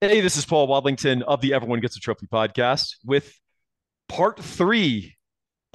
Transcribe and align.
Hey, 0.00 0.20
this 0.20 0.36
is 0.36 0.46
Paul 0.46 0.68
Wadlington 0.68 1.22
of 1.22 1.40
the 1.40 1.52
Everyone 1.52 1.80
Gets 1.80 1.96
a 1.96 1.98
Trophy 1.98 2.28
podcast 2.28 2.94
with 3.04 3.36
part 4.08 4.38
three 4.38 5.16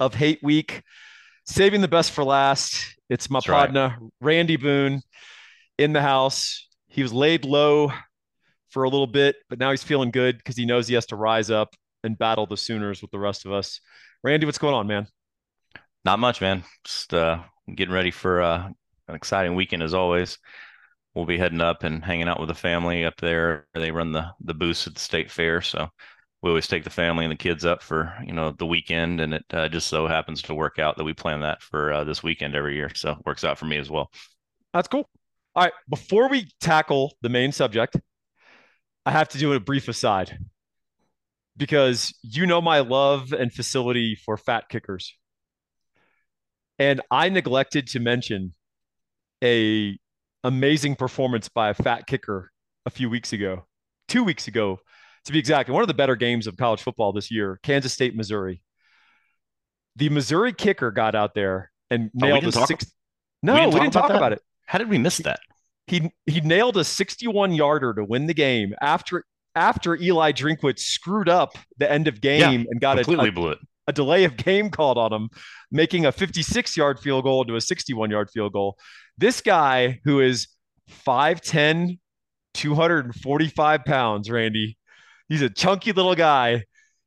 of 0.00 0.14
Hate 0.14 0.42
Week, 0.42 0.82
saving 1.44 1.82
the 1.82 1.88
best 1.88 2.10
for 2.10 2.24
last. 2.24 2.96
It's 3.10 3.28
my 3.28 3.40
That's 3.40 3.50
right. 3.50 3.58
partner, 3.58 3.98
Randy 4.22 4.56
Boone, 4.56 5.02
in 5.76 5.92
the 5.92 6.00
house. 6.00 6.66
He 6.88 7.02
was 7.02 7.12
laid 7.12 7.44
low 7.44 7.92
for 8.70 8.84
a 8.84 8.88
little 8.88 9.06
bit, 9.06 9.36
but 9.50 9.58
now 9.58 9.72
he's 9.72 9.82
feeling 9.82 10.10
good 10.10 10.38
because 10.38 10.56
he 10.56 10.64
knows 10.64 10.88
he 10.88 10.94
has 10.94 11.04
to 11.08 11.16
rise 11.16 11.50
up 11.50 11.74
and 12.02 12.16
battle 12.16 12.46
the 12.46 12.56
Sooners 12.56 13.02
with 13.02 13.10
the 13.10 13.18
rest 13.18 13.44
of 13.44 13.52
us. 13.52 13.78
Randy, 14.22 14.46
what's 14.46 14.56
going 14.56 14.74
on, 14.74 14.86
man? 14.86 15.06
Not 16.02 16.18
much, 16.18 16.40
man. 16.40 16.64
Just 16.82 17.12
uh, 17.12 17.40
getting 17.74 17.92
ready 17.92 18.10
for 18.10 18.40
uh, 18.40 18.70
an 19.06 19.14
exciting 19.14 19.54
weekend 19.54 19.82
as 19.82 19.92
always. 19.92 20.38
We'll 21.14 21.26
be 21.26 21.38
heading 21.38 21.60
up 21.60 21.84
and 21.84 22.04
hanging 22.04 22.28
out 22.28 22.40
with 22.40 22.48
the 22.48 22.54
family 22.54 23.04
up 23.04 23.16
there. 23.18 23.66
They 23.74 23.90
run 23.90 24.12
the 24.12 24.32
the 24.40 24.54
booths 24.54 24.86
at 24.86 24.94
the 24.94 25.00
state 25.00 25.30
fair, 25.30 25.60
so 25.60 25.88
we 26.42 26.50
always 26.50 26.66
take 26.66 26.84
the 26.84 26.90
family 26.90 27.24
and 27.24 27.32
the 27.32 27.36
kids 27.36 27.64
up 27.64 27.82
for 27.82 28.12
you 28.26 28.32
know 28.32 28.50
the 28.50 28.66
weekend, 28.66 29.20
and 29.20 29.34
it 29.34 29.44
uh, 29.52 29.68
just 29.68 29.86
so 29.86 30.06
happens 30.06 30.42
to 30.42 30.54
work 30.54 30.78
out 30.78 30.96
that 30.96 31.04
we 31.04 31.14
plan 31.14 31.40
that 31.40 31.62
for 31.62 31.92
uh, 31.92 32.04
this 32.04 32.22
weekend 32.22 32.54
every 32.54 32.74
year. 32.74 32.90
So 32.94 33.12
it 33.12 33.26
works 33.26 33.44
out 33.44 33.58
for 33.58 33.66
me 33.66 33.78
as 33.78 33.90
well. 33.90 34.10
That's 34.72 34.88
cool. 34.88 35.08
All 35.54 35.62
right, 35.62 35.72
before 35.88 36.28
we 36.28 36.48
tackle 36.60 37.14
the 37.22 37.28
main 37.28 37.52
subject, 37.52 37.96
I 39.06 39.12
have 39.12 39.28
to 39.30 39.38
do 39.38 39.52
a 39.52 39.60
brief 39.60 39.86
aside 39.88 40.36
because 41.56 42.12
you 42.22 42.46
know 42.46 42.60
my 42.60 42.80
love 42.80 43.32
and 43.32 43.52
facility 43.52 44.16
for 44.16 44.36
fat 44.36 44.68
kickers. 44.68 45.16
And 46.78 47.00
I 47.10 47.28
neglected 47.28 47.86
to 47.88 48.00
mention 48.00 48.54
a 49.42 49.96
amazing 50.44 50.94
performance 50.96 51.48
by 51.48 51.70
a 51.70 51.74
fat 51.74 52.06
kicker 52.06 52.52
a 52.86 52.90
few 52.90 53.10
weeks 53.10 53.32
ago, 53.32 53.64
two 54.08 54.22
weeks 54.22 54.46
ago, 54.46 54.78
to 55.24 55.32
be 55.32 55.38
exact. 55.38 55.68
One 55.70 55.82
of 55.82 55.88
the 55.88 55.94
better 55.94 56.14
games 56.16 56.46
of 56.46 56.56
college 56.56 56.82
football 56.82 57.12
this 57.12 57.30
year, 57.30 57.58
Kansas 57.62 57.92
State, 57.92 58.14
Missouri. 58.14 58.62
The 59.96 60.08
Missouri 60.10 60.52
kicker 60.52 60.90
got 60.90 61.14
out 61.14 61.34
there 61.34 61.70
and 61.90 62.10
Oh, 62.22 62.26
nailed 62.26 62.38
a 62.38 62.40
didn't 62.42 62.54
talk- 62.54 62.68
six. 62.68 62.86
No, 63.42 63.54
we 63.54 63.58
we 63.60 63.64
didn't 63.64 63.82
didn't, 63.82 63.92
talk 63.94 64.04
about 64.06 64.16
about 64.16 64.32
it. 64.34 64.42
How 64.66 64.78
did 64.78 64.88
we 64.88 64.98
miss 64.98 65.18
that? 65.18 65.40
He 65.86 66.10
he 66.26 66.40
nailed 66.40 66.76
a 66.78 66.84
61 66.84 67.52
yarder 67.52 67.92
to 67.94 68.04
win 68.04 68.26
the 68.26 68.34
game 68.34 68.74
after 68.80 69.24
after 69.54 69.94
Eli 69.96 70.32
Drinkwitz 70.32 70.80
screwed 70.80 71.28
up 71.28 71.56
the 71.78 71.90
end 71.90 72.08
of 72.08 72.20
game 72.20 72.66
and 72.70 72.80
got 72.80 72.98
a, 72.98 73.04
Completely 73.04 73.28
a, 73.28 73.32
blew 73.32 73.48
it. 73.50 73.58
A 73.86 73.92
delay 73.92 74.24
of 74.24 74.36
game 74.36 74.70
called 74.70 74.98
on 74.98 75.12
him, 75.12 75.28
making 75.70 76.06
a 76.06 76.12
56 76.12 76.76
yard 76.76 76.98
field 77.00 77.24
goal 77.24 77.42
into 77.42 77.56
a 77.56 77.60
61 77.60 78.10
yard 78.10 78.30
field 78.30 78.52
goal. 78.52 78.76
This 79.18 79.40
guy 79.40 80.00
who 80.04 80.20
is 80.20 80.48
5'10, 81.06 81.98
245 82.54 83.84
pounds, 83.84 84.30
Randy, 84.30 84.76
he's 85.28 85.42
a 85.42 85.50
chunky 85.50 85.92
little 85.92 86.14
guy. 86.14 86.64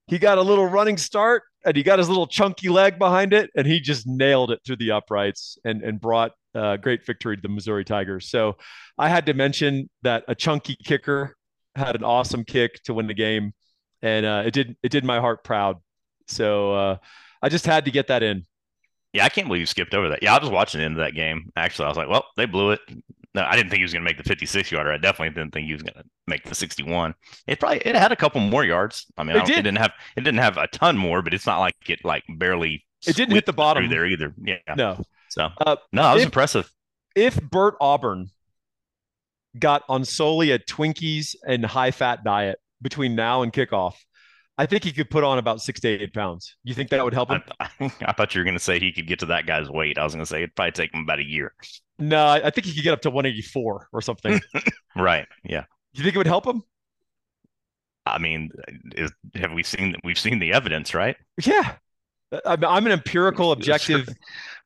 He 0.08 0.20
got 0.20 0.38
a 0.38 0.42
little 0.42 0.66
running 0.66 0.98
start 0.98 1.44
and 1.66 1.76
he 1.76 1.84
got 1.84 2.00
his 2.00 2.08
little 2.08 2.28
chunky 2.28 2.70
leg 2.70 2.98
behind 2.98 3.34
it 3.34 3.50
and 3.56 3.68
he 3.68 3.80
just 3.80 4.08
nailed 4.08 4.52
it 4.52 4.60
through 4.66 4.78
the 4.78 4.92
uprights 4.92 5.58
and, 5.66 5.84
and 5.84 6.00
brought 6.00 6.32
a 6.56 6.78
great 6.78 7.06
victory 7.06 7.36
to 7.36 7.42
the 7.42 7.50
Missouri 7.50 7.84
Tigers. 7.84 8.30
So 8.30 8.56
I 8.98 9.10
had 9.10 9.26
to 9.26 9.34
mention 9.34 9.90
that 10.04 10.24
a 10.28 10.36
chunky 10.36 10.78
kicker 10.84 11.36
had 11.76 11.96
an 11.96 12.04
awesome 12.04 12.44
kick 12.44 12.82
to 12.84 12.94
win 12.94 13.08
the 13.08 13.14
game 13.14 13.54
and 14.02 14.26
uh, 14.26 14.44
it 14.46 14.54
did 14.54 14.76
it 14.84 14.90
did 14.90 15.04
my 15.04 15.20
heart 15.20 15.44
proud. 15.44 15.78
So 16.28 16.74
uh, 16.74 16.98
I 17.42 17.50
just 17.50 17.66
had 17.66 17.86
to 17.86 17.92
get 17.92 18.08
that 18.08 18.24
in. 18.24 18.46
Yeah, 19.14 19.26
I 19.26 19.30
can't 19.30 19.48
believe 19.48 19.62
you 19.62 19.66
skipped 19.66 19.94
over 19.94 20.10
that. 20.10 20.22
Yeah, 20.22 20.32
I 20.34 20.36
was 20.36 20.42
just 20.42 20.52
watching 20.54 20.80
the 20.80 20.86
end 20.86 20.94
of 20.96 21.00
that 21.06 21.14
game. 21.16 21.52
Actually, 21.56 21.86
I 21.86 21.88
was 21.90 21.98
like, 21.98 22.10
well, 22.10 22.26
they 22.36 22.46
blew 22.46 22.72
it. 22.72 22.82
No, 23.34 23.44
I 23.44 23.56
didn't 23.56 23.70
think 23.70 23.80
he 23.80 23.84
was 23.84 23.94
going 23.94 24.04
to 24.04 24.10
make 24.10 24.18
the 24.18 24.24
56 24.24 24.72
yarder. 24.72 24.92
I 24.92 24.98
definitely 24.98 25.34
didn't 25.34 25.54
think 25.54 25.68
he 25.68 25.74
was 25.74 25.82
going 25.84 25.94
to 25.94 26.04
make 26.28 26.44
the 26.44 26.56
61. 26.56 27.14
It 27.48 27.60
probably 27.60 27.78
it 27.80 27.96
had 27.96 28.12
a 28.12 28.16
couple 28.16 28.42
more 28.42 28.64
yards. 28.66 29.06
I 29.18 29.24
mean, 29.24 29.36
It 29.38 29.44
I 29.44 29.46
did. 29.46 29.58
it 29.60 29.62
didn't 29.64 29.78
have 29.78 29.92
it 30.16 30.22
didn't 30.22 30.40
have 30.40 30.58
a 30.58 30.68
ton 30.68 30.98
more, 30.98 31.22
but 31.22 31.34
it's 31.34 31.46
not 31.46 31.60
like 31.60 31.76
it 31.88 32.04
like 32.04 32.24
barely. 32.28 32.86
It 33.08 33.16
didn't 33.16 33.36
hit 33.36 33.46
the 33.46 33.54
bottom. 33.54 33.90
there 33.90 34.06
either. 34.06 34.34
Yeah. 34.44 34.58
No, 34.76 35.02
So 35.30 35.50
Uh, 35.60 35.76
no, 35.94 36.10
it 36.12 36.14
was 36.16 36.22
if- 36.24 36.28
impressive. 36.28 36.72
if 37.16 37.40
Bert 37.42 37.76
Auburn 37.80 38.30
got 39.58 39.84
on 39.90 40.04
solely 40.06 40.52
a 40.52 40.60
Twinkies 40.60 41.36
and 41.46 41.66
high 41.66 41.92
fat 41.92 42.24
diet 42.24 42.60
between 42.82 43.16
now 43.16 43.42
and 43.44 43.52
kickoff, 43.54 43.94
I 44.58 44.66
think 44.66 44.84
he 44.84 44.92
could 44.92 45.10
put 45.10 45.24
on 45.24 45.38
about 45.38 45.62
six 45.62 45.80
to 45.82 45.88
eight 45.88 46.14
pounds. 46.14 46.56
You 46.64 46.74
think 46.74 46.90
that 46.90 47.04
would 47.04 47.14
help 47.14 47.30
him? 47.30 47.44
I, 47.60 47.70
I 48.02 48.12
thought 48.14 48.34
you 48.34 48.40
were 48.40 48.46
going 48.46 48.58
to 48.58 48.64
say 48.64 48.80
he 48.80 48.92
could 48.92 49.08
get 49.08 49.20
to 49.20 49.28
that 49.28 49.46
guy's 49.46 49.70
weight. 49.70 49.98
I 50.00 50.04
was 50.04 50.14
going 50.14 50.24
to 50.24 50.30
say 50.30 50.38
it'd 50.38 50.56
probably 50.56 50.72
take 50.72 50.94
him 50.94 51.02
about 51.02 51.20
a 51.20 51.26
year. 51.26 51.54
no, 52.00 52.26
I 52.28 52.50
think 52.50 52.66
he 52.66 52.74
could 52.74 52.84
get 52.84 52.94
up 52.94 53.02
to 53.02 53.10
184 53.10 53.90
or 53.92 54.02
something. 54.02 54.40
Right. 54.96 55.28
Yeah. 55.44 55.66
Do 55.94 56.00
you 56.00 56.04
think 56.04 56.16
it 56.16 56.18
would 56.18 56.26
help 56.26 56.48
him? 56.48 56.64
I 58.08 58.18
mean, 58.18 58.50
is, 58.96 59.12
have 59.36 59.52
we 59.52 59.62
seen 59.62 59.96
we've 60.04 60.18
seen 60.18 60.40
the 60.40 60.54
evidence, 60.54 60.96
right? 60.96 61.16
Yeah. 61.46 61.76
I'm, 62.46 62.66
I'm 62.66 62.86
an 62.88 62.94
empirical, 62.94 63.52
objective 63.52 64.10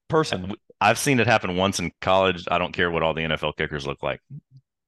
person. 0.08 0.54
I've 0.80 0.98
seen 0.98 1.20
it 1.20 1.28
happen 1.28 1.58
once 1.58 1.80
in 1.80 1.92
college. 2.00 2.46
I 2.50 2.60
don't 2.60 2.72
care 2.72 2.90
what 2.90 3.04
all 3.04 3.14
the 3.14 3.24
NFL 3.24 3.58
kickers 3.58 3.86
look 3.86 4.02
like. 4.02 4.22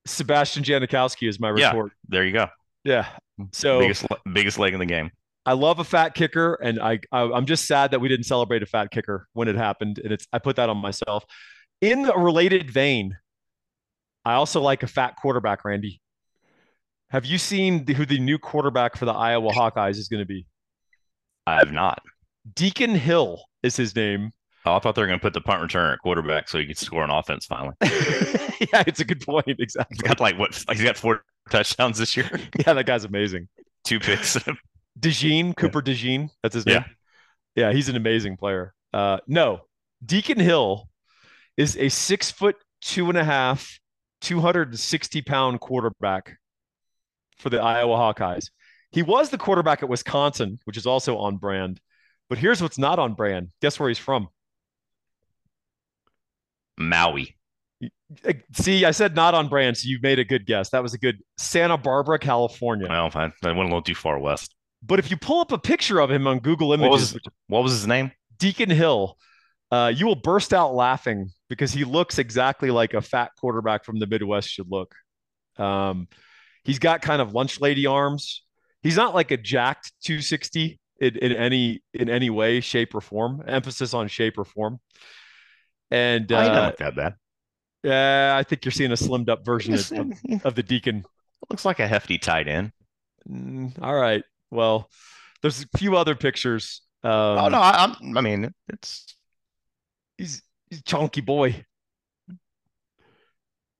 Sebastian 0.05 0.63
Janikowski 0.63 1.27
is 1.27 1.41
my 1.41 1.49
report. 1.49 1.91
Yeah. 1.91 2.05
There 2.09 2.25
you 2.25 2.31
go. 2.31 2.47
Yeah. 2.83 3.07
Mm. 3.39 3.53
So 3.53 3.79
biggest 3.79 4.05
biggest 4.33 4.59
leg 4.59 4.73
in 4.73 4.79
the 4.79 4.85
game. 4.85 5.11
I 5.45 5.53
love 5.53 5.79
a 5.79 5.83
fat 5.83 6.15
kicker, 6.15 6.55
and 6.55 6.79
I, 6.79 6.99
I 7.11 7.23
I'm 7.23 7.45
just 7.45 7.65
sad 7.65 7.91
that 7.91 7.99
we 7.99 8.07
didn't 8.07 8.25
celebrate 8.25 8.63
a 8.63 8.65
fat 8.65 8.91
kicker 8.91 9.27
when 9.33 9.47
it 9.47 9.55
happened, 9.55 9.99
and 9.99 10.13
it's 10.13 10.27
I 10.31 10.39
put 10.39 10.55
that 10.55 10.69
on 10.69 10.77
myself. 10.77 11.25
In 11.81 12.05
a 12.09 12.17
related 12.17 12.71
vein, 12.71 13.17
I 14.23 14.33
also 14.33 14.61
like 14.61 14.83
a 14.83 14.87
fat 14.87 15.15
quarterback, 15.21 15.65
Randy. 15.65 15.99
Have 17.09 17.25
you 17.25 17.37
seen 17.37 17.85
the, 17.85 17.93
who 17.93 18.05
the 18.05 18.19
new 18.19 18.39
quarterback 18.39 18.95
for 18.95 19.05
the 19.05 19.11
Iowa 19.11 19.51
Hawkeyes 19.51 19.97
is 19.97 20.07
going 20.07 20.21
to 20.21 20.25
be? 20.25 20.47
I 21.45 21.55
have 21.55 21.71
not. 21.71 22.01
Deacon 22.55 22.95
Hill 22.95 23.43
is 23.61 23.75
his 23.75 23.95
name. 23.95 24.31
Oh, 24.65 24.75
I 24.75 24.79
thought 24.79 24.95
they 24.95 25.01
were 25.01 25.07
going 25.07 25.19
to 25.19 25.23
put 25.23 25.33
the 25.33 25.41
punt 25.41 25.61
return 25.61 25.91
at 25.91 25.99
quarterback 25.99 26.47
so 26.47 26.57
he 26.57 26.65
could 26.65 26.77
score 26.77 27.03
on 27.03 27.09
offense 27.09 27.45
finally. 27.45 27.75
yeah, 27.81 28.83
it's 28.87 29.01
a 29.01 29.05
good 29.05 29.21
point. 29.21 29.45
Exactly. 29.59 29.95
He's 29.95 30.01
got 30.01 30.19
like 30.21 30.39
what? 30.39 30.55
He's 30.71 30.81
got 30.81 30.97
four 30.97 31.23
touchdowns 31.49 31.97
this 31.97 32.15
year, 32.17 32.29
Yeah, 32.65 32.73
that 32.73 32.85
guy's 32.85 33.03
amazing. 33.05 33.47
two 33.83 33.99
picks. 33.99 34.37
Dejean, 34.99 35.55
Cooper 35.55 35.81
Dejean. 35.81 36.29
That's 36.41 36.55
his 36.55 36.65
name. 36.65 36.75
Yeah. 36.75 36.85
Yeah, 37.55 37.73
he's 37.73 37.89
an 37.89 37.95
amazing 37.95 38.37
player. 38.37 38.73
Uh, 38.93 39.17
no, 39.27 39.61
Deacon 40.05 40.39
Hill 40.39 40.89
is 41.57 41.77
a 41.77 41.89
six 41.89 42.31
foot 42.31 42.55
two 42.81 43.09
and 43.09 43.17
a 43.17 43.23
half, 43.23 43.79
260 44.21 45.21
pound 45.21 45.59
quarterback 45.59 46.37
for 47.37 47.49
the 47.49 47.61
Iowa 47.61 47.95
Hawkeyes. 47.95 48.49
He 48.91 49.01
was 49.03 49.29
the 49.29 49.37
quarterback 49.37 49.83
at 49.83 49.89
Wisconsin, 49.89 50.59
which 50.65 50.77
is 50.77 50.85
also 50.85 51.17
on 51.17 51.37
brand. 51.37 51.79
But 52.29 52.37
here's 52.37 52.61
what's 52.61 52.77
not 52.77 52.99
on 52.99 53.13
brand. 53.13 53.49
Guess 53.61 53.79
where 53.79 53.89
he's 53.89 53.97
from? 53.99 54.27
Maui. 56.77 57.35
See, 58.53 58.85
I 58.85 58.91
said 58.91 59.15
not 59.15 59.33
on 59.33 59.47
brand, 59.47 59.77
so 59.77 59.87
you 59.87 59.99
made 60.01 60.19
a 60.19 60.25
good 60.25 60.45
guess. 60.45 60.69
That 60.69 60.83
was 60.83 60.93
a 60.93 60.97
good 60.97 61.19
Santa 61.37 61.77
Barbara, 61.77 62.19
California. 62.19 62.87
Well, 62.87 63.09
I, 63.13 63.31
I 63.43 63.47
went 63.47 63.59
a 63.59 63.63
little 63.63 63.81
too 63.81 63.95
far 63.95 64.19
west. 64.19 64.53
But 64.85 64.99
if 64.99 65.09
you 65.09 65.17
pull 65.17 65.39
up 65.39 65.51
a 65.51 65.57
picture 65.57 65.99
of 65.99 66.11
him 66.11 66.27
on 66.27 66.39
Google 66.39 66.69
What 66.69 66.79
Images, 66.79 67.13
was 67.13 67.21
what 67.47 67.63
was 67.63 67.71
his 67.71 67.87
name? 67.87 68.11
Deacon 68.37 68.69
Hill, 68.69 69.17
uh, 69.71 69.91
you 69.95 70.05
will 70.05 70.15
burst 70.15 70.53
out 70.53 70.73
laughing 70.73 71.31
because 71.49 71.71
he 71.71 71.85
looks 71.85 72.19
exactly 72.19 72.69
like 72.69 72.93
a 72.93 73.01
fat 73.01 73.31
quarterback 73.39 73.85
from 73.85 73.99
the 73.99 74.07
Midwest 74.07 74.49
should 74.49 74.69
look. 74.69 74.93
Um, 75.57 76.07
he's 76.63 76.79
got 76.79 77.01
kind 77.01 77.21
of 77.21 77.33
lunch 77.33 77.61
lady 77.61 77.85
arms. 77.85 78.43
He's 78.81 78.97
not 78.97 79.15
like 79.15 79.31
a 79.31 79.37
jacked 79.37 79.93
260 80.03 80.79
in, 80.99 81.15
in 81.17 81.31
any 81.31 81.81
in 81.93 82.09
any 82.09 82.29
way, 82.29 82.59
shape, 82.59 82.93
or 82.93 83.01
form. 83.01 83.43
Emphasis 83.47 83.93
on 83.93 84.07
shape 84.09 84.37
or 84.37 84.45
form. 84.45 84.79
And 85.89 86.31
I 86.31 86.47
uh, 86.47 86.65
look 86.65 86.77
that 86.77 86.95
bad. 86.95 87.15
Yeah, 87.83 88.35
I 88.37 88.43
think 88.43 88.65
you're 88.65 88.71
seeing 88.71 88.91
a 88.91 88.95
slimmed 88.95 89.29
up 89.29 89.45
version 89.45 89.73
Yes, 89.73 89.91
of, 89.91 90.11
of 90.45 90.55
the 90.55 90.63
Deacon. 90.63 91.05
looks 91.49 91.65
like 91.65 91.79
a 91.79 91.87
hefty 91.87 92.17
tight 92.17 92.47
end. 92.47 92.71
Mm, 93.29 93.81
all 93.81 93.95
right. 93.95 94.23
Well, 94.51 94.89
there's 95.41 95.63
a 95.63 95.77
few 95.77 95.95
other 95.97 96.15
pictures. 96.15 96.81
Um, 97.03 97.11
oh 97.11 97.47
no, 97.49 97.59
I, 97.59 97.83
I'm. 97.85 98.17
I 98.17 98.21
mean, 98.21 98.53
it's. 98.69 99.15
he's, 100.17 100.41
he's 100.69 100.79
a 100.79 100.83
chunky 100.83 101.21
boy. 101.21 101.65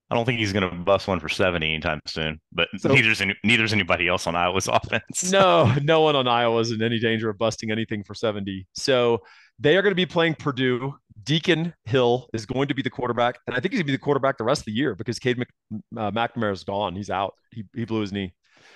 I 0.10 0.16
don't 0.16 0.26
think 0.26 0.38
he's 0.40 0.54
going 0.54 0.70
to 0.70 0.76
bust 0.76 1.08
one 1.08 1.20
for 1.20 1.30
seventy 1.30 1.70
anytime 1.74 2.00
soon. 2.06 2.40
But 2.52 2.68
So- 2.78 2.90
neither's 2.94 3.22
any, 3.22 3.36
neither's 3.44 3.74
anybody 3.74 4.08
else 4.08 4.28
on 4.28 4.36
Iowa's 4.36 4.68
offense. 4.72 5.32
No, 5.32 5.74
no 5.82 6.02
one 6.02 6.16
on 6.16 6.28
Iowa's 6.28 6.72
in 6.72 6.84
any 6.84 7.00
danger 7.00 7.30
of 7.30 7.38
busting 7.38 7.72
anything 7.72 8.04
for 8.04 8.14
70. 8.14 8.68
So 8.74 9.20
they 9.60 9.76
are 9.76 9.82
going 9.82 9.92
to 9.92 9.96
be 9.96 10.06
playing 10.06 10.36
Purdue. 10.36 10.94
Deacon 11.24 11.74
Hill 11.86 12.28
is 12.34 12.46
going 12.46 12.68
to 12.68 12.74
be 12.74 12.81
the 12.81 12.90
quarterback, 12.90 13.40
and 13.48 13.56
I 13.56 13.60
think 13.60 13.74
he's 13.74 13.80
going 13.80 13.88
to 13.88 13.92
be 13.92 13.98
the 13.98 14.02
quarterback 14.04 14.38
the 14.38 14.44
rest 14.44 14.62
of 14.62 14.66
the 14.66 14.72
year 14.74 14.96
because 14.96 15.20
Cade 15.20 15.38
Mc, 15.38 15.48
uh, 15.98 16.12
McNamara 16.12 16.54
is 16.54 16.64
gone. 16.64 16.96
He's 16.96 17.10
out. 17.10 17.34
He, 17.52 17.64
he 17.75 17.86
blew 17.86 18.02
his 18.02 18.12
knee. 18.12 18.34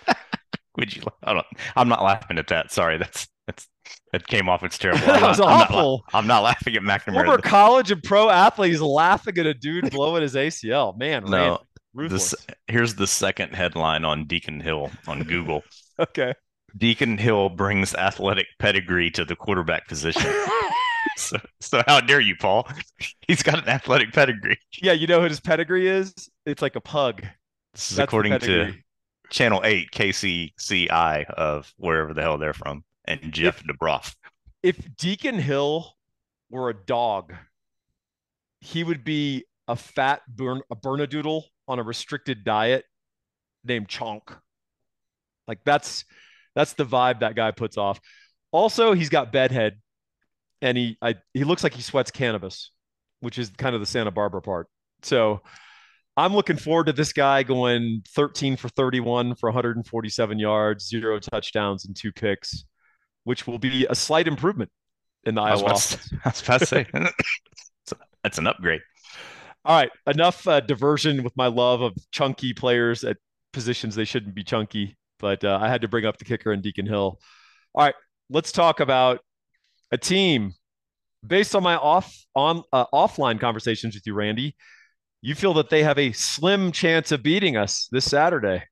Would 0.78 0.96
you? 0.96 1.04
I 1.24 1.34
don't, 1.34 1.46
I'm 1.76 1.90
not 1.90 2.04
laughing 2.04 2.38
at 2.38 2.48
that. 2.48 2.72
Sorry, 2.72 2.98
that's 2.98 3.28
that's 3.48 3.68
that 4.12 4.28
came 4.28 4.48
off. 4.50 4.64
It's 4.64 4.78
terrible. 4.78 5.02
That 5.06 5.16
I'm 5.16 5.22
not, 5.22 5.30
was 5.30 5.40
I'm 5.40 5.46
not 5.48 5.72
awful. 5.72 6.04
I'm 6.14 6.28
not 6.28 6.44
laughing 6.44 6.76
at 6.76 6.84
Former 6.84 7.38
McNamara. 7.38 7.42
college 7.42 7.92
and 7.92 8.04
pro 8.04 8.30
athletes 8.30 8.80
laughing 8.80 9.38
at 9.38 9.46
a 9.46 9.54
dude 9.54 9.90
blowing 9.90 10.22
his 10.22 10.36
ACL. 10.36 10.98
Man, 10.98 11.24
No, 11.26 11.60
Ruthless. 11.94 12.32
This 12.32 12.46
here's 12.68 12.96
the 12.96 13.08
second 13.08 13.56
headline 13.56 14.06
on 14.06 14.26
Deacon 14.26 14.60
Hill 14.60 14.92
on 15.08 15.24
Google. 15.24 15.64
okay. 16.00 16.34
Deacon 16.78 17.18
Hill 17.18 17.50
brings 17.50 17.96
athletic 17.96 18.46
pedigree 18.60 19.10
to 19.12 19.26
the 19.26 19.36
quarterback 19.36 19.88
position. 19.88 20.32
so, 21.18 21.38
so 21.60 21.84
how 21.88 22.02
dare 22.02 22.20
you, 22.20 22.36
Paul? 22.36 22.68
He's 23.28 23.44
got 23.44 23.60
an 23.60 23.70
athletic 23.70 24.14
pedigree. 24.14 24.60
Yeah, 24.82 24.94
you 24.94 25.08
know 25.08 25.20
what 25.20 25.32
his 25.32 25.40
pedigree 25.40 25.88
is? 25.88 26.14
It's 26.46 26.62
like 26.62 26.76
a 26.76 26.82
pug. 26.82 27.24
This 27.74 27.92
is 27.92 27.98
That's 27.98 28.08
according 28.08 28.40
to. 28.40 28.74
Channel 29.30 29.62
8 29.64 29.92
KCCI 29.92 31.26
of 31.32 31.74
wherever 31.78 32.14
the 32.14 32.22
hell 32.22 32.38
they're 32.38 32.54
from 32.54 32.84
and 33.06 33.20
Jeff 33.32 33.64
DeBroff. 33.64 34.16
If 34.64 34.96
Deacon 34.98 35.38
Hill 35.38 35.94
were 36.50 36.70
a 36.70 36.74
dog, 36.74 37.34
he 38.62 38.84
would 38.84 39.04
be 39.04 39.46
a 39.68 39.76
fat 39.76 40.22
burn 40.28 40.62
a 40.72 40.76
Bernedoodle 40.76 41.44
on 41.68 41.80
a 41.80 41.84
restricted 41.84 42.44
diet 42.44 42.86
named 43.64 43.88
Chonk. 43.88 44.36
Like 45.48 45.60
that's 45.66 46.06
that's 46.56 46.74
the 46.74 46.86
vibe 46.86 47.20
that 47.20 47.36
guy 47.36 47.52
puts 47.52 47.78
off. 47.78 48.00
Also, 48.52 48.94
he's 48.94 49.10
got 49.10 49.32
bedhead, 49.32 49.80
and 50.62 50.78
he 50.78 50.98
I, 51.02 51.16
he 51.34 51.44
looks 51.44 51.64
like 51.64 51.74
he 51.74 51.82
sweats 51.82 52.12
cannabis, 52.12 52.72
which 53.20 53.38
is 53.38 53.52
kind 53.58 53.76
of 53.76 53.82
the 53.82 53.88
Santa 53.88 54.12
Barbara 54.12 54.42
part. 54.42 54.68
So 55.04 55.42
I'm 56.16 56.34
looking 56.34 56.58
forward 56.58 56.88
to 56.88 56.94
this 56.94 57.14
guy 57.14 57.44
going 57.44 58.02
13 58.10 58.58
for 58.58 58.70
31 58.70 59.36
for 59.36 59.50
147 59.50 60.40
yards, 60.40 60.88
zero 60.88 61.20
touchdowns, 61.20 61.86
and 61.86 61.96
two 61.96 62.12
picks, 62.12 62.66
which 63.24 63.46
will 63.46 63.60
be 63.60 63.86
a 63.88 63.96
slight 63.96 64.28
improvement 64.28 64.72
in 65.26 65.36
the 65.36 65.42
Iowa. 65.42 65.66
I 65.68 65.72
was 65.74 66.12
about 66.42 66.60
to 66.60 66.66
say 66.66 66.86
that's 68.24 68.40
an 68.40 68.48
upgrade. 68.48 68.82
All 69.64 69.76
right, 69.76 69.92
enough 70.08 70.48
uh, 70.48 70.62
diversion 70.62 71.24
with 71.24 71.36
my 71.36 71.48
love 71.48 71.82
of 71.82 71.94
chunky 72.12 72.54
players 72.54 73.04
at 73.04 73.18
positions 73.54 73.96
they 73.96 74.06
shouldn't 74.06 74.34
be 74.34 74.44
chunky, 74.44 74.98
but 75.20 75.44
uh, 75.44 75.60
I 75.62 75.68
had 75.68 75.82
to 75.82 75.88
bring 75.88 76.06
up 76.06 76.18
the 76.18 76.26
kicker 76.26 76.52
and 76.52 76.64
Deacon 76.64 76.86
Hill. 76.86 77.20
All 77.76 77.86
right, 77.86 77.96
let's 78.30 78.52
talk 78.52 78.80
about 78.80 79.20
a 79.92 79.98
team 79.98 80.54
based 81.26 81.56
on 81.56 81.64
my 81.64 81.76
off 81.76 82.16
on 82.36 82.64
uh, 82.74 82.86
offline 82.94 83.40
conversations 83.40 83.96
with 83.96 84.06
you, 84.06 84.14
Randy. 84.14 84.56
You 85.22 85.36
feel 85.36 85.54
that 85.56 85.70
they 85.70 85.84
have 85.84 85.98
a 85.98 86.12
slim 86.12 86.72
chance 86.72 87.12
of 87.12 87.24
beating 87.24 87.58
us 87.58 87.88
this 87.92 88.06
Saturday. 88.06 88.64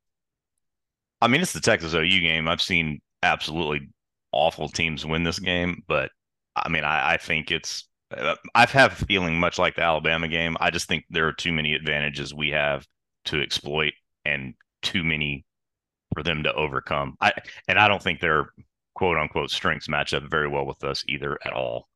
I 1.22 1.28
mean, 1.28 1.42
it's 1.42 1.54
the 1.54 1.60
Texas 1.60 1.94
OU 1.94 2.22
game. 2.22 2.48
I've 2.48 2.62
seen 2.62 3.02
absolutely 3.24 3.90
awful 4.32 4.70
teams 4.70 5.06
win 5.06 5.24
this 5.24 5.40
game, 5.40 5.84
but 5.88 6.12
I 6.56 6.70
mean, 6.70 6.84
I, 6.84 7.14
I 7.14 7.18
think 7.18 7.52
it's. 7.52 7.88
uh, 8.16 8.36
I've 8.54 8.72
have 8.72 9.02
a 9.02 9.06
feeling 9.06 9.40
much 9.40 9.58
like 9.58 9.76
the 9.76 9.82
Alabama 9.82 10.28
game. 10.28 10.56
I 10.60 10.70
just 10.70 10.88
think 10.88 11.06
there 11.10 11.28
are 11.28 11.34
too 11.34 11.52
many 11.52 11.74
advantages 11.74 12.34
we 12.34 12.50
have 12.52 12.86
to 13.26 13.42
exploit, 13.42 13.94
and 14.24 14.54
too 14.82 15.04
many 15.04 15.46
for 16.14 16.24
them 16.24 16.44
to 16.44 16.54
overcome. 16.54 17.16
I 17.20 17.34
and 17.68 17.80
I 17.80 17.88
don't 17.88 18.02
think 18.04 18.20
their 18.20 18.50
quote 18.96 19.18
unquote 19.18 19.52
strengths 19.52 19.88
match 19.90 20.14
up 20.14 20.24
very 20.30 20.48
well 20.48 20.66
with 20.66 20.84
us 20.84 21.04
either 21.08 21.38
at 21.46 21.54
all. 21.54 21.88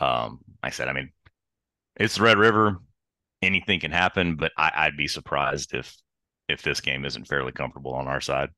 Um, 0.00 0.40
like 0.62 0.72
I 0.72 0.74
said, 0.74 0.88
I 0.88 0.92
mean, 0.92 1.10
it's 1.96 2.18
Red 2.18 2.38
River. 2.38 2.78
Anything 3.42 3.80
can 3.80 3.92
happen, 3.92 4.36
but 4.36 4.52
I, 4.56 4.72
I'd 4.74 4.96
be 4.96 5.08
surprised 5.08 5.74
if 5.74 5.94
if 6.48 6.62
this 6.62 6.80
game 6.80 7.04
isn't 7.04 7.26
fairly 7.28 7.52
comfortable 7.52 7.92
on 7.94 8.06
our 8.08 8.20
side. 8.20 8.50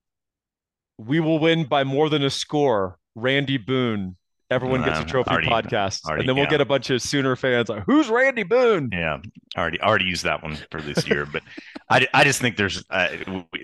We 0.99 1.21
will 1.21 1.39
win 1.39 1.65
by 1.65 1.85
more 1.85 2.09
than 2.09 2.23
a 2.25 2.31
score. 2.31 2.99
Randy 3.15 3.57
Boone. 3.57 4.17
Everyone 4.51 4.83
gets 4.83 4.99
a 4.99 5.03
Um, 5.03 5.07
trophy 5.07 5.31
already- 5.31 5.49
podcast, 5.49 6.05
already- 6.07 6.23
and 6.23 6.29
then 6.29 6.37
we'll 6.37 6.45
yeah. 6.47 6.51
get 6.51 6.61
a 6.61 6.65
bunch 6.65 6.89
of 6.91 7.03
Sooner 7.03 7.37
fans 7.37 7.69
like, 7.69 7.83
"Who's 7.87 8.09
Randy 8.09 8.45
Boone?" 8.45 8.89
Yeah, 8.93 9.19
already 9.57 9.81
already 9.81 10.07
used 10.07 10.25
that 10.25 10.43
one 10.43 10.57
for 10.71 10.81
this 10.81 11.07
year, 11.07 11.27
but 11.27 11.43
I, 11.91 12.07
I 12.15 12.25
just 12.25 12.41
think 12.41 12.57
there's 12.57 12.83
uh, 12.89 13.09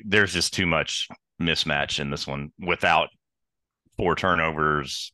there's 0.05 0.33
just 0.33 0.53
too 0.53 0.67
much 0.67 1.09
mismatch 1.41 2.01
in 2.01 2.11
this 2.11 2.27
one 2.27 2.53
without 2.59 3.09
four 3.97 4.15
turnovers, 4.15 5.13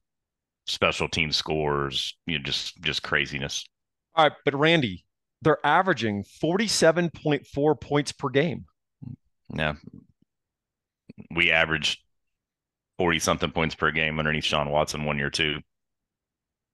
special 0.66 1.08
team 1.08 1.32
scores, 1.32 2.16
you 2.26 2.38
know, 2.38 2.44
just 2.44 2.80
just 2.82 3.02
craziness. 3.02 3.66
All 4.14 4.24
right, 4.24 4.32
but 4.44 4.54
Randy, 4.54 5.04
they're 5.42 5.64
averaging 5.64 6.24
forty-seven 6.40 7.10
point 7.10 7.46
four 7.46 7.74
points 7.74 8.12
per 8.12 8.28
game. 8.28 8.66
Yeah, 9.52 9.74
we 11.34 11.50
averaged 11.50 12.00
forty 12.98 13.18
something 13.18 13.50
points 13.50 13.74
per 13.74 13.90
game 13.90 14.18
underneath 14.18 14.44
Shawn 14.44 14.70
Watson 14.70 15.04
one 15.04 15.18
year 15.18 15.30
too, 15.30 15.58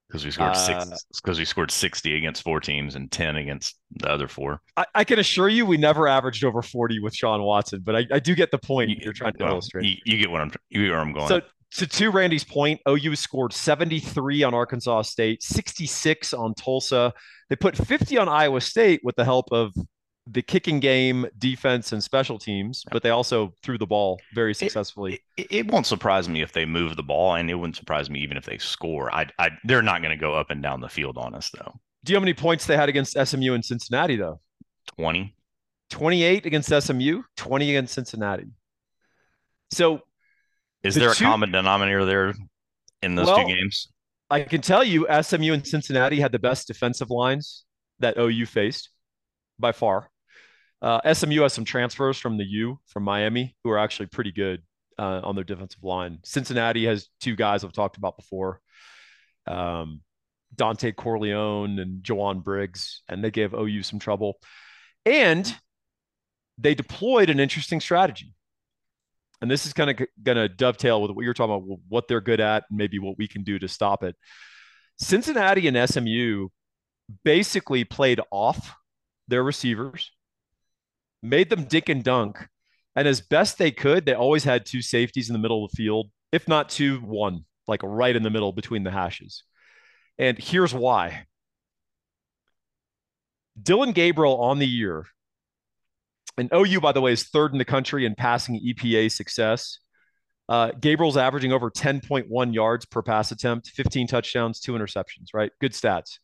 because 0.09 0.25
we 0.25 0.31
scored 0.31 0.51
Uh, 0.51 0.55
six 0.55 1.05
because 1.23 1.39
we 1.39 1.45
scored 1.45 1.71
sixty 1.71 2.17
against 2.17 2.43
four 2.43 2.61
teams 2.61 2.97
and 2.97 3.11
ten 3.11 3.37
against 3.37 3.77
the 3.93 4.11
other 4.11 4.29
four. 4.29 4.61
I, 4.77 4.85
I 4.95 5.05
can 5.05 5.19
assure 5.19 5.49
you, 5.49 5.65
we 5.65 5.77
never 5.77 6.09
averaged 6.09 6.45
over 6.45 6.63
forty 6.63 6.99
with 6.99 7.15
Shawn 7.15 7.43
Watson, 7.43 7.81
but 7.85 7.97
I, 7.97 8.07
I 8.11 8.19
do 8.19 8.35
get 8.35 8.51
the 8.51 8.59
point 8.59 8.91
you, 8.91 9.11
are 9.11 9.13
trying 9.13 9.35
to 9.35 9.45
well, 9.45 9.53
illustrate. 9.53 9.85
You, 9.87 9.97
you 10.05 10.19
get 10.19 10.31
what 10.31 10.41
I'm 10.41 10.53
you 10.69 10.83
get 10.83 10.91
where 10.91 11.01
I'm 11.01 11.13
going. 11.13 11.29
So, 11.29 11.41
to, 11.73 11.87
to 11.87 12.11
Randy's 12.11 12.45
point, 12.45 12.81
OU 12.89 13.17
scored 13.17 13.53
73 13.53 14.43
on 14.43 14.55
Arkansas 14.55 15.03
State, 15.03 15.43
66 15.43 16.33
on 16.33 16.55
Tulsa. 16.55 17.13
They 17.49 17.57
put 17.57 17.77
50 17.77 18.19
on 18.19 18.29
Iowa 18.29 18.61
State 18.61 19.01
with 19.03 19.17
the 19.17 19.25
help 19.25 19.47
of 19.53 19.73
the 20.29 20.43
kicking 20.43 20.81
game, 20.81 21.27
defense, 21.39 21.93
and 21.93 22.03
special 22.03 22.39
teams, 22.39 22.85
but 22.91 23.03
they 23.03 23.11
also 23.11 23.53
threw 23.63 23.79
the 23.79 23.87
ball 23.87 24.21
very 24.35 24.55
successfully. 24.55 25.23
it, 25.37 25.47
it 25.51 25.71
won't 25.71 25.87
surprise 25.87 26.29
me 26.29 26.43
if 26.43 26.53
they 26.53 26.65
move 26.65 26.97
the 26.97 27.03
ball, 27.03 27.35
and 27.35 27.49
it 27.49 27.55
wouldn't 27.55 27.77
surprise 27.77 28.11
me 28.11 28.21
even 28.21 28.37
if 28.37 28.45
they 28.45 28.59
score. 28.59 29.15
I, 29.15 29.27
I 29.39 29.51
they're 29.65 29.83
not 29.83 30.03
going 30.03 30.17
to 30.17 30.21
go 30.21 30.35
up 30.35 30.51
and 30.51 30.63
down 30.63 30.81
the 30.81 30.89
field 30.89 31.17
on 31.17 31.35
us 31.35 31.51
though. 31.51 31.73
Do 32.05 32.13
you 32.13 32.15
know 32.15 32.21
how 32.21 32.25
many 32.25 32.35
points 32.35 32.67
they 32.67 32.77
had 32.77 32.89
against 32.89 33.17
SMU 33.17 33.55
and 33.55 33.65
Cincinnati, 33.65 34.17
though? 34.17 34.41
Twenty. 34.97 35.35
28 35.91 36.47
against 36.47 36.69
SMU, 36.69 37.23
20 37.37 37.71
against 37.71 37.95
Cincinnati. 37.95 38.49
So 39.71 40.01
Is 40.87 40.95
The 40.95 41.01
there 41.01 41.11
a 41.11 41.15
common 41.15 41.53
denominator 41.53 42.05
there 42.05 42.35
in 43.03 43.15
those 43.15 43.27
Well, 43.27 43.39
two 43.39 43.55
games? 43.55 43.89
I 44.31 44.43
can 44.43 44.61
tell 44.61 44.83
you 44.83 45.07
SMU 45.23 45.53
and 45.53 45.67
Cincinnati 45.67 46.21
had 46.21 46.33
the 46.33 46.39
best 46.39 46.67
defensive 46.67 47.11
lines 47.11 47.65
that 48.01 48.19
OU 48.19 48.47
faced 48.47 48.91
by 49.59 49.73
far. 49.73 50.11
Uh, 50.83 51.13
SMU 51.13 51.43
has 51.43 51.53
some 51.53 51.65
transfers 51.65 52.19
from 52.19 52.37
the 52.37 52.45
U 52.45 52.79
from 52.87 53.03
Miami 53.03 53.57
who 53.65 53.71
are 53.71 53.79
actually 53.79 54.07
pretty 54.07 54.33
good 54.33 54.63
uh, 54.99 55.21
on 55.23 55.35
their 55.35 55.45
defensive 55.45 55.83
line. 55.83 56.19
Cincinnati 56.25 56.87
has 56.87 57.09
two 57.21 57.37
guys 57.37 57.65
I've 57.65 57.73
talked 57.73 57.97
about 57.97 58.17
before, 58.17 58.61
um, 59.47 60.01
Dontay 60.55 60.95
Corleone 60.97 61.79
and 61.79 62.03
Jowon 62.03 62.43
Briggs, 62.43 63.03
and 63.09 63.23
they 63.23 63.31
gave 63.31 63.55
OU 63.55 63.83
some 63.83 63.99
trouble. 63.99 64.39
And 65.05 65.55
they 66.59 66.75
deployed 66.75 67.31
an 67.31 67.41
interesting 67.41 67.81
strategy. 67.81 68.35
And 69.41 69.51
this 69.51 69.67
is 69.67 69.73
kind 69.73 69.91
of 69.91 70.07
going 70.23 70.37
to 70.37 70.49
dovetail 70.49 71.03
with 71.03 71.11
what 71.11 71.25
you're 71.25 71.35
talking 71.35 71.55
about, 71.55 71.79
what 71.89 72.09
they're 72.09 72.21
good 72.21 72.41
at, 72.41 72.65
and 72.71 72.79
maybe 72.79 72.99
what 72.99 73.19
we 73.19 73.29
can 73.29 73.43
do 73.43 73.59
to 73.59 73.69
stop 73.69 74.03
it. 74.03 74.17
Cincinnati 74.99 75.69
and 75.69 75.89
SMU 75.89 76.49
basically 77.25 77.85
played 77.85 78.21
off 78.31 78.75
their 79.29 79.43
receivers, 79.43 80.13
made 81.23 81.51
them 81.51 81.65
dink 81.65 81.89
and 81.89 82.03
dunk. 82.03 82.49
And 82.95 83.07
as 83.07 83.21
best 83.21 83.59
they 83.59 83.71
could, 83.71 84.07
they 84.07 84.15
always 84.15 84.45
had 84.45 84.65
two 84.65 84.81
safeties 84.81 85.29
in 85.29 85.35
the 85.35 85.39
middle 85.39 85.65
of 85.65 85.71
the 85.71 85.77
field, 85.77 86.11
if 86.33 86.49
not 86.49 86.71
two, 86.71 86.99
one, 87.01 87.45
like 87.69 87.83
right 87.83 88.17
in 88.17 88.23
the 88.23 88.31
middle 88.31 88.53
between 88.53 88.85
the 88.85 88.91
hashes. 88.91 89.45
And 90.19 90.39
here's 90.39 90.73
why 90.73 91.27
Dillon 93.63 93.93
Gabriel 93.93 94.41
on 94.41 94.59
the 94.59 94.67
year, 94.67 95.07
and 96.39 96.51
OU, 96.55 96.81
by 96.81 96.93
the 96.93 97.01
way, 97.01 97.13
is 97.13 97.25
third 97.25 97.53
in 97.53 97.59
the 97.59 97.65
country 97.65 98.05
in 98.05 98.15
passing 98.15 98.61
EPA 98.61 99.11
success. 99.11 99.79
Uh, 100.49 100.71
Gabriel's 100.79 101.17
averaging 101.17 101.53
over 101.53 101.71
10.1 101.71 102.55
yards 102.55 102.85
per 102.85 103.03
pass 103.03 103.33
attempt, 103.33 103.69
15 103.69 104.07
touchdowns, 104.07 104.61
two 104.61 104.73
interceptions, 104.73 105.29
right? 105.35 105.51
Good 105.61 105.73
stats. 105.73 106.19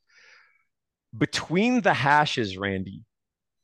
Between 1.16 1.80
the 1.80 1.94
hashes, 1.94 2.56
Randy, 2.56 3.02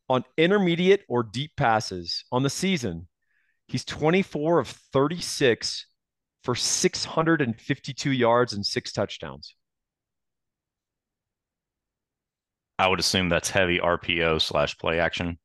on 0.09 0.25
intermediate 0.37 1.05
or 1.09 1.23
deep 1.23 1.53
passes 1.57 2.25
on 2.33 2.43
the 2.43 2.51
season, 2.51 3.09
he's 3.69 3.85
24 3.85 4.59
of 4.59 4.69
36 4.69 5.87
for 6.43 6.55
652 6.55 8.11
yards 8.11 8.53
and 8.53 8.65
six 8.65 8.93
touchdowns. 8.93 9.55
I 12.79 12.89
would 12.89 13.01
assume 13.01 13.29
that's 13.29 13.51
heavy 13.51 13.79
RPO 13.79 14.41
slash 14.41 14.79
play 14.79 15.01
action. 15.01 15.39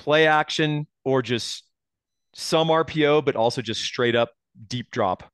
Play 0.00 0.26
action 0.26 0.86
or 1.04 1.20
just 1.20 1.62
some 2.34 2.68
RPO, 2.68 3.22
but 3.22 3.36
also 3.36 3.60
just 3.60 3.82
straight 3.82 4.16
up 4.16 4.30
deep 4.66 4.90
drop. 4.90 5.30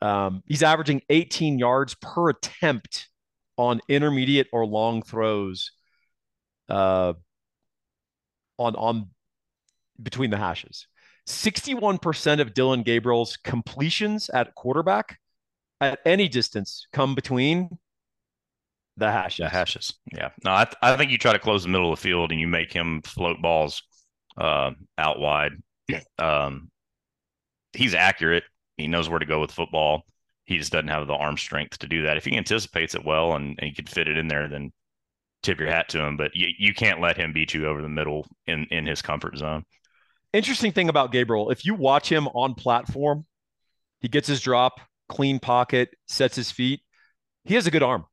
Um, 0.00 0.42
he's 0.46 0.62
averaging 0.62 1.02
18 1.10 1.58
yards 1.58 1.94
per 2.00 2.30
attempt 2.30 3.08
on 3.58 3.82
intermediate 3.86 4.46
or 4.50 4.64
long 4.64 5.02
throws 5.02 5.72
uh, 6.70 7.12
on 8.58 8.74
on 8.76 9.10
between 10.02 10.30
the 10.30 10.38
hashes. 10.38 10.86
61% 11.26 12.40
of 12.40 12.54
Dillon 12.54 12.82
Gabriel's 12.82 13.36
completions 13.36 14.30
at 14.30 14.54
quarterback 14.54 15.18
at 15.82 15.98
any 16.06 16.28
distance 16.28 16.86
come 16.94 17.14
between 17.14 17.78
the 18.96 19.10
hashes. 19.10 19.44
The 19.44 19.48
hashes. 19.48 19.94
Yeah. 20.12 20.30
No, 20.44 20.50
I, 20.50 20.66
I 20.82 20.96
think 20.96 21.10
you 21.10 21.18
try 21.18 21.32
to 21.32 21.38
close 21.38 21.62
the 21.62 21.68
middle 21.68 21.92
of 21.92 21.98
the 21.98 22.02
field 22.02 22.32
and 22.32 22.40
you 22.40 22.48
make 22.48 22.72
him 22.72 23.02
float 23.02 23.40
balls 23.40 23.82
uh, 24.38 24.72
out 24.98 25.20
wide. 25.20 25.52
Um, 26.18 26.70
he's 27.72 27.94
accurate. 27.94 28.44
He 28.76 28.86
knows 28.86 29.08
where 29.08 29.18
to 29.18 29.26
go 29.26 29.40
with 29.40 29.52
football. 29.52 30.02
He 30.44 30.58
just 30.58 30.72
doesn't 30.72 30.88
have 30.88 31.06
the 31.06 31.14
arm 31.14 31.36
strength 31.36 31.78
to 31.78 31.86
do 31.86 32.02
that. 32.04 32.16
If 32.16 32.24
he 32.24 32.36
anticipates 32.36 32.94
it 32.94 33.04
well 33.04 33.34
and, 33.34 33.58
and 33.58 33.68
he 33.68 33.74
can 33.74 33.86
fit 33.86 34.08
it 34.08 34.18
in 34.18 34.28
there, 34.28 34.48
then 34.48 34.72
tip 35.42 35.58
your 35.58 35.68
hat 35.68 35.88
to 35.90 36.04
him. 36.04 36.16
But 36.16 36.32
you, 36.34 36.48
you 36.58 36.74
can't 36.74 37.00
let 37.00 37.16
him 37.16 37.32
beat 37.32 37.54
you 37.54 37.66
over 37.66 37.82
the 37.82 37.88
middle 37.88 38.26
in, 38.46 38.66
in 38.70 38.86
his 38.86 39.02
comfort 39.02 39.36
zone. 39.36 39.64
Interesting 40.32 40.72
thing 40.72 40.88
about 40.88 41.12
Gabriel, 41.12 41.50
if 41.50 41.64
you 41.64 41.74
watch 41.74 42.10
him 42.10 42.28
on 42.28 42.54
platform, 42.54 43.26
he 44.00 44.08
gets 44.08 44.28
his 44.28 44.40
drop, 44.40 44.80
clean 45.08 45.38
pocket, 45.40 45.90
sets 46.06 46.36
his 46.36 46.50
feet. 46.50 46.80
He 47.44 47.54
has 47.54 47.66
a 47.66 47.70
good 47.70 47.82
arm 47.82 48.04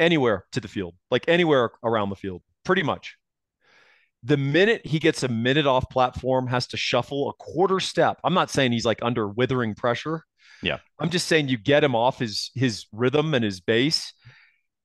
anywhere 0.00 0.44
to 0.52 0.60
the 0.60 0.68
field, 0.68 0.94
like 1.10 1.24
anywhere 1.28 1.70
around 1.84 2.10
the 2.10 2.16
field, 2.16 2.42
pretty 2.64 2.82
much. 2.82 3.16
The 4.22 4.36
minute 4.36 4.84
he 4.84 4.98
gets 4.98 5.22
a 5.22 5.28
minute 5.28 5.66
off 5.66 5.88
platform, 5.88 6.46
has 6.48 6.66
to 6.68 6.76
shuffle 6.76 7.30
a 7.30 7.34
quarter 7.34 7.80
step. 7.80 8.20
I'm 8.24 8.34
not 8.34 8.50
saying 8.50 8.72
he's 8.72 8.84
like 8.84 8.98
under 9.02 9.28
withering 9.28 9.74
pressure. 9.74 10.24
Yeah. 10.62 10.78
I'm 10.98 11.10
just 11.10 11.26
saying 11.26 11.48
you 11.48 11.56
get 11.56 11.84
him 11.84 11.94
off 11.94 12.18
his 12.18 12.50
his 12.54 12.86
rhythm 12.92 13.32
and 13.32 13.44
his 13.44 13.60
base, 13.60 14.12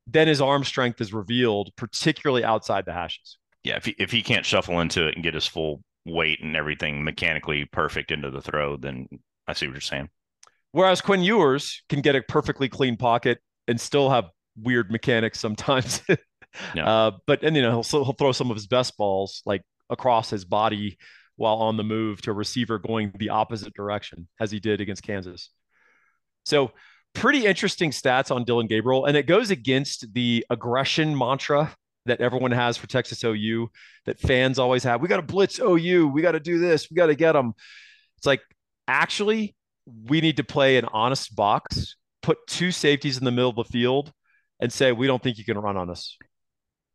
then 0.08 0.28
his 0.28 0.40
arm 0.40 0.64
strength 0.64 1.02
is 1.02 1.14
revealed, 1.14 1.72
particularly 1.76 2.44
outside 2.44 2.86
the 2.86 2.94
hashes. 2.94 3.38
Yeah, 3.64 3.78
if 3.78 3.86
he, 3.86 3.96
if 3.98 4.12
he 4.12 4.22
can't 4.22 4.46
shuffle 4.46 4.80
into 4.80 5.08
it 5.08 5.16
and 5.16 5.24
get 5.24 5.34
his 5.34 5.48
full 5.48 5.82
weight 6.06 6.40
and 6.42 6.56
everything 6.56 7.04
mechanically 7.04 7.66
perfect 7.66 8.12
into 8.12 8.30
the 8.30 8.42
throw, 8.42 8.78
then 8.78 9.08
I 9.48 9.54
see 9.54 9.66
what 9.66 9.74
you're 9.74 9.82
saying. 9.82 10.10
Whereas 10.72 11.02
Quinn 11.02 11.24
Ewers 11.24 11.84
can 11.90 12.02
get 12.02 12.16
a 12.16 12.22
perfectly 12.22 12.70
clean 12.70 12.96
pocket 12.96 13.40
and 13.68 13.82
still 13.82 14.10
have 14.10 14.26
weird 14.60 14.92
mechanics 14.92 15.40
sometimes. 15.40 16.02
uh, 16.82 17.12
but 17.28 17.44
and 17.44 17.56
you 17.56 17.62
know 17.62 17.82
he'll, 17.82 18.04
he'll 18.04 18.14
throw 18.14 18.32
some 18.32 18.52
of 18.52 18.58
his 18.58 18.68
best 18.68 18.98
balls 18.98 19.42
like 19.46 19.62
across 19.90 20.30
his 20.30 20.46
body 20.46 20.98
while 21.38 21.56
on 21.56 21.78
the 21.78 21.84
move 21.84 22.22
to 22.22 22.32
a 22.32 22.34
receiver 22.34 22.80
going 22.80 23.12
the 23.18 23.30
opposite 23.30 23.74
direction 23.74 24.28
as 24.40 24.52
he 24.52 24.60
did 24.60 24.82
against 24.82 25.04
Kansas. 25.04 25.50
So 26.46 26.72
pretty 27.14 27.46
interesting 27.46 27.92
stats 27.92 28.34
on 28.34 28.44
Dillon 28.46 28.68
Gabriel, 28.68 29.06
and 29.06 29.18
it 29.18 29.28
goes 29.28 29.52
against 29.52 30.14
the 30.14 30.46
aggression 30.50 31.18
mantra 31.18 31.76
that 32.06 32.22
everyone 32.22 32.52
has 32.52 32.78
for 32.78 32.88
Texas 32.88 33.24
OU 33.24 33.70
that 34.06 34.20
fans 34.20 34.60
always 34.60 34.84
have. 34.84 35.02
We 35.02 35.08
got 35.08 35.18
to 35.18 35.24
blitz 35.24 35.60
OU. 35.60 36.08
We 36.08 36.22
got 36.22 36.34
to 36.34 36.40
do 36.40 36.60
this. 36.60 36.90
We 36.90 36.96
got 36.96 37.08
to 37.08 37.16
get 37.16 37.34
them. 37.34 37.54
It's 38.18 38.28
like 38.28 38.42
actually 38.88 39.56
we 40.08 40.22
need 40.22 40.38
to 40.38 40.44
play 40.44 40.78
an 40.78 40.86
honest 40.86 41.36
box, 41.36 41.96
put 42.22 42.38
two 42.48 42.72
safeties 42.72 43.18
in 43.18 43.26
the 43.26 43.32
middle 43.32 43.50
of 43.50 43.56
the 43.56 43.64
field, 43.66 44.12
and 44.60 44.72
say 44.72 44.92
we 44.92 45.08
don't 45.08 45.22
think 45.22 45.38
you 45.38 45.46
can 45.46 45.58
run 45.58 45.78
on 45.78 45.90
us. 45.90 46.18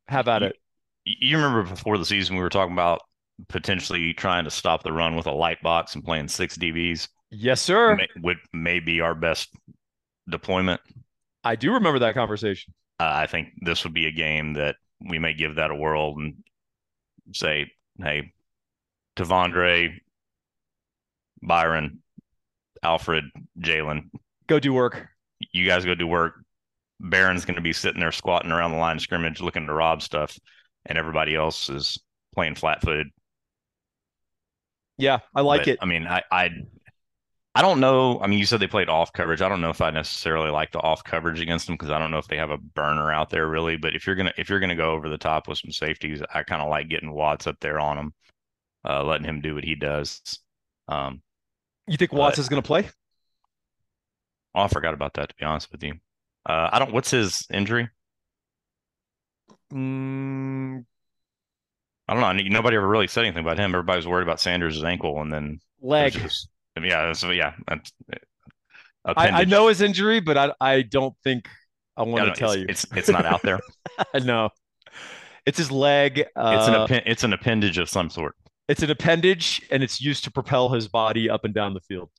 How 0.09 0.21
about 0.21 0.43
you, 0.43 0.49
it. 0.49 0.57
You 1.05 1.37
remember 1.37 1.63
before 1.63 1.99
the 1.99 2.05
season 2.05 2.37
we 2.37 2.43
were 2.43 2.49
talking 2.49 2.73
about 2.73 3.03
potentially 3.49 4.13
trying 4.15 4.45
to 4.45 4.51
stop 4.51 4.83
the 4.83 4.93
run 4.93 5.17
with 5.17 5.27
a 5.27 5.33
light 5.33 5.63
box 5.63 5.95
and 5.95 6.05
playing 6.05 6.29
six 6.29 6.57
DBs. 6.57 7.09
Yes, 7.31 7.61
sir. 7.61 7.97
May, 7.97 8.09
would 8.23 8.39
may 8.53 8.81
be 8.81 9.01
our 9.01 9.15
best 9.15 9.55
deployment. 10.29 10.81
I 11.45 11.57
do 11.57 11.73
remember 11.73 12.01
that 12.01 12.15
conversation. 12.15 12.75
Uh, 12.99 13.11
I 13.13 13.27
think 13.27 13.49
this 13.63 13.85
would 13.85 13.95
be 13.95 14.07
a 14.07 14.13
game 14.13 14.55
that 14.55 14.77
we 15.01 15.19
may 15.19 15.33
give 15.33 15.57
that 15.57 15.71
a 15.71 15.75
whirl 15.75 16.15
and 16.19 16.35
say, 17.33 17.71
hey, 17.99 18.33
T'Vondre, 19.17 19.99
Byron, 21.43 22.03
Alfred, 22.83 23.25
Jalen, 23.59 24.11
go 24.47 24.59
do 24.59 24.73
work. 24.73 25.09
You 25.53 25.67
guys 25.67 25.85
go 25.85 25.95
do 25.95 26.07
work. 26.07 26.35
Barron's 27.01 27.45
going 27.45 27.57
to 27.57 27.63
be 27.63 27.73
sitting 27.73 28.01
there 28.01 28.13
squatting 28.13 28.53
around 28.53 28.73
the 28.73 28.79
line 28.79 28.97
of 28.97 29.03
scrimmage 29.03 29.41
looking 29.41 29.67
to 29.67 29.73
rob 29.73 30.03
stuff, 30.03 30.39
and 30.87 30.99
everybody 30.99 31.35
else 31.35 31.69
is 31.69 31.99
playing 32.35 32.55
flat 32.55 32.83
footed. 32.83 33.09
Yeah, 34.99 35.21
I 35.35 35.41
like 35.41 35.63
but, 35.63 35.69
it. 35.69 35.79
I 35.81 35.87
mean, 35.87 36.07
I, 36.07 36.23
I 36.31 36.51
I 37.55 37.63
don't 37.63 37.81
know. 37.81 38.21
I 38.21 38.29
mean, 38.29 38.39
you 38.39 38.47
said 38.47 38.61
they 38.61 38.69
played 38.69 38.89
off 38.89 39.13
coverage. 39.13 39.43
I 39.43 39.49
don't 39.49 39.61
know 39.61 39.71
if 39.71 39.81
I 39.81 39.91
necessarily 39.91 40.51
like 40.51 40.71
the 40.71 40.79
off 40.79 41.03
coverage 41.03 41.41
against 41.41 41.67
them 41.67 41.75
because 41.75 41.91
I 41.91 41.99
don't 41.99 42.13
know 42.13 42.19
if 42.19 42.29
they 42.29 42.37
have 42.37 42.51
a 42.51 42.59
burner 42.59 43.11
out 43.11 43.31
there 43.31 43.49
really. 43.49 43.77
But 43.77 43.97
if 43.97 44.07
you're 44.07 44.15
gonna 44.15 44.33
if 44.39 44.49
you're 44.49 44.61
gonna 44.61 44.77
go 44.77 44.93
over 44.93 45.09
the 45.09 45.19
top 45.19 45.49
with 45.49 45.59
some 45.59 45.73
safeties, 45.73 46.23
I 46.33 46.45
kind 46.45 46.63
of 46.63 46.69
like 46.69 46.89
getting 46.89 47.13
Watts 47.13 47.49
up 47.49 47.57
there 47.61 47.81
on 47.81 47.99
him, 47.99 48.15
uh, 48.89 49.03
letting 49.03 49.27
him 49.27 49.41
do 49.41 49.57
what 49.57 49.65
he 49.65 49.75
does. 49.75 50.39
Um, 50.87 51.23
you 51.89 51.97
think 51.97 52.13
Watts 52.13 52.37
but, 52.37 52.43
is 52.43 52.49
gonna 52.49 52.63
play? 52.63 52.89
Oh, 54.55 54.63
I 54.63 54.69
forgot 54.69 54.95
about 54.95 55.15
that. 55.15 55.31
To 55.31 55.35
be 55.35 55.45
honest 55.45 55.73
with 55.73 55.83
you, 55.83 55.95
uh, 56.47 56.71
I 56.73 56.79
don't. 56.79 56.93
What's 56.93 57.11
his 57.11 57.47
injury? 57.53 57.89
Mm, 59.73 60.85
I 62.09 62.15
don't 62.15 62.37
know. 62.37 62.43
Nobody 62.49 62.77
ever 62.77 62.89
really 62.89 63.07
said 63.07 63.25
anything 63.25 63.45
about 63.45 63.59
him. 63.59 63.75
Everybody 63.75 63.99
was 63.99 64.07
worried 64.07 64.23
about 64.23 64.41
Sanders' 64.41 64.83
ankle, 64.83 65.21
and 65.21 65.33
then 65.33 65.61
leg. 65.81 66.13
Just, 66.13 66.49
yeah, 66.83 67.13
so 67.13 67.31
yeah. 67.31 67.55
I, 69.05 69.29
I, 69.29 69.45
know 69.45 69.69
his 69.69 69.81
injury, 69.81 70.21
but 70.21 70.37
I 70.37 70.53
I 70.61 70.83
don't 70.83 71.15
think 71.23 71.49
I 71.97 72.03
want 72.03 72.35
to 72.35 72.39
tell 72.39 72.53
it's, 72.53 72.61
you. 72.61 72.67
It's 72.69 72.87
it's 72.97 73.09
not 73.09 73.27
out 73.27 73.43
there. 73.43 73.61
no, 74.25 74.51
it's 75.47 75.59
his 75.59 75.71
leg. 75.71 76.25
Uh, 76.37 76.57
it's 76.59 76.91
an 76.91 77.03
it's 77.07 77.25
an 77.25 77.33
appendage 77.33 77.79
of 77.79 77.89
some 77.89 78.11
sort. 78.11 78.35
It's 78.69 78.83
an 78.83 78.91
appendage, 78.91 79.63
and 79.71 79.83
it's 79.83 80.01
used 80.01 80.25
to 80.25 80.31
propel 80.31 80.69
his 80.69 80.89
body 80.89 81.29
up 81.29 81.45
and 81.45 81.53
down 81.53 81.75
the 81.75 81.81
field. 81.81 82.11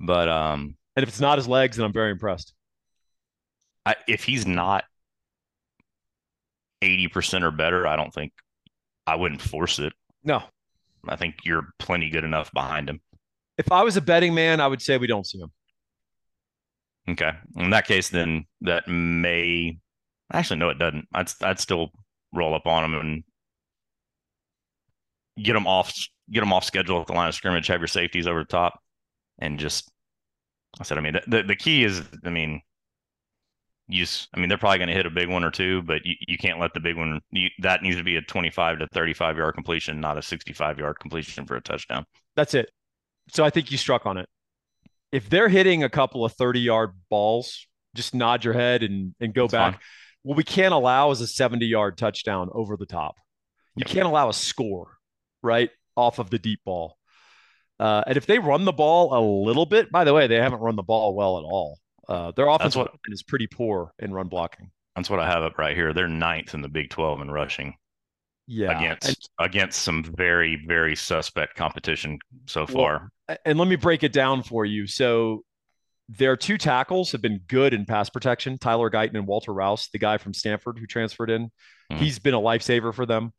But 0.00 0.28
um, 0.28 0.76
and 0.96 1.02
if 1.02 1.08
it's 1.08 1.20
not 1.20 1.38
his 1.38 1.48
legs, 1.48 1.76
then 1.76 1.86
I'm 1.86 1.92
very 1.92 2.10
impressed. 2.10 2.54
I, 3.88 3.96
if 4.06 4.24
he's 4.24 4.46
not 4.46 4.84
80% 6.84 7.42
or 7.42 7.50
better, 7.50 7.86
I 7.86 7.96
don't 7.96 8.12
think 8.12 8.32
I 9.06 9.16
wouldn't 9.16 9.40
force 9.40 9.78
it. 9.78 9.94
No. 10.22 10.42
I 11.08 11.16
think 11.16 11.36
you're 11.44 11.68
plenty 11.78 12.10
good 12.10 12.24
enough 12.24 12.52
behind 12.52 12.90
him. 12.90 13.00
If 13.56 13.72
I 13.72 13.82
was 13.82 13.96
a 13.96 14.02
betting 14.02 14.34
man, 14.34 14.60
I 14.60 14.66
would 14.66 14.82
say 14.82 14.98
we 14.98 15.06
don't 15.06 15.26
see 15.26 15.38
him. 15.38 15.50
Okay. 17.08 17.32
In 17.56 17.70
that 17.70 17.86
case, 17.86 18.10
then 18.10 18.44
that 18.60 18.86
may 18.86 19.78
actually 20.30 20.58
no, 20.58 20.68
it 20.68 20.78
doesn't. 20.78 21.08
I'd 21.14 21.30
I'd 21.42 21.58
still 21.58 21.90
roll 22.34 22.54
up 22.54 22.66
on 22.66 22.84
him 22.84 22.94
and 22.94 23.24
get 25.42 25.54
them 25.54 25.66
off 25.66 25.94
get 26.30 26.40
them 26.40 26.52
off 26.52 26.64
schedule 26.64 27.00
at 27.00 27.06
the 27.06 27.14
line 27.14 27.28
of 27.28 27.34
scrimmage, 27.34 27.68
have 27.68 27.80
your 27.80 27.88
safeties 27.88 28.26
over 28.26 28.40
the 28.40 28.44
top, 28.44 28.78
and 29.38 29.58
just 29.58 29.90
I 30.78 30.84
said, 30.84 30.98
I 30.98 31.00
mean, 31.00 31.18
the, 31.26 31.42
the 31.42 31.56
key 31.56 31.82
is, 31.84 32.02
I 32.24 32.30
mean, 32.30 32.60
you 33.88 34.04
just, 34.04 34.28
I 34.34 34.40
mean, 34.40 34.48
they're 34.48 34.58
probably 34.58 34.78
going 34.78 34.88
to 34.88 34.94
hit 34.94 35.06
a 35.06 35.10
big 35.10 35.28
one 35.28 35.44
or 35.44 35.50
two, 35.50 35.82
but 35.82 36.04
you, 36.04 36.14
you 36.26 36.36
can't 36.36 36.60
let 36.60 36.74
the 36.74 36.80
big 36.80 36.96
one, 36.96 37.20
you, 37.30 37.48
that 37.60 37.82
needs 37.82 37.96
to 37.96 38.04
be 38.04 38.16
a 38.16 38.22
25 38.22 38.80
to 38.80 38.86
35 38.88 39.36
yard 39.38 39.54
completion, 39.54 40.00
not 40.00 40.18
a 40.18 40.22
65 40.22 40.78
yard 40.78 40.98
completion 41.00 41.46
for 41.46 41.56
a 41.56 41.60
touchdown. 41.60 42.04
That's 42.36 42.54
it. 42.54 42.70
So 43.30 43.44
I 43.44 43.50
think 43.50 43.70
you 43.70 43.78
struck 43.78 44.06
on 44.06 44.18
it. 44.18 44.28
If 45.10 45.30
they're 45.30 45.48
hitting 45.48 45.82
a 45.82 45.88
couple 45.88 46.24
of 46.24 46.34
30 46.34 46.60
yard 46.60 46.90
balls, 47.08 47.66
just 47.94 48.14
nod 48.14 48.44
your 48.44 48.54
head 48.54 48.82
and, 48.82 49.14
and 49.20 49.32
go 49.32 49.44
That's 49.44 49.52
back. 49.52 49.72
Fine. 49.74 49.80
What 50.22 50.36
we 50.36 50.44
can't 50.44 50.74
allow 50.74 51.10
is 51.10 51.22
a 51.22 51.26
70 51.26 51.64
yard 51.64 51.96
touchdown 51.96 52.50
over 52.52 52.76
the 52.76 52.86
top. 52.86 53.16
You 53.74 53.84
yep. 53.86 53.88
can't 53.88 54.06
allow 54.06 54.28
a 54.28 54.34
score, 54.34 54.98
right? 55.42 55.70
Off 55.96 56.18
of 56.18 56.28
the 56.28 56.38
deep 56.38 56.60
ball. 56.64 56.96
Uh, 57.80 58.02
and 58.06 58.16
if 58.16 58.26
they 58.26 58.38
run 58.38 58.64
the 58.64 58.72
ball 58.72 59.14
a 59.16 59.22
little 59.46 59.64
bit, 59.64 59.90
by 59.90 60.04
the 60.04 60.12
way, 60.12 60.26
they 60.26 60.36
haven't 60.36 60.60
run 60.60 60.76
the 60.76 60.82
ball 60.82 61.14
well 61.14 61.38
at 61.38 61.44
all. 61.44 61.78
Uh, 62.08 62.32
their 62.32 62.48
offense 62.48 62.74
what, 62.74 62.92
is 63.08 63.22
pretty 63.22 63.46
poor 63.46 63.92
in 63.98 64.12
run 64.12 64.28
blocking. 64.28 64.70
That's 64.96 65.10
what 65.10 65.20
I 65.20 65.26
have 65.26 65.42
up 65.42 65.58
right 65.58 65.76
here. 65.76 65.92
They're 65.92 66.08
ninth 66.08 66.54
in 66.54 66.62
the 66.62 66.68
Big 66.68 66.90
12 66.90 67.20
in 67.20 67.30
rushing. 67.30 67.74
Yeah, 68.50 68.78
against 68.78 69.06
and, 69.06 69.16
against 69.46 69.82
some 69.82 70.02
very 70.02 70.56
very 70.66 70.96
suspect 70.96 71.54
competition 71.54 72.18
so 72.46 72.66
far. 72.66 73.10
Well, 73.28 73.36
and 73.44 73.58
let 73.58 73.68
me 73.68 73.76
break 73.76 74.02
it 74.02 74.12
down 74.12 74.42
for 74.42 74.64
you. 74.64 74.86
So 74.86 75.44
their 76.08 76.36
two 76.36 76.56
tackles 76.56 77.12
have 77.12 77.20
been 77.20 77.40
good 77.46 77.74
in 77.74 77.84
pass 77.84 78.08
protection. 78.08 78.56
Tyler 78.56 78.90
Guyton 78.90 79.14
and 79.16 79.26
Walter 79.26 79.52
Rouse, 79.52 79.88
the 79.92 79.98
guy 79.98 80.16
from 80.16 80.32
Stanford 80.32 80.78
who 80.78 80.86
transferred 80.86 81.28
in, 81.28 81.46
mm-hmm. 81.46 81.96
he's 81.96 82.18
been 82.18 82.34
a 82.34 82.40
lifesaver 82.40 82.94
for 82.94 83.04
them. 83.04 83.34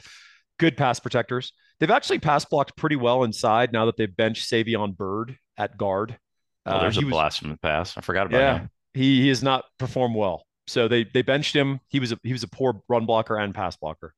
Good 0.59 0.77
pass 0.77 0.99
protectors. 0.99 1.53
They've 1.79 1.89
actually 1.89 2.19
pass 2.19 2.45
blocked 2.45 2.77
pretty 2.77 2.95
well 2.95 3.23
inside 3.23 3.71
now 3.71 3.85
that 3.85 3.97
they've 3.97 4.15
benched 4.15 4.49
Savion 4.49 4.95
Byrd 4.95 5.37
at 5.57 5.77
guard. 5.77 6.19
Oh, 6.65 6.81
there's 6.81 6.97
uh, 6.97 7.01
a 7.01 7.05
was, 7.05 7.11
blast 7.11 7.39
from 7.39 7.49
the 7.49 7.57
past. 7.57 7.97
I 7.97 8.01
forgot 8.01 8.27
about 8.27 8.39
yeah, 8.39 8.59
him. 8.59 8.69
He, 8.93 9.21
he 9.21 9.27
has 9.29 9.43
not 9.43 9.65
performed 9.77 10.15
well. 10.15 10.45
So 10.67 10.87
they 10.87 11.03
they 11.03 11.21
benched 11.21 11.55
him. 11.55 11.79
He 11.87 11.99
was 11.99 12.11
a, 12.11 12.19
he 12.23 12.31
was 12.31 12.43
a 12.43 12.47
poor 12.47 12.81
run 12.87 13.05
blocker 13.05 13.37
and 13.37 13.55
pass 13.55 13.75
blocker. 13.75 14.13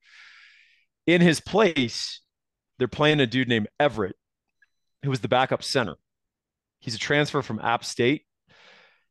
In 1.08 1.22
his 1.22 1.40
place, 1.40 2.22
they're 2.78 2.88
playing 2.88 3.20
a 3.20 3.28
dude 3.28 3.48
named 3.48 3.68
Everett, 3.80 4.16
who 5.04 5.10
was 5.10 5.22
the 5.22 5.28
backup 5.28 5.64
center. 5.64 5.96
He's 6.80 6.96
a 6.96 7.00
transfer 7.00 7.42
from 7.42 7.60
App 7.60 7.86
State. 7.86 8.24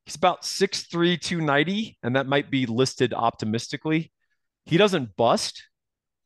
He's 0.04 0.16
about 0.16 0.42
6'3, 0.42 1.20
290, 1.20 1.98
and 2.02 2.16
that 2.16 2.26
might 2.26 2.50
be 2.50 2.66
listed 2.66 3.14
optimistically. 3.14 4.12
He 4.64 4.76
doesn't 4.76 5.14
bust, 5.16 5.62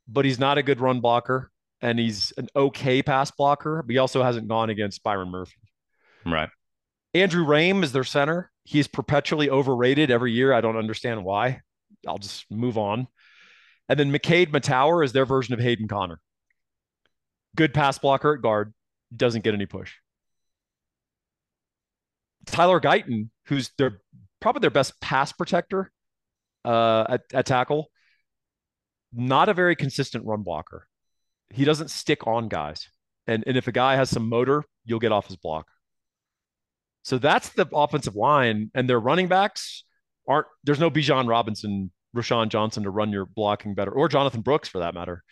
but 0.09 0.25
he's 0.25 0.39
not 0.39 0.59
a 0.59 0.63
good 0.63 0.81
run 0.81 1.01
blocker 1.01 1.51
and 1.85 1.99
he's 1.99 2.33
an 2.39 2.49
okay 2.57 3.03
pass 3.03 3.31
blocker, 3.31 3.83
but 3.83 3.93
he 3.93 3.99
also 3.99 4.23
hasn't 4.23 4.49
gone 4.49 4.71
against 4.71 5.03
Byron 5.03 5.31
Murphy. 5.31 5.61
Right. 6.25 6.49
Andrew 7.15 7.47
Raym 7.47 7.85
is 7.85 7.93
their 7.93 8.05
center. 8.05 8.51
He's 8.65 8.89
perpetually 8.89 9.49
overrated 9.49 10.11
every 10.11 10.33
year. 10.33 10.53
I 10.53 10.61
don't 10.61 10.77
understand 10.77 11.25
why. 11.25 11.61
I'll 12.09 12.19
just 12.19 12.45
move 12.51 12.77
on. 12.77 13.07
And 13.89 13.99
then 13.99 14.11
McKade 14.13 14.51
Mettauer 14.51 15.05
is 15.05 15.13
their 15.13 15.27
version 15.27 15.55
of 15.55 15.61
Hayden 15.61 15.89
Conner. 15.89 16.21
good 17.57 17.75
pass 17.75 17.99
blocker 17.99 18.35
at 18.35 18.43
guard, 18.43 18.75
doesn't 19.15 19.45
get 19.45 19.55
any 19.55 19.67
push. 19.67 19.93
Tyler 22.47 22.81
Guyton, 22.81 23.31
who's 23.47 23.71
their 23.79 24.01
probably 24.41 24.61
their 24.61 24.71
best 24.71 25.01
pass 25.01 25.33
protector 25.33 25.91
uh, 26.65 27.07
at, 27.09 27.23
at 27.33 27.47
tackle, 27.47 27.91
not 29.13 29.49
a 29.49 29.55
very 29.55 29.77
consistent 29.77 30.25
run 30.27 30.43
blocker. 30.43 30.87
He 31.51 31.65
doesn't 31.65 31.91
stick 31.91 32.27
on 32.27 32.49
guys. 32.49 32.89
And, 33.27 33.45
and 33.47 33.57
if 33.57 33.69
a 33.69 33.73
guy 33.73 33.97
has 33.97 34.11
some 34.11 34.29
motor, 34.29 34.65
you'll 34.85 34.99
get 34.99 35.13
off 35.13 35.29
his 35.29 35.37
block. 35.37 35.67
So 37.05 37.19
that's 37.19 37.51
the 37.51 37.69
offensive 37.73 38.17
line. 38.17 38.71
And 38.75 38.89
their 38.89 38.99
running 38.99 39.29
backs 39.29 39.85
aren't, 40.27 40.47
there's 40.65 40.81
no 40.81 40.91
Bijan 40.91 41.29
Robinson, 41.29 41.93
Roschon 42.17 42.49
Johnson 42.49 42.83
to 42.83 42.91
run 42.91 43.13
your 43.13 43.27
blocking 43.27 43.75
better, 43.75 43.93
or 43.93 44.09
Jonathan 44.09 44.41
Brooks 44.41 44.69
for 44.69 44.79
that 44.79 44.95
matter. 44.95 45.23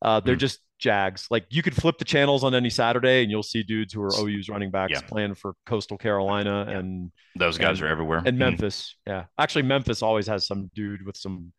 Uh, 0.00 0.20
they're 0.20 0.36
mm. 0.36 0.40
just 0.40 0.60
Jags. 0.78 1.26
Like 1.30 1.44
you 1.50 1.62
could 1.62 1.74
flip 1.74 1.98
the 1.98 2.04
channels 2.04 2.44
on 2.44 2.54
any 2.54 2.70
Saturday 2.70 3.22
and 3.22 3.30
you'll 3.30 3.42
see 3.42 3.64
dudes 3.64 3.92
who 3.92 4.00
are 4.00 4.10
OU's 4.16 4.48
running 4.48 4.70
backs 4.70 4.92
yeah. 4.92 5.00
playing 5.00 5.34
for 5.34 5.54
Coastal 5.66 5.98
Carolina 5.98 6.66
yeah. 6.68 6.78
and 6.78 7.10
those 7.34 7.58
guys 7.58 7.80
and, 7.80 7.88
are 7.88 7.92
everywhere. 7.92 8.18
And 8.18 8.28
mm-hmm. 8.28 8.38
Memphis. 8.38 8.96
Mm. 9.08 9.12
Yeah. 9.12 9.24
Actually, 9.36 9.62
Memphis 9.62 10.02
always 10.02 10.28
has 10.28 10.46
some 10.46 10.70
dude 10.74 11.04
with 11.04 11.16
some 11.16 11.52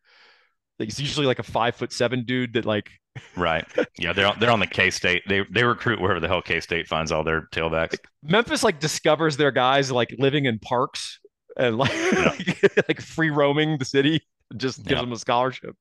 it's 0.78 0.98
usually 0.98 1.26
like 1.26 1.38
a 1.38 1.44
five 1.44 1.76
foot 1.76 1.92
seven 1.92 2.24
dude 2.24 2.54
that 2.54 2.64
like 2.64 2.90
right. 3.36 3.64
Yeah 3.98 4.12
they're 4.12 4.32
they're 4.38 4.50
on 4.50 4.60
the 4.60 4.66
k-state. 4.66 5.22
They 5.28 5.44
they 5.50 5.64
recruit 5.64 6.00
wherever 6.00 6.20
the 6.20 6.28
hell 6.28 6.42
k-state 6.42 6.86
finds 6.86 7.12
all 7.12 7.24
their 7.24 7.42
tailbacks. 7.52 7.96
Memphis 8.22 8.62
like 8.62 8.80
discovers 8.80 9.36
their 9.36 9.50
guys 9.50 9.90
like 9.90 10.14
living 10.18 10.44
in 10.44 10.58
parks 10.58 11.20
and 11.56 11.76
like 11.78 11.92
yeah. 11.94 12.34
like 12.88 13.00
free 13.00 13.30
roaming 13.30 13.78
the 13.78 13.84
city 13.84 14.20
just 14.56 14.78
gives 14.78 14.90
yeah. 14.90 15.00
them 15.00 15.12
a 15.12 15.18
scholarship. 15.18 15.76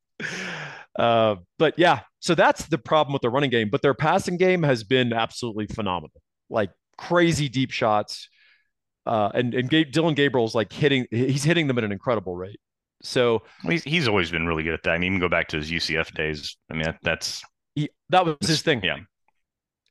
Uh, 0.97 1.35
but 1.57 1.77
yeah 1.77 2.01
so 2.19 2.35
that's 2.35 2.65
the 2.65 2.77
problem 2.77 3.13
with 3.13 3.21
the 3.21 3.29
running 3.29 3.49
game 3.49 3.69
but 3.69 3.81
their 3.81 3.93
passing 3.93 4.35
game 4.35 4.63
has 4.63 4.83
been 4.83 5.13
absolutely 5.13 5.67
phenomenal. 5.67 6.21
Like 6.49 6.71
crazy 6.97 7.47
deep 7.47 7.71
shots 7.71 8.29
uh, 9.05 9.29
and 9.33 9.53
and 9.53 9.69
Dillon 9.91 10.13
Gabriel's 10.13 10.53
like 10.53 10.71
hitting 10.71 11.07
he's 11.09 11.43
hitting 11.43 11.67
them 11.67 11.77
at 11.77 11.83
an 11.83 11.91
incredible 11.91 12.35
rate 12.35 12.59
so 13.01 13.43
he's, 13.63 13.83
he's 13.83 14.07
always 14.07 14.31
been 14.31 14.45
really 14.45 14.63
good 14.63 14.73
at 14.73 14.83
that. 14.83 14.91
I 14.91 14.97
mean, 14.97 15.13
even 15.13 15.19
go 15.19 15.29
back 15.29 15.47
to 15.49 15.57
his 15.57 15.71
UCF 15.71 16.13
days. 16.13 16.57
I 16.69 16.73
mean, 16.73 16.83
that, 16.83 16.97
that's 17.01 17.41
he, 17.75 17.89
that 18.09 18.25
was 18.25 18.47
his 18.47 18.61
thing. 18.61 18.81
Yeah. 18.83 18.97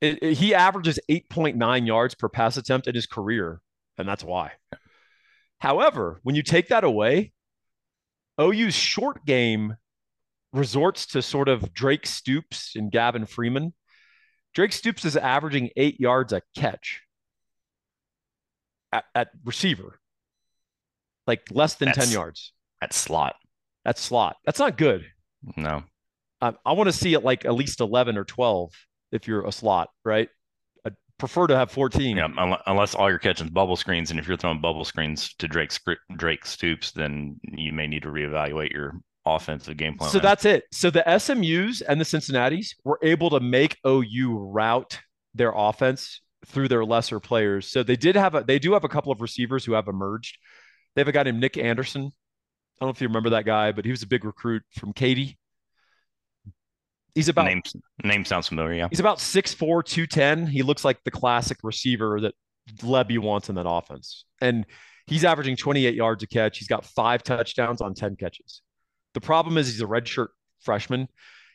It, 0.01 0.19
it, 0.21 0.33
he 0.35 0.53
averages 0.53 0.99
8.9 1.09 1.87
yards 1.87 2.15
per 2.15 2.29
pass 2.29 2.57
attempt 2.57 2.87
in 2.87 2.95
his 2.95 3.05
career, 3.05 3.61
and 3.97 4.07
that's 4.07 4.23
why. 4.23 4.51
However, 5.59 6.19
when 6.23 6.35
you 6.35 6.43
take 6.43 6.69
that 6.69 6.83
away, 6.83 7.33
OU's 8.39 8.75
short 8.75 9.25
game 9.25 9.75
resorts 10.53 11.05
to 11.07 11.21
sort 11.21 11.49
of 11.49 11.73
Drake 11.73 12.05
Stoops 12.05 12.75
and 12.75 12.91
Gavin 12.91 13.25
Freeman. 13.25 13.73
Drake 14.53 14.71
Stoops 14.71 15.05
is 15.05 15.17
averaging 15.17 15.69
eight 15.75 15.99
yards 15.99 16.33
a 16.33 16.41
catch 16.55 17.01
at, 18.91 19.03
at 19.13 19.29
receiver, 19.43 19.99
like 21.27 21.41
less 21.51 21.75
than 21.75 21.87
that's, 21.87 21.97
10 21.97 22.09
yards. 22.11 22.53
At 22.81 22.93
slot. 22.93 23.35
At 23.85 23.97
slot. 23.97 24.37
That's 24.45 24.59
not 24.59 24.77
good. 24.77 25.05
No. 25.55 25.83
Um, 26.41 26.57
I, 26.65 26.71
I 26.71 26.73
want 26.73 26.87
to 26.87 26.93
see 26.93 27.13
it 27.13 27.23
like 27.23 27.45
at 27.45 27.53
least 27.53 27.81
11 27.81 28.17
or 28.17 28.23
12 28.23 28.71
if 29.11 29.27
you're 29.27 29.45
a 29.45 29.51
slot, 29.51 29.89
right? 30.05 30.29
I 30.85 30.91
prefer 31.17 31.47
to 31.47 31.55
have 31.55 31.71
14. 31.71 32.17
Yeah, 32.17 32.57
unless 32.65 32.95
all 32.95 33.09
you're 33.09 33.19
catching 33.19 33.47
is 33.47 33.51
bubble 33.51 33.75
screens. 33.75 34.11
And 34.11 34.19
if 34.19 34.27
you're 34.27 34.37
throwing 34.37 34.61
bubble 34.61 34.85
screens 34.85 35.33
to 35.35 35.47
Drake, 35.47 35.71
Drake 36.15 36.45
Stoops, 36.45 36.91
then 36.91 37.39
you 37.43 37.73
may 37.73 37.87
need 37.87 38.03
to 38.03 38.09
reevaluate 38.09 38.71
your 38.71 38.93
offensive 39.25 39.77
game 39.77 39.97
plan. 39.97 40.11
So 40.11 40.19
that's 40.19 40.45
it. 40.45 40.63
So 40.71 40.89
the 40.89 41.03
SMUs 41.05 41.81
and 41.87 41.99
the 41.99 42.05
Cincinnati's 42.05 42.75
were 42.83 42.99
able 43.01 43.29
to 43.31 43.39
make 43.39 43.77
OU 43.85 44.37
route 44.37 44.99
their 45.33 45.53
offense 45.55 46.21
through 46.45 46.69
their 46.69 46.85
lesser 46.85 47.19
players. 47.19 47.67
So 47.69 47.83
they 47.83 47.95
did 47.95 48.15
have 48.15 48.35
a 48.35 48.43
they 48.43 48.59
do 48.59 48.73
have 48.73 48.83
a 48.83 48.89
couple 48.89 49.11
of 49.11 49.21
receivers 49.21 49.65
who 49.65 49.73
have 49.73 49.87
emerged. 49.87 50.37
They 50.95 51.01
have 51.01 51.07
a 51.07 51.11
guy 51.11 51.23
named 51.23 51.39
Nic 51.39 51.57
Anderson 51.57 52.13
I 52.79 52.85
don't 52.85 52.87
know 52.87 52.91
if 52.91 53.01
you 53.01 53.07
remember 53.07 53.31
that 53.31 53.45
guy, 53.45 53.71
but 53.71 53.83
he 53.83 53.91
was 53.91 54.03
a 54.03 54.07
big 54.07 54.23
recruit 54.23 54.63
from 54.71 54.93
Katy. 54.93 55.37
He's 57.13 57.27
about 57.27 57.45
name, 57.45 57.61
name 58.03 58.23
sounds 58.23 58.47
familiar. 58.47 58.73
Yeah. 58.73 58.87
He's 58.89 59.01
about 59.01 59.17
6'4, 59.17 59.83
210. 59.83 60.47
He 60.47 60.63
looks 60.63 60.85
like 60.85 61.03
the 61.03 61.11
classic 61.11 61.57
receiver 61.63 62.21
that 62.21 62.33
Lebby 62.77 63.19
wants 63.19 63.49
in 63.49 63.55
that 63.55 63.67
offense. 63.67 64.23
And 64.39 64.65
he's 65.07 65.25
averaging 65.25 65.57
28 65.57 65.95
yards 65.95 66.23
a 66.23 66.27
catch. 66.27 66.59
He's 66.59 66.67
got 66.67 66.85
five 66.85 67.23
touchdowns 67.23 67.81
on 67.81 67.95
10 67.95 68.15
catches. 68.15 68.61
The 69.13 69.21
problem 69.21 69.57
is 69.57 69.67
he's 69.67 69.81
a 69.81 69.85
redshirt 69.85 70.27
freshman 70.61 71.09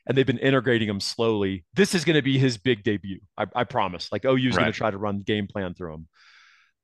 and 0.06 0.18
they've 0.18 0.26
been 0.26 0.38
integrating 0.38 0.88
him 0.88 1.00
slowly. 1.00 1.64
This 1.72 1.94
is 1.94 2.04
going 2.04 2.16
to 2.16 2.22
be 2.22 2.38
his 2.38 2.58
big 2.58 2.82
debut. 2.82 3.20
I, 3.38 3.46
I 3.54 3.64
promise. 3.64 4.10
Like 4.12 4.24
OU's 4.24 4.56
right. 4.56 4.62
going 4.62 4.72
to 4.72 4.76
try 4.76 4.90
to 4.90 4.98
run 4.98 5.20
game 5.20 5.46
plan 5.46 5.74
through 5.74 5.94
him. 5.94 6.08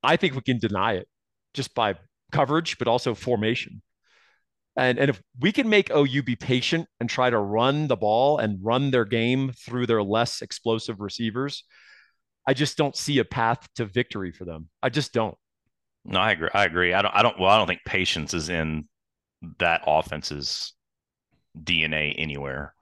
I 0.02 0.16
think 0.16 0.34
we 0.34 0.40
can 0.40 0.58
deny 0.58 0.94
it 0.94 1.08
just 1.52 1.74
by 1.74 1.96
coverage, 2.32 2.78
but 2.78 2.88
also 2.88 3.14
formation. 3.14 3.82
And, 4.76 4.98
and 4.98 5.10
if 5.10 5.20
we 5.38 5.52
can 5.52 5.68
make 5.68 5.90
OU 5.90 6.22
be 6.22 6.36
patient 6.36 6.86
and 7.00 7.10
try 7.10 7.28
to 7.28 7.38
run 7.38 7.88
the 7.88 7.96
ball 7.96 8.38
and 8.38 8.58
run 8.62 8.90
their 8.90 9.04
game 9.04 9.52
through 9.52 9.86
their 9.86 10.02
less 10.02 10.42
explosive 10.42 11.00
receivers, 11.00 11.64
I 12.46 12.54
just 12.54 12.76
don't 12.76 12.96
see 12.96 13.18
a 13.18 13.24
path 13.24 13.68
to 13.76 13.84
victory 13.84 14.32
for 14.32 14.44
them. 14.44 14.68
I 14.82 14.88
just 14.88 15.12
don't. 15.12 15.36
No, 16.04 16.20
I 16.20 16.32
agree. 16.32 16.48
I 16.54 16.64
agree. 16.64 16.94
I 16.94 17.02
don't. 17.02 17.14
I 17.14 17.22
don't. 17.22 17.38
Well, 17.38 17.50
I 17.50 17.58
don't 17.58 17.66
think 17.66 17.80
patience 17.84 18.32
is 18.32 18.48
in 18.48 18.88
that 19.58 19.82
offense's 19.86 20.72
DNA 21.62 22.14
anywhere. 22.16 22.74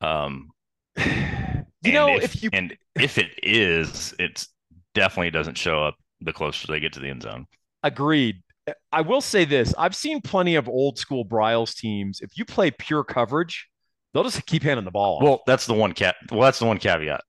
Um, 0.00 0.50
you 0.96 1.92
know, 1.92 2.08
if, 2.16 2.36
if, 2.36 2.42
you 2.42 2.50
and 2.52 2.76
if 2.94 3.18
it 3.18 3.30
is, 3.42 4.14
it's 4.18 4.48
definitely 4.94 5.30
doesn't 5.30 5.56
show 5.56 5.82
up 5.82 5.96
the 6.20 6.32
closer 6.32 6.66
they 6.66 6.80
get 6.80 6.92
to 6.94 7.00
the 7.00 7.08
end 7.08 7.22
zone. 7.22 7.46
Agreed. 7.82 8.42
I 8.92 9.00
will 9.02 9.20
say 9.20 9.44
this: 9.44 9.74
I've 9.76 9.94
seen 9.94 10.20
plenty 10.20 10.54
of 10.56 10.68
old 10.68 10.98
school 10.98 11.24
Briles 11.24 11.74
teams. 11.76 12.20
If 12.20 12.36
you 12.36 12.44
play 12.44 12.70
pure 12.70 13.04
coverage, 13.04 13.68
they'll 14.12 14.24
just 14.24 14.44
keep 14.46 14.62
handing 14.62 14.84
the 14.84 14.90
ball. 14.90 15.16
Off. 15.16 15.22
Well, 15.22 15.42
that's 15.46 15.66
the 15.66 15.74
one 15.74 15.92
cat. 15.92 16.16
Well, 16.30 16.42
that's 16.42 16.58
the 16.58 16.66
one 16.66 16.78
caveat. 16.78 17.22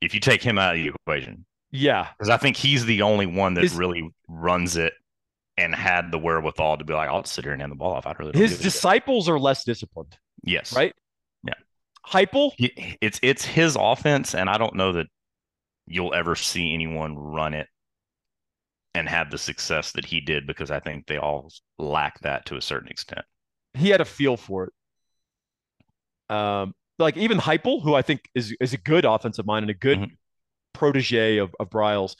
If 0.00 0.14
you 0.14 0.20
take 0.20 0.42
him 0.42 0.58
out 0.58 0.74
of 0.74 0.82
the 0.82 0.88
equation, 0.88 1.44
yeah, 1.70 2.08
because 2.18 2.28
I 2.28 2.36
think 2.36 2.56
he's 2.56 2.84
the 2.84 3.02
only 3.02 3.26
one 3.26 3.54
that 3.54 3.62
his, 3.62 3.74
really 3.74 4.10
runs 4.28 4.76
it 4.76 4.92
and 5.56 5.74
had 5.74 6.10
the 6.10 6.18
wherewithal 6.18 6.78
to 6.78 6.84
be 6.84 6.92
like, 6.92 7.08
I'll 7.08 7.24
sit 7.24 7.44
here 7.44 7.52
and 7.52 7.62
hand 7.62 7.72
the 7.72 7.76
ball 7.76 7.92
off. 7.92 8.06
I 8.06 8.12
really 8.18 8.32
his 8.38 8.58
disciples 8.58 9.28
are 9.28 9.38
less 9.38 9.64
disciplined. 9.64 10.16
Yes, 10.42 10.74
right. 10.74 10.94
Yeah, 11.44 11.54
Heupel. 12.06 12.52
It's 13.00 13.20
it's 13.22 13.44
his 13.44 13.76
offense, 13.78 14.34
and 14.34 14.50
I 14.50 14.58
don't 14.58 14.74
know 14.74 14.92
that 14.92 15.06
you'll 15.86 16.14
ever 16.14 16.34
see 16.34 16.74
anyone 16.74 17.16
run 17.16 17.54
it 17.54 17.68
and 18.94 19.08
have 19.08 19.30
the 19.30 19.38
success 19.38 19.92
that 19.92 20.04
he 20.04 20.20
did 20.20 20.46
because 20.46 20.70
I 20.70 20.80
think 20.80 21.06
they 21.06 21.18
all 21.18 21.50
lack 21.78 22.20
that 22.20 22.46
to 22.46 22.56
a 22.56 22.62
certain 22.62 22.88
extent. 22.88 23.24
He 23.74 23.88
had 23.88 24.00
a 24.00 24.04
feel 24.04 24.36
for 24.36 24.64
it. 26.28 26.34
Um, 26.34 26.74
like 26.98 27.16
even 27.16 27.38
Heupel, 27.38 27.82
who 27.82 27.94
I 27.94 28.02
think 28.02 28.28
is 28.34 28.54
is 28.60 28.72
a 28.72 28.78
good 28.78 29.04
offensive 29.04 29.46
mind 29.46 29.64
and 29.64 29.70
a 29.70 29.74
good 29.74 29.98
mm-hmm. 29.98 30.14
protege 30.72 31.38
of, 31.38 31.54
of 31.58 31.70
Briles, 31.70 32.16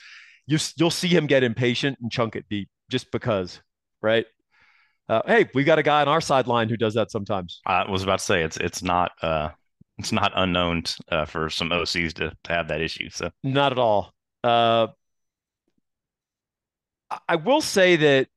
you 0.46 0.58
you'll 0.76 0.90
see 0.90 1.08
him 1.08 1.26
get 1.26 1.42
impatient 1.42 1.98
and 2.00 2.10
chunk 2.10 2.36
it 2.36 2.46
deep 2.48 2.68
just 2.90 3.10
because, 3.12 3.60
right? 4.00 4.26
Uh, 5.08 5.22
hey, 5.26 5.48
we 5.54 5.64
got 5.64 5.78
a 5.78 5.82
guy 5.82 6.00
on 6.00 6.08
our 6.08 6.20
sideline 6.20 6.68
who 6.68 6.76
does 6.76 6.94
that 6.94 7.10
sometimes. 7.10 7.60
I 7.66 7.90
was 7.90 8.02
about 8.02 8.20
to 8.20 8.24
say 8.24 8.42
it's 8.42 8.56
it's 8.56 8.82
not 8.82 9.12
uh 9.20 9.50
it's 9.98 10.12
not 10.12 10.32
unknown 10.34 10.84
uh, 11.10 11.26
for 11.26 11.50
some 11.50 11.68
OCs 11.68 12.14
to, 12.14 12.32
to 12.44 12.52
have 12.52 12.68
that 12.68 12.80
issue. 12.80 13.10
So 13.10 13.30
not 13.44 13.72
at 13.72 13.78
all. 13.78 14.14
Uh, 14.42 14.88
I 17.28 17.36
will 17.36 17.60
say 17.60 17.96
that 17.96 18.28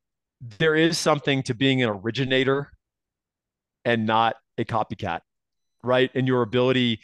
there 0.42 0.76
is 0.76 0.98
something 0.98 1.44
to 1.44 1.54
being 1.54 1.82
an 1.82 1.90
originator 1.90 2.72
and 3.84 4.06
not 4.06 4.36
a 4.58 4.66
copycat, 4.66 5.22
right? 5.84 6.10
And 6.14 6.28
your 6.28 6.42
ability, 6.42 7.00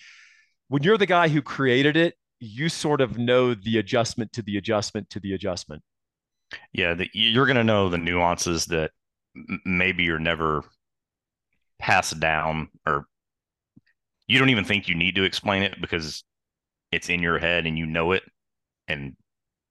when 0.68 0.84
you're 0.84 0.98
the 0.98 1.06
guy 1.06 1.28
who 1.28 1.42
created 1.42 1.96
it, 1.98 2.16
you 2.40 2.70
sort 2.70 3.02
of 3.02 3.18
know 3.18 3.54
the 3.54 3.78
adjustment 3.78 4.34
to 4.34 4.42
the 4.42 4.58
adjustment 4.58 5.10
to 5.12 5.20
the 5.20 5.34
adjustment. 5.34 5.84
Yeah, 6.74 6.96
the, 6.96 7.10
you're 7.14 7.46
going 7.46 7.58
to 7.58 7.64
know 7.64 7.90
the 7.90 7.98
nuances 7.98 8.66
that 8.66 8.92
maybe 9.66 10.04
you're 10.04 10.20
never 10.20 10.64
passed 11.80 12.20
down 12.20 12.70
or 12.86 13.06
you 14.28 14.40
don't 14.40 14.50
even 14.50 14.66
think 14.66 14.88
you 14.88 14.96
need 14.96 15.16
to 15.16 15.24
explain 15.24 15.64
it 15.64 15.80
because 15.80 16.24
it's 16.92 17.10
in 17.10 17.22
your 17.22 17.40
head 17.40 17.66
and 17.66 17.78
you 17.78 17.86
know 17.86 18.12
it 18.12 18.24
and 18.88 19.16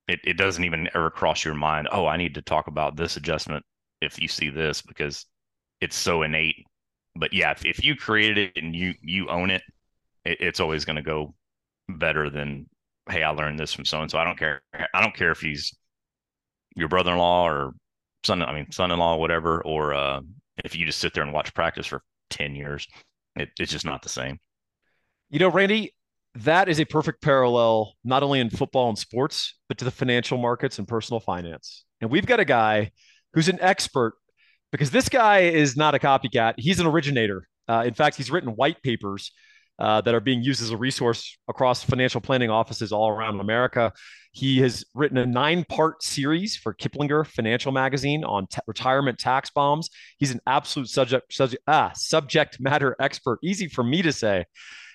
it, 0.08 0.20
it 0.24 0.36
doesn't 0.36 0.64
even 0.64 0.88
ever 0.94 1.10
cross 1.10 1.44
your 1.44 1.54
mind 1.54 1.88
oh 1.92 2.06
i 2.06 2.16
need 2.16 2.34
to 2.34 2.42
talk 2.42 2.66
about 2.66 2.96
this 2.96 3.16
adjustment 3.16 3.64
if 4.00 4.20
you 4.20 4.28
see 4.28 4.50
this 4.50 4.82
because 4.82 5.26
it's 5.80 5.96
so 5.96 6.22
innate. 6.22 6.64
But 7.16 7.32
yeah 7.32 7.50
if, 7.50 7.64
if 7.64 7.84
you 7.84 7.96
created 7.96 8.38
it 8.56 8.62
and 8.62 8.74
you 8.74 8.94
you 9.02 9.28
own 9.28 9.50
it, 9.50 9.62
it 10.24 10.38
it's 10.40 10.60
always 10.60 10.84
going 10.84 10.96
to 10.96 11.02
go 11.02 11.34
better 11.88 12.30
than 12.30 12.66
hey 13.08 13.24
i 13.24 13.30
learned 13.30 13.58
this 13.58 13.72
from 13.72 13.84
so 13.84 14.00
and 14.00 14.10
so 14.10 14.16
i 14.16 14.24
don't 14.24 14.38
care 14.38 14.62
i 14.94 15.00
don't 15.00 15.16
care 15.16 15.32
if 15.32 15.40
he's 15.40 15.74
your 16.76 16.86
brother-in-law 16.86 17.48
or 17.48 17.72
son 18.24 18.42
i 18.42 18.54
mean 18.54 18.70
son-in-law 18.70 19.16
whatever 19.16 19.60
or 19.64 19.92
uh, 19.92 20.20
if 20.64 20.76
you 20.76 20.86
just 20.86 21.00
sit 21.00 21.12
there 21.12 21.24
and 21.24 21.32
watch 21.32 21.52
practice 21.52 21.86
for 21.86 22.02
10 22.30 22.54
years 22.54 22.86
it, 23.36 23.48
it's 23.58 23.72
just 23.72 23.84
not 23.84 24.02
the 24.02 24.08
same. 24.08 24.38
You 25.30 25.38
know 25.38 25.50
randy 25.50 25.92
that 26.34 26.68
is 26.68 26.80
a 26.80 26.84
perfect 26.84 27.22
parallel, 27.22 27.94
not 28.04 28.22
only 28.22 28.40
in 28.40 28.50
football 28.50 28.88
and 28.88 28.98
sports, 28.98 29.58
but 29.68 29.78
to 29.78 29.84
the 29.84 29.90
financial 29.90 30.38
markets 30.38 30.78
and 30.78 30.86
personal 30.86 31.20
finance. 31.20 31.84
And 32.00 32.10
we've 32.10 32.26
got 32.26 32.40
a 32.40 32.44
guy 32.44 32.92
who's 33.34 33.48
an 33.48 33.58
expert 33.60 34.14
because 34.72 34.90
this 34.90 35.08
guy 35.08 35.40
is 35.40 35.76
not 35.76 35.94
a 35.94 35.98
copycat. 35.98 36.54
He's 36.56 36.80
an 36.80 36.86
originator. 36.86 37.48
Uh, 37.68 37.84
in 37.86 37.94
fact, 37.94 38.16
he's 38.16 38.30
written 38.30 38.50
white 38.50 38.82
papers 38.82 39.32
uh, 39.80 40.00
that 40.02 40.14
are 40.14 40.20
being 40.20 40.42
used 40.42 40.62
as 40.62 40.70
a 40.70 40.76
resource 40.76 41.36
across 41.48 41.82
financial 41.82 42.20
planning 42.20 42.50
offices 42.50 42.92
all 42.92 43.08
around 43.08 43.40
America. 43.40 43.92
He 44.32 44.60
has 44.60 44.84
written 44.94 45.16
a 45.18 45.26
nine 45.26 45.64
part 45.64 46.02
series 46.02 46.56
for 46.56 46.74
Kiplinger 46.74 47.26
Financial 47.26 47.72
Magazine 47.72 48.22
on 48.22 48.46
t- 48.46 48.60
retirement 48.66 49.18
tax 49.18 49.50
bombs. 49.50 49.90
He's 50.18 50.30
an 50.30 50.40
absolute 50.46 50.88
subject, 50.88 51.32
subject, 51.32 51.62
ah, 51.66 51.90
subject 51.94 52.60
matter 52.60 52.94
expert. 53.00 53.40
Easy 53.42 53.66
for 53.66 53.82
me 53.82 54.02
to 54.02 54.12
say. 54.12 54.44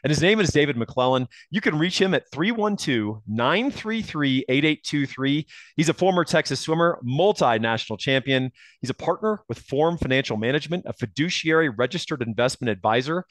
And 0.06 0.12
his 0.12 0.22
name 0.22 0.40
is 0.40 0.52
David 0.52 0.78
McClellan. 0.78 1.28
You 1.50 1.62
can 1.62 1.80
reach 1.80 2.00
him 2.00 2.14
at 2.14 2.30
312 2.32 3.24
933 3.26 4.46
8823. 4.48 5.48
He's 5.78 5.90
a 5.90 5.96
former 5.96 6.24
Texas 6.24 6.60
swimmer, 6.60 7.00
multinational 7.04 7.98
champion. 7.98 8.52
He's 8.82 8.92
a 8.92 8.94
partner 8.94 9.42
with 9.50 9.58
Forum 9.58 9.98
Financial 9.98 10.38
Management, 10.38 10.84
a 10.86 10.94
fiduciary 10.94 11.70
registered 11.70 12.22
investment 12.22 12.70
advisor. 12.70 13.26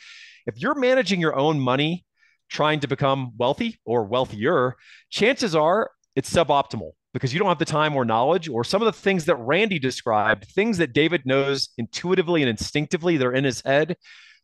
If 0.46 0.58
you're 0.58 0.74
managing 0.74 1.20
your 1.20 1.36
own 1.36 1.60
money, 1.60 2.04
trying 2.50 2.80
to 2.80 2.88
become 2.88 3.34
wealthy 3.36 3.78
or 3.84 4.02
wealthier, 4.02 4.74
chances 5.10 5.54
are 5.54 5.92
it's 6.16 6.34
suboptimal 6.34 6.90
because 7.12 7.32
you 7.32 7.38
don't 7.38 7.50
have 7.50 7.60
the 7.60 7.64
time 7.64 7.94
or 7.94 8.04
knowledge 8.04 8.48
or 8.48 8.64
some 8.64 8.82
of 8.82 8.86
the 8.86 9.00
things 9.00 9.26
that 9.26 9.36
Randy 9.36 9.78
described, 9.78 10.46
things 10.46 10.78
that 10.78 10.92
David 10.92 11.24
knows 11.24 11.68
intuitively 11.78 12.42
and 12.42 12.50
instinctively, 12.50 13.16
they're 13.16 13.32
in 13.32 13.44
his 13.44 13.62
head. 13.64 13.96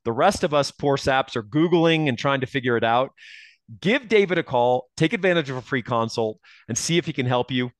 The 0.04 0.12
rest 0.12 0.44
of 0.44 0.54
us 0.54 0.70
poor 0.70 0.96
saps 0.96 1.36
are 1.36 1.42
Googling 1.42 2.08
and 2.08 2.18
trying 2.18 2.40
to 2.40 2.46
figure 2.46 2.76
it 2.76 2.84
out. 2.84 3.12
Give 3.80 4.08
David 4.08 4.38
a 4.38 4.42
call, 4.42 4.88
take 4.96 5.12
advantage 5.12 5.50
of 5.50 5.56
a 5.56 5.62
free 5.62 5.82
consult, 5.82 6.40
and 6.68 6.76
see 6.76 6.98
if 6.98 7.06
he 7.06 7.12
can 7.12 7.26
help 7.26 7.50
you. 7.50 7.70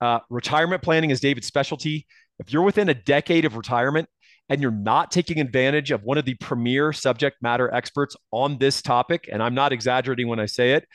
Uh, 0.00 0.18
retirement 0.28 0.82
planning 0.82 1.10
is 1.10 1.20
David's 1.20 1.46
specialty. 1.46 2.06
If 2.38 2.52
you're 2.52 2.62
within 2.62 2.88
a 2.88 2.94
decade 2.94 3.44
of 3.44 3.56
retirement 3.56 4.08
and 4.48 4.60
you're 4.60 4.70
not 4.70 5.10
taking 5.10 5.40
advantage 5.40 5.90
of 5.90 6.02
one 6.02 6.18
of 6.18 6.24
the 6.24 6.34
premier 6.34 6.92
subject 6.92 7.42
matter 7.42 7.72
experts 7.72 8.16
on 8.30 8.58
this 8.58 8.82
topic, 8.82 9.28
and 9.30 9.42
I'm 9.42 9.54
not 9.54 9.72
exaggerating 9.72 10.28
when 10.28 10.40
I 10.40 10.46
say 10.46 10.72
it, 10.72 10.86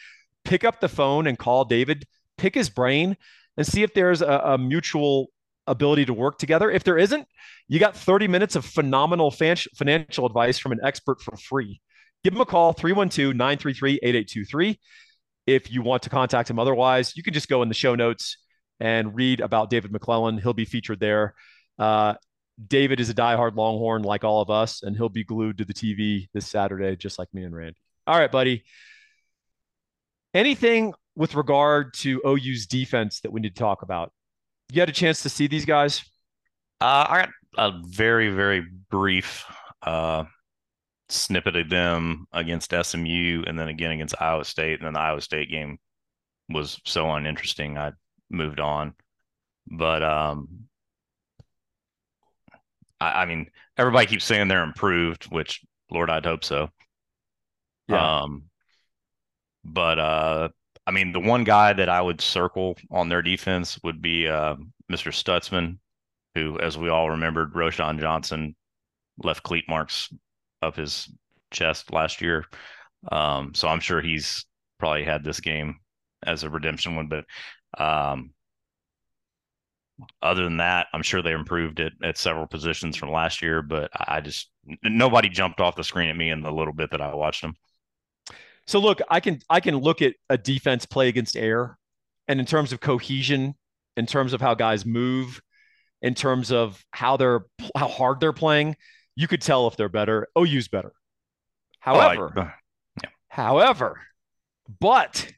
pick 0.46 0.64
up 0.64 0.80
the 0.80 0.90
phone 0.90 1.28
and 1.28 1.38
call 1.38 1.66
David, 1.66 2.06
pick 2.38 2.56
his 2.56 2.70
brain, 2.70 3.18
and 3.58 3.66
see 3.66 3.84
if 3.84 3.94
there's 3.94 4.22
a, 4.22 4.42
a 4.46 4.58
mutual 4.58 5.28
ability 5.68 6.06
to 6.06 6.14
work 6.14 6.38
together. 6.38 6.70
If 6.70 6.84
there 6.84 6.98
isn't, 6.98 7.28
you 7.68 7.80
got 7.80 7.96
30 7.96 8.28
minutes 8.28 8.56
of 8.56 8.66
phenomenal 8.66 9.32
financial 9.32 10.26
advice 10.26 10.58
from 10.58 10.72
an 10.72 10.80
expert 10.84 11.22
for 11.22 11.36
free. 11.38 11.82
Give 12.24 12.34
him 12.34 12.42
a 12.42 12.46
call, 12.46 12.74
312 12.74 13.36
933 13.36 14.00
8823. 14.04 14.80
If 15.46 15.72
you 15.72 15.82
want 15.82 16.04
to 16.04 16.10
contact 16.10 16.50
him 16.50 16.60
otherwise, 16.60 17.18
you 17.18 17.24
can 17.24 17.34
just 17.34 17.50
go 17.50 17.62
in 17.62 17.68
the 17.68 17.76
show 17.76 17.96
notes 17.96 18.38
and 18.80 19.14
read 19.14 19.42
about 19.42 19.70
David 19.70 19.92
McClellan. 19.92 20.38
He'll 20.38 20.54
be 20.54 20.66
featured 20.66 21.00
there. 21.00 21.34
Uh, 21.78 22.16
David 22.66 23.00
is 23.00 23.10
a 23.10 23.14
diehard 23.14 23.56
Longhorn 23.56 24.04
like 24.04 24.24
all 24.24 24.42
of 24.42 24.50
us, 24.50 24.84
and 24.84 24.96
he'll 24.96 25.10
be 25.10 25.24
glued 25.24 25.58
to 25.58 25.66
the 25.66 25.74
TV 25.74 26.28
this 26.34 26.48
Saturday, 26.48 26.96
just 26.96 27.20
like 27.20 27.28
me 27.34 27.44
and 27.44 27.56
Randy. 27.56 27.78
All 28.08 28.18
right, 28.18 28.32
buddy. 28.32 28.64
Anything 30.34 30.94
with 31.16 31.36
regard 31.36 31.94
to 31.96 32.22
OU's 32.26 32.68
defense 32.68 33.20
that 33.22 33.32
we 33.32 33.42
need 33.42 33.56
to 33.56 33.60
talk 33.60 33.82
about? 33.82 34.12
You 34.74 34.80
had 34.80 34.90
a 34.90 34.94
chance 34.94 35.22
to 35.22 35.30
see 35.30 35.46
these 35.46 35.66
guys? 35.66 36.04
Uh, 36.82 37.06
I 37.08 37.20
got 37.20 37.30
a 37.60 37.80
very, 37.86 38.30
very 38.30 38.66
brief 38.90 39.46
uh, 39.84 40.24
snippet 41.10 41.56
of 41.56 41.70
them 41.70 42.26
against 42.34 42.74
SMU 42.74 43.44
and 43.46 43.60
then 43.60 43.68
again 43.68 43.92
against 43.92 44.20
Iowa 44.20 44.44
State. 44.44 44.80
And 44.80 44.88
then 44.88 44.94
the 44.94 45.00
Iowa 45.00 45.22
State 45.22 45.52
game 45.52 45.78
was 46.50 46.82
so 46.88 47.08
uninteresting, 47.12 47.78
I 47.78 47.92
moved 48.32 48.60
on. 48.60 48.96
But 49.68 50.02
um, 50.02 50.48
I, 53.00 53.22
I 53.22 53.26
mean, 53.28 53.52
everybody 53.78 54.08
keeps 54.08 54.26
saying 54.26 54.48
they're 54.48 54.64
improved, 54.64 55.26
which 55.26 55.62
Lord, 55.92 56.10
I'd 56.10 56.26
hope 56.26 56.44
so. 56.44 56.70
Yeah. 57.88 58.22
Um, 58.22 58.46
but 59.64 60.00
uh, 60.00 60.50
I 60.86 60.92
mean, 60.92 61.14
the 61.14 61.20
one 61.20 61.44
guy 61.44 61.74
that 61.74 61.90
I 61.90 62.02
would 62.02 62.20
circle 62.22 62.78
on 62.92 63.10
their 63.10 63.22
defense 63.22 63.80
would 63.84 64.02
be 64.02 64.28
uh, 64.28 64.56
Mr. 64.92 65.12
Stutsman, 65.12 65.78
who, 66.36 66.60
as 66.60 66.78
we 66.78 66.90
all 66.90 67.12
remembered, 67.12 67.54
Roschon 67.54 68.00
Johnson 68.00 68.56
left 69.24 69.44
cleat 69.44 69.66
marks 69.70 70.12
up 70.62 70.76
his 70.76 71.10
chest 71.52 71.94
last 71.94 72.22
year. 72.22 72.46
Um, 73.12 73.54
so 73.54 73.68
I'm 73.68 73.80
sure 73.80 74.02
he's 74.02 74.46
probably 74.80 75.04
had 75.04 75.24
this 75.24 75.40
game 75.40 75.78
as 76.26 76.44
a 76.44 76.50
redemption 76.50 76.96
one. 76.96 77.08
But 77.08 77.26
um, 77.82 78.32
other 80.22 80.44
than 80.44 80.58
that, 80.58 80.88
I'm 80.94 81.04
sure 81.04 81.22
they 81.22 81.32
improved 81.32 81.80
it 81.80 81.94
at 82.04 82.18
several 82.18 82.48
positions 82.48 82.98
from 82.98 83.12
last 83.12 83.42
year. 83.42 83.62
But 83.62 83.92
I 83.96 84.22
just 84.22 84.50
nobody 84.84 85.30
jumped 85.30 85.60
off 85.60 85.76
the 85.76 85.84
screen 85.84 86.10
at 86.10 86.18
me 86.18 86.30
in 86.30 86.42
the 86.42 86.52
little 86.52 86.74
bit 86.74 86.92
that 86.92 87.02
I 87.02 87.14
watched 87.14 87.42
them. 87.42 87.56
So 88.68 88.80
look, 88.80 89.02
I 89.10 89.20
can 89.20 89.40
I 89.50 89.60
can 89.60 89.78
look 89.78 90.02
at 90.02 90.14
a 90.30 90.38
defense 90.38 90.86
play 90.86 91.10
against 91.10 91.36
air, 91.36 91.78
and 92.28 92.40
in 92.40 92.46
terms 92.46 92.72
of 92.72 92.80
cohesion, 92.80 93.56
in 93.98 94.06
terms 94.06 94.34
of 94.34 94.42
how 94.42 94.54
guys 94.54 94.86
move, 94.86 95.42
in 96.02 96.16
terms 96.16 96.52
of 96.52 96.84
how 96.92 97.18
they're 97.18 97.42
how 97.76 97.88
hard 97.88 98.20
they're 98.20 98.34
playing, 98.34 98.76
you 99.16 99.28
could 99.28 99.42
tell 99.42 99.68
if 99.68 99.76
they're 99.76 99.90
better. 99.90 100.28
OU's 100.38 100.68
better. 100.68 100.94
However, 101.80 102.34
oh, 102.36 102.42
I, 102.42 102.44
uh, 102.44 102.50
yeah. 103.04 103.10
however, 103.28 104.00
but, 104.80 105.32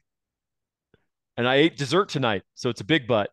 and 1.36 1.48
I 1.48 1.56
ate 1.56 1.76
dessert 1.76 2.08
tonight, 2.08 2.42
so 2.54 2.70
it's 2.70 2.80
a 2.80 2.84
big 2.84 3.06
but. 3.06 3.30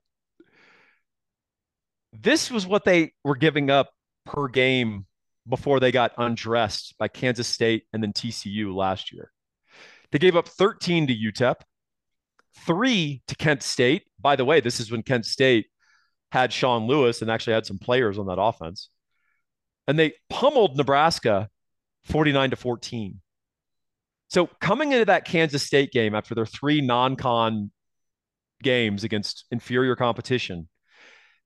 This 2.12 2.52
was 2.52 2.66
what 2.66 2.86
they 2.86 3.14
were 3.24 3.36
giving 3.36 3.70
up 3.70 3.92
per 4.26 4.48
game 4.48 5.06
before 5.48 5.80
they 5.80 5.92
got 5.92 6.14
undressed 6.18 6.96
by 6.98 7.08
Kansas 7.08 7.48
State 7.48 7.86
and 7.92 8.02
then 8.02 8.14
TCU 8.14 8.74
last 8.74 9.12
year. 9.12 9.32
They 10.14 10.20
gave 10.20 10.36
up 10.36 10.48
13 10.48 11.08
to 11.08 11.14
UTEP, 11.14 11.56
three 12.68 13.24
to 13.28 13.36
Kent 13.36 13.64
State. 13.64 14.04
By 14.22 14.36
the 14.36 14.46
way, 14.46 14.62
this 14.62 14.80
is 14.80 14.92
when 14.92 15.02
Kent 15.02 15.26
State 15.26 15.66
had 16.32 16.54
Sean 16.54 16.86
Lewis 16.86 17.24
and 17.24 17.32
actually 17.32 17.54
had 17.54 17.66
some 17.66 17.80
players 17.80 18.20
on 18.20 18.28
that 18.28 18.40
offense. 18.40 18.90
And 19.88 19.98
they 19.98 20.14
pummeled 20.30 20.78
Nebraska 20.78 21.50
49 22.04 22.52
to 22.52 22.56
14. 22.56 23.22
So 24.28 24.50
coming 24.62 24.92
into 24.92 25.06
that 25.06 25.26
Kansas 25.26 25.66
State 25.66 25.92
game 25.92 26.14
after 26.14 26.36
their 26.36 26.46
three 26.46 26.80
non-con 26.80 27.72
games 28.62 29.04
against 29.04 29.46
inferior 29.50 29.96
competition, 29.96 30.70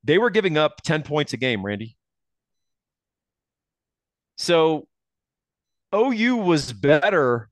they 0.04 0.18
were 0.18 0.30
giving 0.30 0.58
up 0.58 0.82
10 0.84 1.04
points 1.04 1.32
a 1.32 1.38
game, 1.38 1.66
Randy. 1.66 1.96
So 4.36 4.90
OU 5.96 6.36
was 6.36 6.74
better 6.74 7.50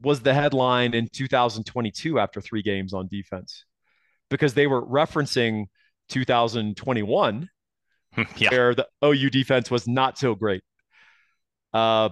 was 0.00 0.20
the 0.20 0.34
headline 0.34 0.94
in 0.94 1.08
2022 1.12 2.18
after 2.18 2.40
three 2.40 2.62
games 2.62 2.92
on 2.92 3.08
defense 3.08 3.64
because 4.30 4.54
they 4.54 4.66
were 4.66 4.84
referencing 4.84 5.66
2021 6.08 7.48
yeah. 8.36 8.50
where 8.50 8.74
the 8.74 8.86
OU 9.04 9.30
defense 9.30 9.70
was 9.70 9.86
not 9.86 10.18
so 10.18 10.34
great. 10.34 10.62
Uh, 11.72 12.10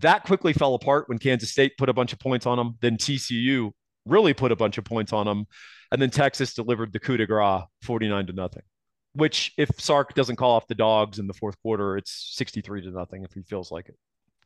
that 0.00 0.24
quickly 0.24 0.52
fell 0.52 0.74
apart 0.74 1.08
when 1.08 1.18
Kansas 1.18 1.50
State 1.50 1.76
put 1.78 1.88
a 1.88 1.92
bunch 1.92 2.12
of 2.12 2.18
points 2.18 2.46
on 2.46 2.58
them. 2.58 2.76
Then 2.80 2.96
TCU 2.96 3.70
really 4.04 4.34
put 4.34 4.52
a 4.52 4.56
bunch 4.56 4.78
of 4.78 4.84
points 4.84 5.12
on 5.12 5.26
them. 5.26 5.46
And 5.92 6.02
then 6.02 6.10
Texas 6.10 6.54
delivered 6.54 6.92
the 6.92 7.00
coup 7.00 7.16
de 7.16 7.26
grace 7.26 7.62
49 7.82 8.26
to 8.26 8.32
nothing, 8.32 8.62
which 9.14 9.52
if 9.56 9.70
Sark 9.78 10.14
doesn't 10.14 10.36
call 10.36 10.52
off 10.52 10.66
the 10.66 10.74
dogs 10.74 11.18
in 11.18 11.26
the 11.26 11.34
fourth 11.34 11.60
quarter, 11.62 11.96
it's 11.96 12.32
63 12.34 12.82
to 12.82 12.90
nothing 12.90 13.24
if 13.24 13.32
he 13.32 13.42
feels 13.42 13.70
like 13.70 13.88
it. 13.88 13.96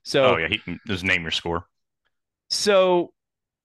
So, 0.02 0.34
oh, 0.34 0.36
yeah, 0.36 0.48
he 0.48 0.58
can 0.58 0.78
just 0.86 1.04
name 1.04 1.22
your 1.22 1.30
score. 1.30 1.64
So, 2.50 3.12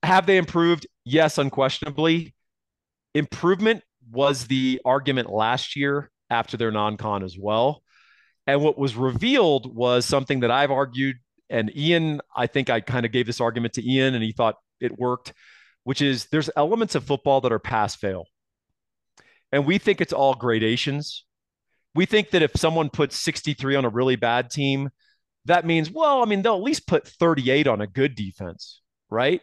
have 0.03 0.25
they 0.25 0.37
improved? 0.37 0.87
Yes, 1.03 1.37
unquestionably. 1.37 2.35
Improvement 3.13 3.83
was 4.11 4.45
the 4.47 4.81
argument 4.85 5.29
last 5.29 5.75
year 5.75 6.11
after 6.29 6.57
their 6.57 6.71
non 6.71 6.97
con 6.97 7.23
as 7.23 7.37
well. 7.39 7.81
And 8.47 8.61
what 8.61 8.77
was 8.77 8.95
revealed 8.95 9.75
was 9.75 10.05
something 10.05 10.41
that 10.41 10.51
I've 10.51 10.71
argued, 10.71 11.17
and 11.49 11.75
Ian, 11.75 12.21
I 12.35 12.47
think 12.47 12.69
I 12.69 12.79
kind 12.79 13.05
of 13.05 13.11
gave 13.11 13.25
this 13.25 13.41
argument 13.41 13.73
to 13.73 13.87
Ian 13.87 14.13
and 14.13 14.23
he 14.23 14.31
thought 14.31 14.55
it 14.79 14.97
worked, 14.99 15.33
which 15.83 16.01
is 16.01 16.25
there's 16.25 16.49
elements 16.55 16.95
of 16.95 17.03
football 17.03 17.41
that 17.41 17.51
are 17.51 17.59
pass 17.59 17.95
fail. 17.95 18.25
And 19.51 19.65
we 19.65 19.77
think 19.77 20.01
it's 20.01 20.13
all 20.13 20.35
gradations. 20.35 21.25
We 21.95 22.05
think 22.05 22.31
that 22.31 22.41
if 22.41 22.51
someone 22.55 22.89
puts 22.89 23.19
63 23.19 23.75
on 23.75 23.85
a 23.85 23.89
really 23.89 24.15
bad 24.15 24.49
team, 24.49 24.89
that 25.45 25.65
means, 25.65 25.89
well, 25.91 26.21
I 26.21 26.25
mean, 26.25 26.41
they'll 26.41 26.55
at 26.55 26.61
least 26.63 26.87
put 26.87 27.07
38 27.07 27.67
on 27.67 27.81
a 27.81 27.87
good 27.87 28.15
defense, 28.15 28.81
right? 29.09 29.41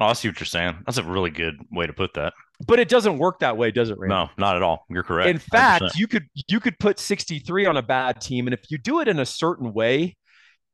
Oh, 0.00 0.06
I 0.06 0.12
see 0.14 0.28
what 0.28 0.40
you're 0.40 0.46
saying. 0.46 0.76
That's 0.86 0.98
a 0.98 1.04
really 1.04 1.30
good 1.30 1.54
way 1.70 1.86
to 1.86 1.92
put 1.92 2.14
that. 2.14 2.32
But 2.66 2.78
it 2.80 2.88
doesn't 2.88 3.18
work 3.18 3.40
that 3.40 3.56
way, 3.56 3.70
does 3.70 3.90
it, 3.90 3.98
Randy? 3.98 4.14
No, 4.14 4.28
not 4.38 4.56
at 4.56 4.62
all. 4.62 4.84
You're 4.90 5.02
correct. 5.02 5.28
In 5.30 5.38
fact, 5.38 5.82
100%. 5.84 5.96
you 5.98 6.06
could 6.06 6.26
you 6.48 6.60
could 6.60 6.78
put 6.78 6.98
63 6.98 7.66
on 7.66 7.76
a 7.76 7.82
bad 7.82 8.20
team, 8.20 8.46
and 8.46 8.54
if 8.54 8.70
you 8.70 8.78
do 8.78 9.00
it 9.00 9.08
in 9.08 9.18
a 9.20 9.26
certain 9.26 9.72
way, 9.72 10.16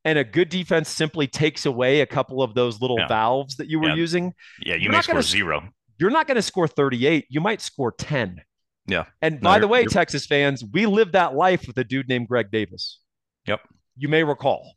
and 0.05 0.19
a 0.19 0.25
good 0.25 0.49
defense 0.49 0.89
simply 0.89 1.27
takes 1.27 1.67
away 1.67 2.01
a 2.01 2.07
couple 2.07 2.43
of 2.43 2.55
those 2.55 2.81
little 2.81 2.99
Yeah. 2.99 3.09
valves 3.09 3.57
that 3.57 3.69
you 3.69 3.79
were 3.81 3.89
Yeah. 3.89 3.95
using, 3.97 4.33
Yeah, 4.65 4.77
you 4.77 4.89
may 4.91 5.01
score 5.03 5.15
gonna 5.15 5.23
zero. 5.23 5.69
you're 5.99 6.11
not 6.11 6.27
going 6.27 6.37
to 6.37 6.43
score 6.43 6.67
38. 6.67 7.27
You 7.29 7.41
might 7.43 7.61
score 7.61 7.93
10. 7.93 8.41
Yeah. 8.87 9.05
And 9.21 9.43
No, 9.43 9.51
by 9.51 9.59
the 9.59 9.69
way, 9.69 9.85
Texas 9.85 10.25
fans, 10.25 10.65
we 10.65 10.87
lived 10.87 11.13
that 11.13 11.35
life 11.35 11.67
with 11.67 11.77
a 11.77 11.85
dude 11.85 12.09
named 12.09 12.29
Greg 12.29 12.51
Davis. 12.51 12.99
Yep. 13.47 13.61
You 13.97 14.09
may 14.09 14.25
recall. 14.25 14.75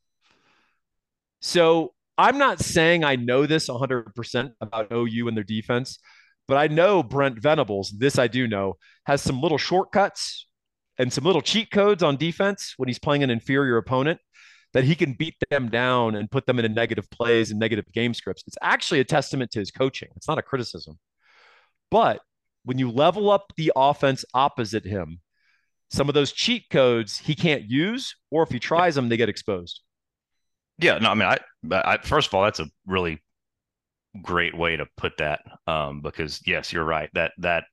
So 1.41 1.93
I'm 2.17 2.37
not 2.37 2.59
saying 2.59 3.03
I 3.03 3.15
know 3.15 3.45
this 3.45 3.69
100% 3.69 4.51
about 4.61 4.91
OU 4.91 5.27
and 5.27 5.35
their 5.35 5.43
defense, 5.43 5.99
but 6.47 6.57
I 6.57 6.67
know 6.67 7.03
Brent 7.03 7.41
Venables, 7.41 7.93
this 7.97 8.19
I 8.19 8.27
do 8.27 8.47
know, 8.47 8.77
has 9.05 9.21
some 9.21 9.41
little 9.41 9.57
shortcuts 9.57 10.47
and 10.97 11.11
some 11.11 11.23
little 11.23 11.41
cheat 11.41 11.71
codes 11.71 12.03
on 12.03 12.17
defense 12.17 12.73
when 12.77 12.87
he's 12.87 12.99
playing 12.99 13.23
an 13.23 13.29
inferior 13.29 13.77
opponent 13.77 14.19
that 14.73 14.83
he 14.83 14.95
can 14.95 15.13
beat 15.13 15.35
them 15.49 15.69
down 15.69 16.15
and 16.15 16.29
put 16.29 16.45
them 16.45 16.59
into 16.59 16.69
negative 16.69 17.09
plays 17.09 17.51
and 17.51 17.59
negative 17.59 17.85
game 17.93 18.13
scripts. 18.13 18.43
It's 18.47 18.57
actually 18.61 18.99
a 18.99 19.05
testament 19.05 19.51
to 19.51 19.59
his 19.59 19.71
coaching. 19.71 20.09
It's 20.15 20.27
not 20.27 20.39
a 20.39 20.43
criticism. 20.43 20.99
But 21.91 22.21
when 22.63 22.79
you 22.79 22.89
level 22.89 23.29
up 23.29 23.53
the 23.55 23.71
offense 23.75 24.25
opposite 24.33 24.85
him, 24.85 25.19
some 25.93 26.09
of 26.09 26.15
those 26.15 26.31
cheat 26.31 26.69
codes 26.71 27.19
he 27.19 27.35
can't 27.35 27.69
use, 27.69 28.15
or 28.31 28.43
if 28.43 28.49
he 28.49 28.59
tries 28.59 28.95
them, 28.95 29.09
they 29.09 29.17
get 29.17 29.29
exposed. 29.29 29.81
Yeah, 30.79 30.97
no, 30.97 31.11
I 31.11 31.13
mean, 31.13 31.29
I, 31.29 31.37
I 31.71 31.97
first 31.97 32.27
of 32.27 32.33
all, 32.33 32.43
that's 32.43 32.59
a 32.59 32.67
really 32.87 33.21
great 34.21 34.57
way 34.57 34.75
to 34.75 34.87
put 34.97 35.17
that. 35.19 35.41
Um, 35.67 36.01
because 36.01 36.41
yes, 36.47 36.73
you're 36.73 36.83
right. 36.83 37.09
That 37.13 37.31
that 37.37 37.65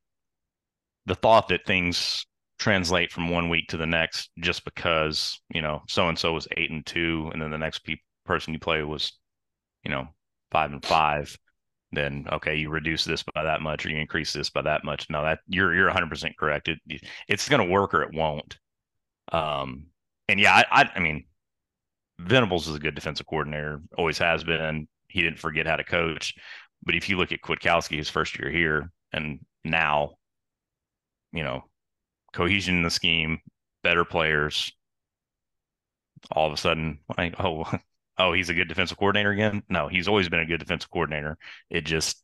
the 1.06 1.14
thought 1.14 1.48
that 1.48 1.66
things 1.66 2.24
translate 2.58 3.10
from 3.10 3.30
one 3.30 3.48
week 3.48 3.68
to 3.68 3.78
the 3.78 3.86
next 3.86 4.28
just 4.40 4.66
because 4.66 5.40
you 5.48 5.62
know 5.62 5.80
so 5.88 6.08
and 6.08 6.18
so 6.18 6.34
was 6.34 6.46
eight 6.58 6.70
and 6.70 6.84
two, 6.84 7.30
and 7.32 7.40
then 7.40 7.50
the 7.50 7.58
next 7.58 7.80
pe- 7.80 7.96
person 8.26 8.52
you 8.52 8.60
play 8.60 8.82
was, 8.82 9.12
you 9.82 9.90
know, 9.90 10.06
five 10.52 10.72
and 10.72 10.84
five. 10.84 11.34
Then 11.92 12.26
okay, 12.32 12.56
you 12.56 12.70
reduce 12.70 13.04
this 13.04 13.24
by 13.34 13.42
that 13.42 13.62
much, 13.62 13.84
or 13.84 13.90
you 13.90 13.98
increase 13.98 14.32
this 14.32 14.50
by 14.50 14.62
that 14.62 14.84
much. 14.84 15.10
No, 15.10 15.22
that 15.22 15.40
you're 15.48 15.74
you're 15.74 15.86
100 15.86 16.08
percent 16.08 16.38
correct. 16.38 16.68
It 16.68 16.78
it's 17.28 17.48
going 17.48 17.66
to 17.66 17.72
work 17.72 17.94
or 17.94 18.02
it 18.02 18.14
won't. 18.14 18.58
Um, 19.32 19.86
and 20.28 20.38
yeah, 20.38 20.54
I, 20.54 20.82
I 20.82 20.90
I 20.96 20.98
mean, 21.00 21.24
Venables 22.20 22.68
is 22.68 22.76
a 22.76 22.80
good 22.80 22.94
defensive 22.94 23.26
coordinator, 23.26 23.80
always 23.96 24.18
has 24.18 24.44
been. 24.44 24.86
He 25.08 25.22
didn't 25.22 25.38
forget 25.38 25.66
how 25.66 25.76
to 25.76 25.84
coach. 25.84 26.34
But 26.82 26.94
if 26.94 27.08
you 27.08 27.16
look 27.16 27.32
at 27.32 27.40
Kwiatkowski, 27.42 27.96
his 27.96 28.08
first 28.08 28.38
year 28.38 28.50
here 28.50 28.90
and 29.12 29.40
now, 29.64 30.16
you 31.32 31.42
know, 31.42 31.64
cohesion 32.32 32.76
in 32.76 32.82
the 32.82 32.90
scheme, 32.90 33.38
better 33.82 34.04
players, 34.04 34.72
all 36.30 36.46
of 36.46 36.52
a 36.52 36.56
sudden, 36.56 37.00
like, 37.16 37.34
oh, 37.40 37.64
oh, 38.20 38.32
he's 38.32 38.50
a 38.50 38.54
good 38.54 38.68
defensive 38.68 38.98
coordinator 38.98 39.30
again. 39.30 39.62
No, 39.68 39.88
he's 39.88 40.08
always 40.08 40.28
been 40.28 40.40
a 40.40 40.46
good 40.46 40.60
defensive 40.60 40.90
coordinator. 40.90 41.38
It 41.70 41.82
just 41.82 42.22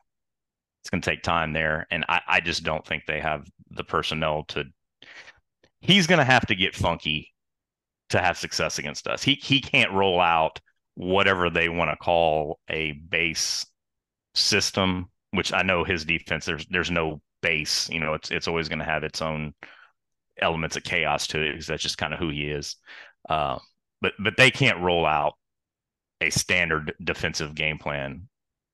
it's 0.82 0.90
going 0.90 1.00
to 1.00 1.10
take 1.10 1.22
time 1.22 1.52
there, 1.52 1.86
and 1.90 2.04
I, 2.08 2.20
I 2.28 2.40
just 2.40 2.62
don't 2.62 2.86
think 2.86 3.04
they 3.06 3.20
have 3.20 3.48
the 3.70 3.84
personnel 3.84 4.44
to. 4.48 4.64
He's 5.80 6.06
going 6.06 6.18
to 6.18 6.24
have 6.24 6.46
to 6.46 6.54
get 6.54 6.74
funky 6.74 7.32
to 8.10 8.20
have 8.20 8.38
success 8.38 8.78
against 8.78 9.08
us. 9.08 9.22
He 9.22 9.34
he 9.34 9.60
can't 9.60 9.92
roll 9.92 10.20
out 10.20 10.60
whatever 10.94 11.50
they 11.50 11.68
want 11.68 11.90
to 11.90 11.96
call 11.96 12.60
a 12.70 12.92
base 12.92 13.66
system, 14.34 15.10
which 15.32 15.52
I 15.52 15.62
know 15.62 15.82
his 15.82 16.04
defense 16.04 16.44
there's 16.44 16.66
there's 16.66 16.90
no 16.90 17.20
base. 17.42 17.88
You 17.88 18.00
know, 18.00 18.14
it's 18.14 18.30
it's 18.30 18.48
always 18.48 18.68
going 18.68 18.78
to 18.78 18.84
have 18.84 19.02
its 19.02 19.22
own 19.22 19.54
elements 20.40 20.76
of 20.76 20.84
chaos 20.84 21.26
to 21.28 21.40
it 21.40 21.52
because 21.52 21.66
that's 21.66 21.82
just 21.82 21.98
kind 21.98 22.12
of 22.12 22.20
who 22.20 22.28
he 22.28 22.44
is. 22.44 22.76
Uh, 23.28 23.58
but 24.00 24.12
but 24.22 24.36
they 24.36 24.50
can't 24.50 24.80
roll 24.80 25.06
out 25.06 25.34
a 26.20 26.30
standard 26.30 26.94
defensive 27.02 27.54
game 27.54 27.78
plan 27.78 28.28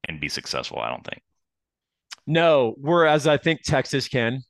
and 0.09 0.21
be 0.21 0.29
successful. 0.29 0.79
I 0.79 0.91
don't 0.91 1.05
think. 1.05 1.23
No, 2.27 2.75
whereas 2.79 3.27
I 3.27 3.37
think 3.37 3.63
Texas 3.63 4.09
can 4.09 4.43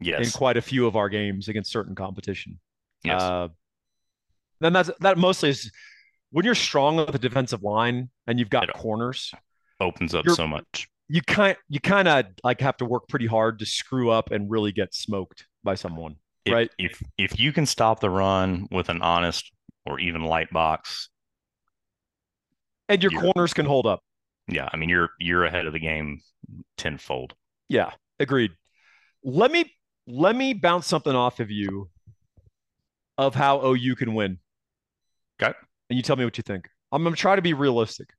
Yes. 0.00 0.26
in 0.26 0.32
quite 0.32 0.56
a 0.56 0.62
few 0.62 0.86
of 0.86 0.96
our 0.96 1.08
games 1.08 1.48
against 1.48 1.70
certain 1.70 1.94
competition. 1.94 2.58
yes. 3.04 3.20
Uh, 3.22 3.48
then 4.60 4.72
that's 4.72 4.90
that 5.00 5.18
mostly 5.18 5.50
is 5.50 5.70
when 6.30 6.44
you're 6.44 6.54
strong 6.54 6.96
with 6.96 7.10
the 7.12 7.18
defensive 7.18 7.62
line 7.62 8.10
and 8.26 8.38
you've 8.38 8.50
got 8.50 8.68
It- 8.68 8.74
corners, 8.74 9.32
Opens 9.80 10.14
up 10.14 10.28
so 10.28 10.46
much. 10.46 10.88
you 11.08 11.20
kind 11.22 11.56
you 11.68 11.80
kind 11.80 12.06
of 12.08 12.26
like 12.44 12.60
have 12.60 12.76
to 12.78 12.84
work 12.84 13.08
pretty 13.08 13.26
hard 13.26 13.58
to 13.58 13.66
screw 13.66 14.10
up 14.10 14.30
and 14.30 14.48
really 14.50 14.70
get 14.72 14.94
smoked 14.94 15.46
by 15.64 15.74
someone. 15.74 16.16
If, 16.44 16.52
right. 16.52 16.70
If 16.78 17.02
if 17.18 17.38
you 17.40 17.52
can 17.52 17.66
stop 17.66 17.98
the 18.00 18.10
run 18.10 18.68
with 18.70 18.88
an 18.88 19.02
honest 19.02 19.50
or 19.86 19.98
even 20.00 20.22
light 20.22 20.50
box, 20.52 21.08
And 22.88 23.02
your 23.02 23.12
corners 23.12 23.54
can 23.54 23.66
hold 23.66 23.86
up. 23.86 24.00
yeah, 24.48 24.68
I 24.72 24.76
mean 24.76 24.88
you're 24.88 25.10
you're 25.18 25.44
ahead 25.44 25.66
of 25.66 25.72
the 25.72 25.78
game 25.78 26.20
tenfold. 26.76 27.34
Yeah, 27.68 27.90
agreed. 28.18 28.52
Let 29.24 29.50
me 29.52 29.72
let 30.06 30.34
me 30.36 30.52
bounce 30.52 30.86
something 30.86 31.14
off 31.14 31.40
of 31.40 31.50
you 31.50 31.88
of 33.18 33.34
how 33.34 33.64
OU 33.64 33.94
can 33.96 34.14
win. 34.14 34.38
Okay. 35.40 35.56
And 35.88 35.96
you 35.96 36.02
tell 36.02 36.16
me 36.16 36.24
what 36.24 36.36
you 36.38 36.42
think. 36.42 36.68
I'm 36.90 37.02
going 37.02 37.14
to 37.14 37.20
try 37.20 37.36
to 37.36 37.42
be 37.42 37.54
realistic. 37.54 38.10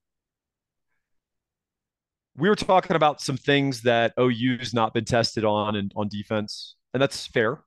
We 2.36 2.50
were 2.50 2.56
talking 2.56 2.96
about 2.96 3.22
some 3.22 3.38
things 3.38 3.82
that 3.82 4.14
OU's 4.20 4.74
not 4.74 4.94
been 4.94 5.06
tested 5.06 5.46
on 5.46 5.76
and 5.76 5.92
on 5.96 6.08
defense, 6.08 6.76
and 6.94 7.02
that's 7.02 7.28
fair. 7.28 7.60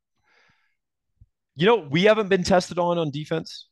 You 1.54 1.66
know, 1.66 1.76
we 1.76 2.04
haven't 2.04 2.28
been 2.28 2.42
tested 2.42 2.78
on 2.78 2.98
on 2.98 3.11
defense. 3.11 3.68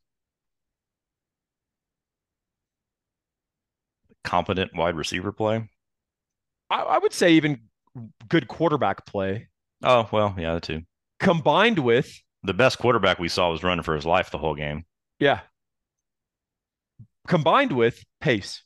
Competent 4.25 4.75
wide 4.75 4.95
receiver 4.95 5.31
play. 5.31 5.69
I, 6.69 6.81
I 6.81 6.97
would 6.97 7.13
say 7.13 7.33
even 7.33 7.61
good 8.27 8.47
quarterback 8.49 9.05
play 9.05 9.47
Oh 9.83 10.09
well, 10.11 10.35
yeah, 10.37 10.55
the 10.55 10.59
two 10.59 10.81
combined 11.19 11.79
with 11.79 12.11
The 12.43 12.53
best 12.53 12.77
quarterback 12.79 13.19
we 13.19 13.29
saw 13.29 13.49
was 13.51 13.63
running 13.63 13.83
for 13.83 13.95
his 13.95 14.05
life 14.05 14.31
the 14.31 14.37
whole 14.37 14.55
game. 14.55 14.85
Yeah. 15.19 15.39
Combined 17.27 17.71
with 17.71 18.03
pace. 18.21 18.61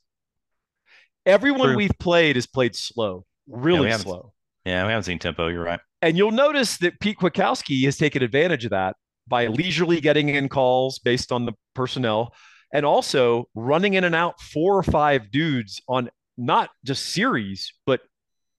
Everyone 1.25 1.69
True. 1.69 1.77
we've 1.77 1.97
played 1.99 2.35
has 2.35 2.47
played 2.47 2.75
slow, 2.75 3.25
really 3.47 3.89
haven't- 3.89 4.05
slow. 4.05 4.33
Yeah, 4.65 4.83
we 4.85 4.89
haven't 4.91 5.03
seen 5.05 5.19
tempo. 5.19 5.47
You're 5.47 5.63
right. 5.63 5.79
And 6.01 6.17
you'll 6.17 6.31
notice 6.31 6.77
that 6.77 6.99
Pete 6.99 7.17
Kwiatkowski 7.17 7.83
has 7.85 7.97
taken 7.97 8.21
advantage 8.21 8.65
of 8.65 8.71
that 8.71 8.95
by 9.27 9.47
leisurely 9.47 10.01
getting 10.01 10.29
in 10.29 10.49
calls 10.49 10.99
based 10.99 11.31
on 11.31 11.45
the 11.45 11.53
personnel 11.75 12.33
and 12.73 12.85
also 12.85 13.47
running 13.55 13.93
in 13.95 14.03
and 14.03 14.15
out 14.15 14.39
four 14.39 14.77
or 14.77 14.83
five 14.83 15.31
dudes 15.31 15.81
on 15.87 16.09
not 16.37 16.69
just 16.85 17.07
series, 17.07 17.73
but 17.85 18.01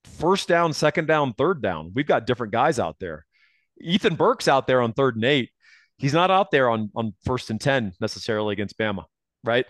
first 0.04 0.48
down, 0.48 0.72
second 0.72 1.06
down, 1.06 1.32
third 1.32 1.62
down. 1.62 1.92
We've 1.94 2.06
got 2.06 2.26
different 2.26 2.52
guys 2.52 2.78
out 2.78 2.96
there. 3.00 3.24
Ethan 3.80 4.16
Burke's 4.16 4.48
out 4.48 4.66
there 4.66 4.82
on 4.82 4.92
third 4.92 5.16
and 5.16 5.24
eight. 5.24 5.50
He's 5.96 6.12
not 6.12 6.30
out 6.30 6.50
there 6.50 6.70
on, 6.70 6.90
on 6.94 7.14
first 7.24 7.50
and 7.50 7.60
10 7.60 7.92
necessarily 8.00 8.52
against 8.52 8.78
Bama, 8.78 9.04
right? 9.44 9.66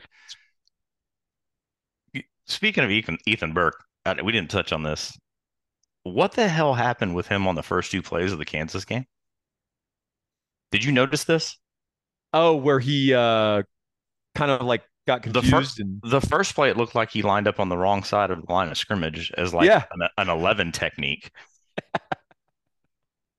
Speaking 2.46 2.85
of 2.85 2.90
Ethan, 2.90 3.18
Ethan 3.26 3.53
Burke, 3.53 3.85
uh, 4.07 4.14
we 4.24 4.33
didn't 4.33 4.50
touch 4.50 4.72
on 4.72 4.83
this. 4.83 5.16
What 6.03 6.33
the 6.33 6.48
hell 6.48 6.74
happened 6.74 7.14
with 7.14 7.29
him 7.29 7.46
on 7.46 7.55
the 7.55 7.62
first 7.62 7.90
two 7.90 8.03
plays 8.03 8.33
of 8.33 8.38
the 8.38 8.44
Kansas 8.44 8.85
game? 8.85 9.07
Did 10.72 10.85
you 10.85 10.92
notice 10.92 11.24
this? 11.24 11.59
Oh, 12.33 12.57
where 12.57 12.79
he 12.79 13.12
uh 13.12 13.64
kind 14.34 14.50
of 14.50 14.62
like 14.62 14.82
got 15.06 15.22
The 15.22 15.30
confused 15.30 15.54
first- 15.54 15.80
and 15.80 16.00
The 16.02 16.20
first 16.20 16.54
play, 16.54 16.70
it 16.70 16.76
looked 16.76 16.94
like 16.94 17.10
he 17.10 17.22
lined 17.22 17.48
up 17.48 17.58
on 17.60 17.68
the 17.68 17.76
wrong 17.76 18.02
side 18.04 18.30
of 18.30 18.44
the 18.46 18.52
line 18.52 18.68
of 18.70 18.76
scrimmage 18.78 19.32
as 19.36 19.52
like 19.54 19.66
Yeah. 19.66 19.84
an, 19.92 20.08
an 20.18 20.28
11 20.28 20.72
technique. 20.72 21.30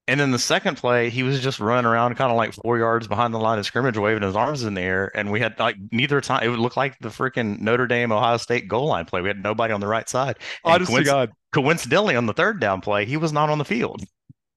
and 0.07 0.19
then 0.19 0.31
the 0.31 0.39
second 0.39 0.75
play, 0.77 1.09
he 1.09 1.23
was 1.23 1.39
just 1.41 1.59
running 1.59 1.85
around 1.85 2.15
kind 2.15 2.31
of 2.31 2.37
like 2.37 2.53
four 2.53 2.77
yards 2.77 3.07
behind 3.07 3.33
the 3.33 3.39
line 3.39 3.59
of 3.59 3.65
scrimmage, 3.65 3.97
waving 3.97 4.23
his 4.23 4.35
arms 4.35 4.63
in 4.63 4.73
the 4.73 4.81
air. 4.81 5.11
And 5.15 5.31
we 5.31 5.39
had 5.39 5.57
like 5.59 5.77
neither 5.91 6.19
time, 6.19 6.43
it 6.43 6.49
would 6.49 6.59
look 6.59 6.75
like 6.75 6.97
the 6.99 7.09
freaking 7.09 7.59
Notre 7.61 7.87
Dame 7.87 8.11
Ohio 8.11 8.37
State 8.37 8.67
goal 8.67 8.87
line 8.87 9.05
play. 9.05 9.21
We 9.21 9.29
had 9.29 9.41
nobody 9.41 9.73
on 9.73 9.79
the 9.79 9.87
right 9.87 10.09
side. 10.09 10.37
And 10.65 10.73
honest 10.73 10.91
to 10.91 10.97
coinc- 10.97 11.05
God, 11.05 11.31
coincidentally, 11.53 12.15
on 12.15 12.25
the 12.25 12.33
third 12.33 12.59
down 12.59 12.81
play, 12.81 13.05
he 13.05 13.15
was 13.15 13.31
not 13.31 13.49
on 13.49 13.57
the 13.59 13.65
field. 13.65 14.03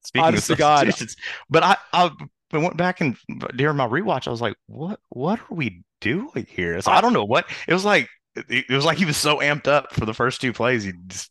Speaking 0.05 0.27
Honest 0.27 0.51
of 0.51 0.59
God. 0.59 0.92
But 1.49 1.62
I, 1.62 1.77
I 1.92 2.11
I 2.55 2.59
went 2.59 2.77
back 2.77 3.01
and 3.01 3.17
during 3.57 3.77
my 3.77 3.87
rewatch, 3.87 4.27
I 4.27 4.31
was 4.31 4.40
like, 4.40 4.57
what 4.67 5.01
what 5.11 5.40
are 5.40 5.55
we 5.55 5.83
doing 6.01 6.47
here? 6.49 6.81
So 6.81 6.93
I 6.93 7.01
don't 7.01 7.12
know 7.12 7.25
what 7.25 7.47
it 7.67 7.73
was 7.73 7.85
like. 7.85 8.09
It, 8.49 8.69
was 8.69 8.85
like 8.85 8.99
he 8.99 9.05
was 9.05 9.17
so 9.17 9.38
amped 9.38 9.69
up 9.69 9.93
for 9.95 10.07
the 10.07 10.14
first 10.14 10.40
two 10.40 10.53
plays, 10.53 10.83
he 10.83 10.93
just 11.07 11.31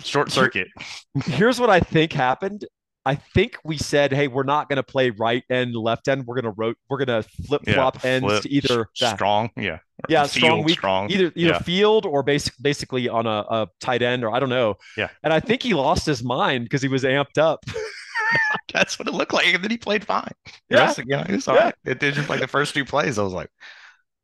short 0.00 0.30
circuit. 0.30 0.68
here's 1.24 1.58
what 1.58 1.68
I 1.68 1.80
think 1.80 2.12
happened. 2.12 2.64
I 3.04 3.14
think 3.14 3.56
we 3.64 3.76
said, 3.76 4.12
"Hey, 4.12 4.26
we're 4.26 4.42
not 4.42 4.68
going 4.68 4.78
to 4.78 4.82
play 4.82 5.10
right 5.10 5.44
end, 5.48 5.76
left 5.76 6.08
end. 6.08 6.26
We're 6.26 6.40
going 6.40 6.52
to. 6.52 6.76
We're 6.88 7.04
going 7.04 7.22
to 7.22 7.28
flip 7.46 7.62
flop 7.64 8.04
ends 8.04 8.26
flip, 8.26 8.42
to 8.42 8.50
either 8.50 8.88
s- 9.00 9.14
strong, 9.14 9.50
yeah, 9.56 9.78
yeah, 10.08 10.26
field, 10.26 10.30
strong 10.30 10.62
weak, 10.64 10.78
strong, 10.78 11.10
either 11.10 11.32
either 11.36 11.52
yeah. 11.52 11.58
field 11.60 12.04
or 12.04 12.24
basic, 12.24 12.54
basically 12.60 13.08
on 13.08 13.26
a, 13.26 13.44
a 13.48 13.68
tight 13.80 14.02
end 14.02 14.24
or 14.24 14.34
I 14.34 14.40
don't 14.40 14.48
know. 14.48 14.74
Yeah. 14.96 15.08
and 15.22 15.32
I 15.32 15.38
think 15.38 15.62
he 15.62 15.72
lost 15.72 16.04
his 16.04 16.24
mind 16.24 16.64
because 16.64 16.82
he 16.82 16.88
was 16.88 17.04
amped 17.04 17.38
up. 17.38 17.64
That's 18.72 18.98
what 18.98 19.08
it 19.08 19.14
looked 19.14 19.32
like. 19.32 19.46
And 19.46 19.62
then 19.62 19.70
he 19.70 19.78
played 19.78 20.04
fine. 20.04 20.32
The 20.68 20.76
Yeah. 20.76 20.80
rest 20.80 20.96
the 20.96 21.04
game, 21.04 21.24
he 21.26 21.34
was 21.34 21.48
all 21.48 21.54
Yeah. 21.54 21.64
right. 21.64 21.74
It 21.84 22.00
did 22.00 22.14
just 22.14 22.28
like 22.28 22.40
the 22.40 22.48
first 22.48 22.74
two 22.74 22.84
plays. 22.84 23.18
I 23.18 23.22
was 23.22 23.32
like, 23.32 23.50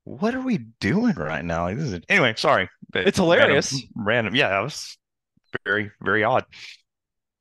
what 0.05 0.35
are 0.35 0.41
we 0.41 0.59
doing 0.81 1.15
right 1.15 1.45
now? 1.45 1.65
Like, 1.65 1.77
this 1.79 1.93
is 1.93 2.01
anyway. 2.09 2.35
Sorry, 2.37 2.69
it's 2.95 3.19
hilarious. 3.19 3.73
Random, 3.73 3.91
random, 3.97 4.35
yeah, 4.35 4.49
that 4.49 4.61
was 4.61 4.99
very 5.65 5.91
very 6.01 6.25
odd. 6.25 6.45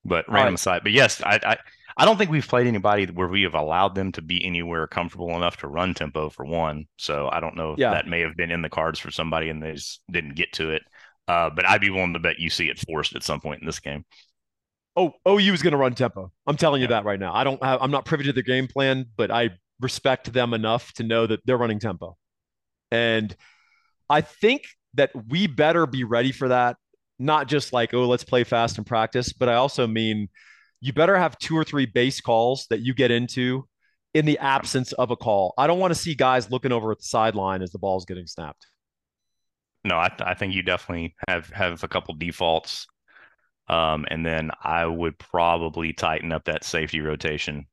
But 0.03 0.27
random 0.27 0.53
right. 0.53 0.53
aside, 0.53 0.81
but 0.83 0.91
yes, 0.91 1.21
I, 1.23 1.39
I 1.43 1.57
I 1.97 2.05
don't 2.05 2.17
think 2.17 2.31
we've 2.31 2.47
played 2.47 2.67
anybody 2.67 3.05
where 3.05 3.27
we 3.27 3.43
have 3.43 3.53
allowed 3.53 3.95
them 3.95 4.11
to 4.13 4.21
be 4.21 4.43
anywhere 4.45 4.87
comfortable 4.87 5.35
enough 5.35 5.57
to 5.57 5.67
run 5.67 5.93
tempo 5.93 6.29
for 6.29 6.45
one. 6.45 6.85
So 6.97 7.29
I 7.31 7.39
don't 7.39 7.55
know 7.55 7.73
if 7.73 7.79
yeah. 7.79 7.91
that 7.91 8.07
may 8.07 8.21
have 8.21 8.35
been 8.35 8.51
in 8.51 8.61
the 8.61 8.69
cards 8.69 8.99
for 8.99 9.11
somebody 9.11 9.49
and 9.49 9.61
they 9.61 9.73
just 9.73 10.01
didn't 10.09 10.35
get 10.35 10.53
to 10.53 10.71
it. 10.71 10.83
Uh, 11.27 11.49
but 11.49 11.67
I'd 11.67 11.81
be 11.81 11.89
willing 11.89 12.13
to 12.13 12.19
bet 12.19 12.39
you 12.39 12.49
see 12.49 12.69
it 12.69 12.79
forced 12.79 13.15
at 13.15 13.23
some 13.23 13.39
point 13.39 13.61
in 13.61 13.65
this 13.65 13.79
game. 13.79 14.05
Oh, 14.95 15.13
OU 15.27 15.53
is 15.53 15.61
going 15.61 15.71
to 15.71 15.77
run 15.77 15.95
tempo. 15.95 16.31
I'm 16.45 16.57
telling 16.57 16.81
you 16.81 16.87
yeah. 16.87 16.95
that 16.95 17.05
right 17.05 17.19
now. 17.19 17.33
I 17.33 17.43
don't 17.43 17.63
have, 17.63 17.81
I'm 17.81 17.91
not 17.91 18.05
privy 18.05 18.25
to 18.25 18.33
the 18.33 18.43
game 18.43 18.67
plan, 18.67 19.05
but 19.15 19.31
I 19.31 19.51
respect 19.79 20.31
them 20.33 20.53
enough 20.53 20.91
to 20.93 21.03
know 21.03 21.25
that 21.27 21.39
they're 21.45 21.57
running 21.57 21.79
tempo. 21.79 22.17
And 22.91 23.35
I 24.09 24.21
think 24.21 24.63
that 24.95 25.11
we 25.29 25.47
better 25.47 25.87
be 25.87 26.03
ready 26.03 26.31
for 26.31 26.49
that. 26.49 26.77
Not 27.19 27.47
just 27.47 27.71
like, 27.71 27.93
oh, 27.93 28.07
let's 28.07 28.23
play 28.23 28.43
fast 28.43 28.77
and 28.77 28.85
practice, 28.85 29.31
but 29.31 29.47
I 29.47 29.55
also 29.55 29.87
mean 29.87 30.27
you 30.81 30.91
better 30.91 31.17
have 31.17 31.37
two 31.37 31.55
or 31.55 31.63
three 31.63 31.85
base 31.85 32.19
calls 32.19 32.65
that 32.69 32.81
you 32.81 32.93
get 32.93 33.11
into 33.11 33.67
in 34.13 34.25
the 34.25 34.37
absence 34.39 34.91
of 34.93 35.11
a 35.11 35.15
call. 35.15 35.53
I 35.57 35.67
don't 35.67 35.79
want 35.79 35.93
to 35.93 35.99
see 35.99 36.15
guys 36.15 36.51
looking 36.51 36.71
over 36.71 36.91
at 36.91 36.97
the 36.97 37.05
sideline 37.05 37.61
as 37.61 37.71
the 37.71 37.79
ball's 37.79 38.05
getting 38.05 38.27
snapped. 38.27 38.67
No, 39.83 39.95
I, 39.95 40.11
I 40.19 40.33
think 40.33 40.53
you 40.53 40.61
definitely 40.61 41.15
have 41.27 41.49
have 41.49 41.83
a 41.83 41.87
couple 41.87 42.13
defaults, 42.15 42.85
um, 43.67 44.05
and 44.09 44.25
then 44.25 44.51
I 44.63 44.85
would 44.85 45.17
probably 45.17 45.93
tighten 45.93 46.31
up 46.31 46.45
that 46.45 46.63
safety 46.63 47.01
rotation. 47.01 47.65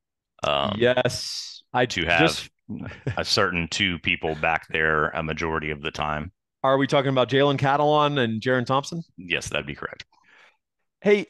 Um, 0.43 0.75
yes, 0.77 1.63
I 1.73 1.85
to 1.87 2.05
have 2.05 2.21
just... 2.21 2.49
a 3.17 3.25
certain 3.25 3.67
two 3.67 3.99
people 3.99 4.35
back 4.35 4.67
there 4.69 5.09
a 5.09 5.23
majority 5.23 5.71
of 5.71 5.81
the 5.81 5.91
time. 5.91 6.31
Are 6.63 6.77
we 6.77 6.87
talking 6.87 7.09
about 7.09 7.29
Jalen 7.29 7.57
Catalon 7.57 8.19
and 8.19 8.41
Jerrin 8.41 8.65
Thompson? 8.65 9.01
Yes, 9.17 9.49
that'd 9.49 9.65
be 9.65 9.75
correct. 9.75 10.05
Hey, 11.01 11.27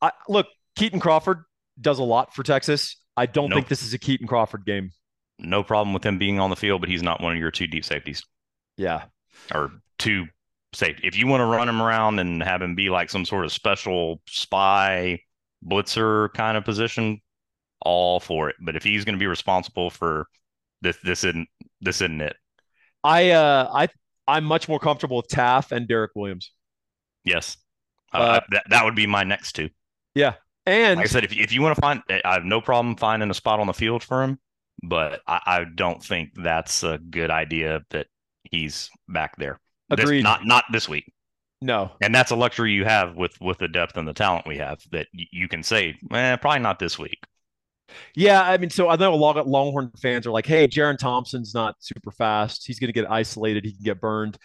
I, 0.00 0.10
look, 0.28 0.46
Kitan 0.76 1.00
Crawford 1.00 1.44
does 1.80 1.98
a 1.98 2.04
lot 2.04 2.34
for 2.34 2.42
Texas. 2.42 2.96
I 3.16 3.26
don't 3.26 3.50
nope. 3.50 3.56
think 3.56 3.68
this 3.68 3.82
is 3.82 3.94
a 3.94 3.98
Kitan 3.98 4.26
Crawford 4.26 4.64
game. 4.64 4.90
No 5.38 5.62
problem 5.62 5.94
with 5.94 6.04
him 6.04 6.18
being 6.18 6.40
on 6.40 6.50
the 6.50 6.56
field, 6.56 6.80
but 6.80 6.90
he's 6.90 7.02
not 7.02 7.20
one 7.20 7.32
of 7.32 7.38
your 7.38 7.50
two 7.50 7.66
deep 7.66 7.84
safeties. 7.84 8.22
Yeah. 8.76 9.04
Or 9.54 9.70
two 9.98 10.26
safety. 10.72 11.06
If 11.06 11.16
you 11.16 11.26
want 11.26 11.40
to 11.40 11.46
run 11.46 11.68
him 11.68 11.82
around 11.82 12.18
and 12.18 12.42
have 12.42 12.62
him 12.62 12.74
be 12.74 12.90
like 12.90 13.10
some 13.10 13.24
sort 13.24 13.44
of 13.44 13.52
special 13.52 14.20
spy 14.26 15.20
blitzer 15.64 16.32
kind 16.34 16.56
of 16.56 16.64
position, 16.64 17.20
all 17.80 18.20
for 18.20 18.48
it. 18.48 18.56
But 18.60 18.76
if 18.76 18.82
he's 18.82 19.04
going 19.04 19.14
to 19.14 19.20
be 19.20 19.26
responsible 19.26 19.90
for 19.90 20.26
this, 20.80 20.96
this 21.04 21.24
isn't 21.24 21.48
this 21.80 22.00
isn't 22.00 22.20
it. 22.20 22.36
I 23.04 23.30
uh 23.30 23.70
I 23.72 23.88
I'm 24.26 24.44
much 24.44 24.68
more 24.68 24.78
comfortable 24.78 25.16
with 25.18 25.28
Taaffe 25.28 25.72
and 25.72 25.88
Derek 25.88 26.12
Williams. 26.14 26.52
Yes, 27.24 27.56
uh, 28.12 28.18
uh, 28.18 28.40
that 28.50 28.64
that 28.70 28.84
would 28.84 28.94
be 28.94 29.06
my 29.06 29.24
next 29.24 29.52
two. 29.52 29.68
Yeah, 30.14 30.34
and 30.66 30.98
like 30.98 31.06
I 31.06 31.08
said, 31.08 31.24
if 31.24 31.32
if 31.32 31.52
you 31.52 31.62
want 31.62 31.76
to 31.76 31.80
find, 31.80 32.02
I 32.08 32.34
have 32.34 32.44
no 32.44 32.60
problem 32.60 32.96
finding 32.96 33.30
a 33.30 33.34
spot 33.34 33.60
on 33.60 33.66
the 33.66 33.72
field 33.72 34.02
for 34.02 34.22
him, 34.22 34.38
but 34.82 35.20
I, 35.26 35.40
I 35.46 35.64
don't 35.74 36.02
think 36.02 36.30
that's 36.36 36.82
a 36.82 36.98
good 36.98 37.30
idea 37.30 37.80
that 37.90 38.06
he's 38.44 38.90
back 39.08 39.36
there. 39.36 39.60
Agreed. 39.92 40.18
This, 40.18 40.24
not 40.24 40.44
not 40.44 40.64
this 40.72 40.88
week. 40.88 41.12
No, 41.60 41.92
and 42.00 42.14
that's 42.14 42.30
a 42.30 42.36
luxury 42.36 42.72
you 42.72 42.84
have 42.84 43.14
with 43.14 43.40
with 43.40 43.58
the 43.58 43.68
depth 43.68 43.96
and 43.96 44.06
the 44.06 44.12
talent 44.12 44.46
we 44.46 44.58
have 44.58 44.80
that 44.90 45.06
you 45.12 45.48
can 45.48 45.62
say, 45.62 45.96
eh, 46.12 46.36
probably 46.36 46.60
not 46.60 46.78
this 46.78 46.98
week. 46.98 47.18
Yeah, 48.14 48.42
I 48.42 48.56
mean, 48.56 48.70
so 48.70 48.88
I 48.88 48.96
know 48.96 49.12
a 49.12 49.16
lot 49.16 49.36
of 49.36 49.46
Longhorn 49.46 49.92
fans 50.00 50.26
are 50.26 50.30
like, 50.30 50.46
"Hey, 50.46 50.66
Jerrin 50.66 50.98
Thompson's 50.98 51.54
not 51.54 51.76
super 51.80 52.10
fast. 52.10 52.66
He's 52.66 52.80
going 52.80 52.88
to 52.88 52.92
get 52.92 53.10
isolated. 53.10 53.64
He 53.64 53.72
can 53.72 53.84
get 53.84 54.00
burned." 54.00 54.38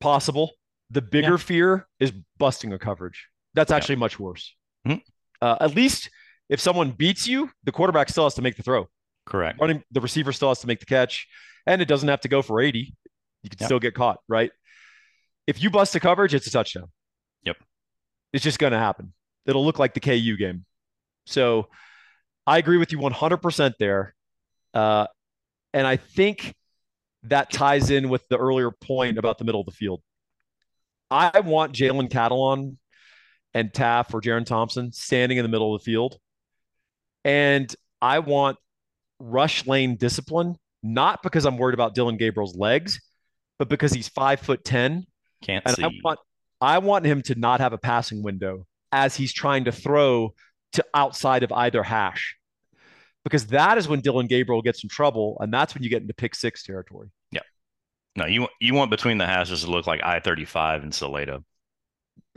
Possible. 0.00 0.52
The 0.90 1.00
bigger 1.00 1.30
yeah. 1.30 1.36
fear 1.38 1.88
is 1.98 2.12
busting 2.38 2.72
a 2.72 2.78
coverage. 2.78 3.28
That's 3.54 3.70
actually 3.70 3.94
yeah. 3.94 4.00
much 4.00 4.20
worse. 4.20 4.54
Mm-hmm 4.86 4.98
uh, 5.44 5.56
at 5.60 5.74
least 5.74 6.10
if 6.48 6.58
someone 6.58 6.90
beats 6.90 7.28
you, 7.28 7.50
the 7.64 7.72
quarterback 7.72 8.08
still 8.08 8.24
has 8.24 8.34
to 8.34 8.42
make 8.42 8.56
the 8.56 8.62
throw. 8.62 8.88
Correct. 9.26 9.60
Running 9.60 9.82
the 9.90 10.00
receiver 10.00 10.32
still 10.32 10.48
has 10.48 10.60
to 10.60 10.66
make 10.66 10.80
the 10.80 10.86
catch, 10.86 11.26
and 11.66 11.82
it 11.82 11.88
doesn't 11.88 12.08
have 12.08 12.20
to 12.22 12.28
go 12.28 12.40
for 12.40 12.60
80. 12.60 12.94
You 13.42 13.50
can 13.50 13.58
still 13.66 13.78
get 13.78 13.94
caught, 13.94 14.20
right? 14.26 14.50
If 15.46 15.62
you 15.62 15.70
bust 15.70 15.94
a 15.94 16.00
coverage, 16.00 16.34
it's 16.34 16.46
a 16.46 16.50
touchdown. 16.50 16.88
Yep. 17.44 17.56
It's 18.32 18.44
just 18.44 18.58
going 18.58 18.72
to 18.72 18.78
happen. 18.78 19.12
It'll 19.46 19.64
look 19.64 19.78
like 19.78 19.94
the 19.94 20.00
KU 20.00 20.36
game. 20.36 20.64
So 21.26 21.68
I 22.46 22.58
agree 22.58 22.78
with 22.78 22.92
you 22.92 22.98
100% 22.98 23.74
there. 23.78 24.14
Uh, 24.72 25.06
and 25.72 25.86
I 25.86 25.96
think 25.96 26.54
that 27.24 27.50
ties 27.50 27.90
in 27.90 28.08
with 28.08 28.26
the 28.28 28.36
earlier 28.36 28.70
point 28.70 29.18
about 29.18 29.38
the 29.38 29.44
middle 29.44 29.60
of 29.60 29.66
the 29.66 29.72
field. 29.72 30.02
I 31.10 31.40
want 31.40 31.72
Jalen 31.72 32.10
Catalon 32.10 32.76
and 33.54 33.72
Taaffe 33.72 34.12
or 34.12 34.20
Jerrin 34.20 34.44
Thompson 34.44 34.92
standing 34.92 35.38
in 35.38 35.44
the 35.44 35.48
middle 35.48 35.74
of 35.74 35.80
the 35.80 35.84
field. 35.84 36.18
And 37.24 37.74
I 38.02 38.18
want 38.18 38.58
rush 39.18 39.66
lane 39.66 39.96
discipline, 39.96 40.56
not 40.82 41.22
because 41.22 41.46
I'm 41.46 41.56
worried 41.56 41.74
about 41.74 41.94
Dillon 41.94 42.16
Gabriel's 42.16 42.56
legs, 42.56 43.00
but 43.58 43.68
because 43.68 43.92
he's 43.92 44.08
five 44.08 44.40
foot 44.40 44.64
ten. 44.64 45.06
Can't 45.44 45.64
and 45.66 45.76
see. 45.76 45.84
I 45.84 45.90
want 46.02 46.18
I 46.60 46.78
want 46.78 47.04
him 47.04 47.22
to 47.22 47.34
not 47.34 47.60
have 47.60 47.72
a 47.72 47.78
passing 47.78 48.22
window 48.22 48.66
as 48.90 49.14
he's 49.14 49.32
trying 49.32 49.64
to 49.64 49.72
throw 49.72 50.34
to 50.72 50.84
outside 50.94 51.42
of 51.42 51.52
either 51.52 51.82
hash. 51.82 52.36
Because 53.24 53.46
that 53.48 53.78
is 53.78 53.88
when 53.88 54.00
Dillon 54.00 54.26
Gabriel 54.26 54.62
gets 54.62 54.82
in 54.82 54.88
trouble, 54.88 55.36
and 55.40 55.52
that's 55.52 55.74
when 55.74 55.82
you 55.82 55.90
get 55.90 56.02
into 56.02 56.14
pick 56.14 56.34
six 56.34 56.62
territory. 56.62 57.08
Yeah. 57.30 57.40
No, 58.16 58.26
you 58.26 58.48
you 58.60 58.74
want 58.74 58.90
between 58.90 59.18
the 59.18 59.26
hashes 59.26 59.64
to 59.64 59.70
look 59.70 59.86
like 59.86 60.02
I 60.02 60.20
thirty 60.20 60.44
five 60.44 60.82
and 60.82 60.94
Salado. 60.94 61.44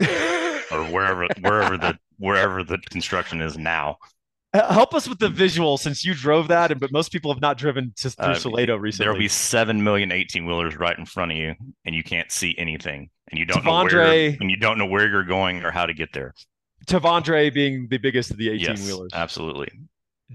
or 0.00 0.84
wherever 0.84 1.26
wherever 1.40 1.76
the 1.76 1.98
wherever 2.18 2.62
the 2.62 2.78
construction 2.90 3.40
is 3.40 3.56
now. 3.58 3.98
Help 4.54 4.94
us 4.94 5.06
with 5.06 5.18
the 5.18 5.28
visual 5.28 5.76
since 5.76 6.06
you 6.06 6.14
drove 6.14 6.48
that, 6.48 6.70
and 6.70 6.80
but 6.80 6.90
most 6.90 7.12
people 7.12 7.30
have 7.32 7.40
not 7.40 7.58
driven 7.58 7.92
to 7.96 8.10
through 8.10 8.24
uh, 8.24 8.34
Salado 8.34 8.76
recently. 8.76 9.04
There'll 9.04 9.18
be 9.18 9.28
seven 9.28 9.84
million 9.84 10.10
18 10.10 10.46
wheelers 10.46 10.74
right 10.76 10.98
in 10.98 11.04
front 11.04 11.32
of 11.32 11.36
you, 11.36 11.54
and 11.84 11.94
you 11.94 12.02
can't 12.02 12.32
see 12.32 12.54
anything, 12.56 13.10
and 13.30 13.38
you 13.38 13.44
don't 13.44 13.62
know 13.62 13.84
where 13.84 14.36
and 14.40 14.50
you 14.50 14.56
don't 14.56 14.78
know 14.78 14.86
where 14.86 15.06
you're 15.06 15.24
going 15.24 15.64
or 15.64 15.70
how 15.70 15.84
to 15.84 15.92
get 15.92 16.14
there. 16.14 16.32
T'Vondre 16.86 17.52
being 17.52 17.88
the 17.90 17.98
biggest 17.98 18.30
of 18.30 18.38
the 18.38 18.48
18 18.48 18.60
yes, 18.60 18.86
wheelers. 18.86 19.10
Absolutely. 19.12 19.70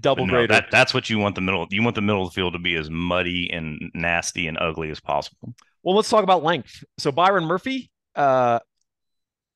Double 0.00 0.26
no, 0.26 0.46
That, 0.46 0.66
that's 0.70 0.92
what 0.92 1.08
you 1.08 1.18
want 1.18 1.34
the 1.34 1.40
middle. 1.40 1.66
You 1.70 1.82
want 1.82 1.94
the 1.94 2.02
middle 2.02 2.22
of 2.22 2.30
the 2.30 2.34
field 2.34 2.52
to 2.52 2.58
be 2.58 2.74
as 2.76 2.90
muddy 2.90 3.50
and 3.52 3.90
nasty 3.94 4.48
and 4.48 4.58
ugly 4.60 4.90
as 4.90 5.00
possible. 5.00 5.54
Well, 5.82 5.94
let's 5.96 6.08
talk 6.08 6.24
about 6.24 6.42
length. 6.42 6.84
So 6.98 7.12
Byron 7.12 7.44
Murphy, 7.44 7.90
uh, 8.14 8.60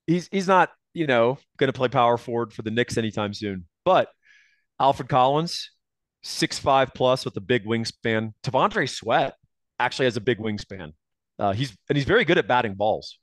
he's 0.06 0.28
he's 0.30 0.46
not 0.46 0.70
you 0.94 1.06
know 1.06 1.38
going 1.56 1.68
to 1.68 1.72
play 1.72 1.88
power 1.88 2.16
forward 2.16 2.52
for 2.52 2.62
the 2.62 2.70
Knicks 2.70 2.96
anytime 2.98 3.34
soon. 3.34 3.66
But 3.84 4.08
Alfred 4.80 5.08
Collins, 5.08 5.70
six 6.22 6.58
five 6.58 6.92
plus 6.94 7.24
with 7.24 7.36
a 7.36 7.40
big 7.40 7.64
wingspan. 7.64 8.32
T'Vondre 8.42 8.88
Sweat 8.88 9.34
actually 9.78 10.06
has 10.06 10.16
a 10.16 10.20
big 10.20 10.38
wingspan. 10.38 10.92
Uh, 11.38 11.52
he's 11.52 11.76
and 11.88 11.96
he's 11.96 12.06
very 12.06 12.24
good 12.24 12.38
at 12.38 12.48
batting 12.48 12.74
balls. 12.74 13.18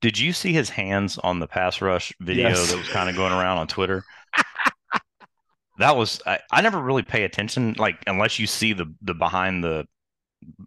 Did 0.00 0.18
you 0.18 0.32
see 0.32 0.52
his 0.52 0.68
hands 0.68 1.18
on 1.18 1.38
the 1.38 1.46
pass 1.46 1.80
rush 1.80 2.12
video 2.20 2.50
yes. 2.50 2.70
that 2.70 2.78
was 2.78 2.88
kind 2.88 3.08
of 3.08 3.16
going 3.16 3.32
around 3.32 3.58
on 3.58 3.66
Twitter? 3.66 4.04
that 5.78 5.96
was 5.96 6.20
I, 6.26 6.40
I 6.50 6.60
never 6.60 6.80
really 6.80 7.02
pay 7.02 7.24
attention, 7.24 7.74
like 7.78 8.02
unless 8.06 8.38
you 8.38 8.46
see 8.46 8.72
the 8.72 8.92
the 9.02 9.14
behind 9.14 9.64
the 9.64 9.86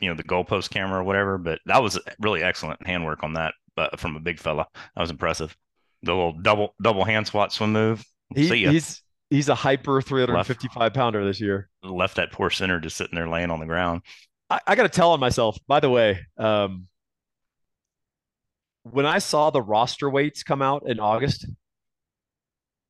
you 0.02 0.10
know 0.10 0.16
the 0.16 0.24
goalpost 0.24 0.72
camera 0.72 1.02
or 1.02 1.04
whatever. 1.04 1.38
But 1.38 1.60
that 1.66 1.84
was 1.84 2.00
really 2.20 2.42
excellent 2.42 2.86
handwork 2.86 3.24
on 3.24 3.34
that 3.34 3.54
but 3.78 4.00
from 4.00 4.18
a 4.18 4.20
big 4.20 4.40
fella. 4.40 4.68
That 4.74 5.02
was 5.02 5.12
impressive. 5.12 5.56
The 6.04 6.14
little 6.14 6.34
double 6.34 6.76
double 6.82 7.06
hand 7.06 7.28
swat 7.28 7.54
swim 7.54 7.72
move. 7.72 8.04
He, 8.36 8.48
he's 8.66 9.02
he's 9.30 9.50
a 9.50 9.56
hyper 9.56 10.02
355 10.02 10.80
left, 10.80 10.96
pounder 10.96 11.26
this 11.26 11.42
year. 11.42 11.70
Left 11.84 12.16
that 12.16 12.32
poor 12.32 12.50
center 12.50 12.80
just 12.80 12.98
sitting 12.98 13.16
there 13.16 13.28
laying 13.28 13.52
on 13.52 13.60
the 13.60 13.66
ground. 13.66 14.02
I, 14.50 14.60
I 14.68 14.76
got 14.76 14.84
to 14.84 14.90
tell 14.90 15.12
on 15.12 15.20
myself. 15.20 15.58
By 15.68 15.80
the 15.80 15.90
way, 15.90 16.20
um, 16.38 16.88
when 18.84 19.06
I 19.06 19.20
saw 19.20 19.50
the 19.50 19.62
roster 19.62 20.10
weights 20.10 20.44
come 20.44 20.62
out 20.62 20.84
in 20.88 21.00
August, 21.00 21.46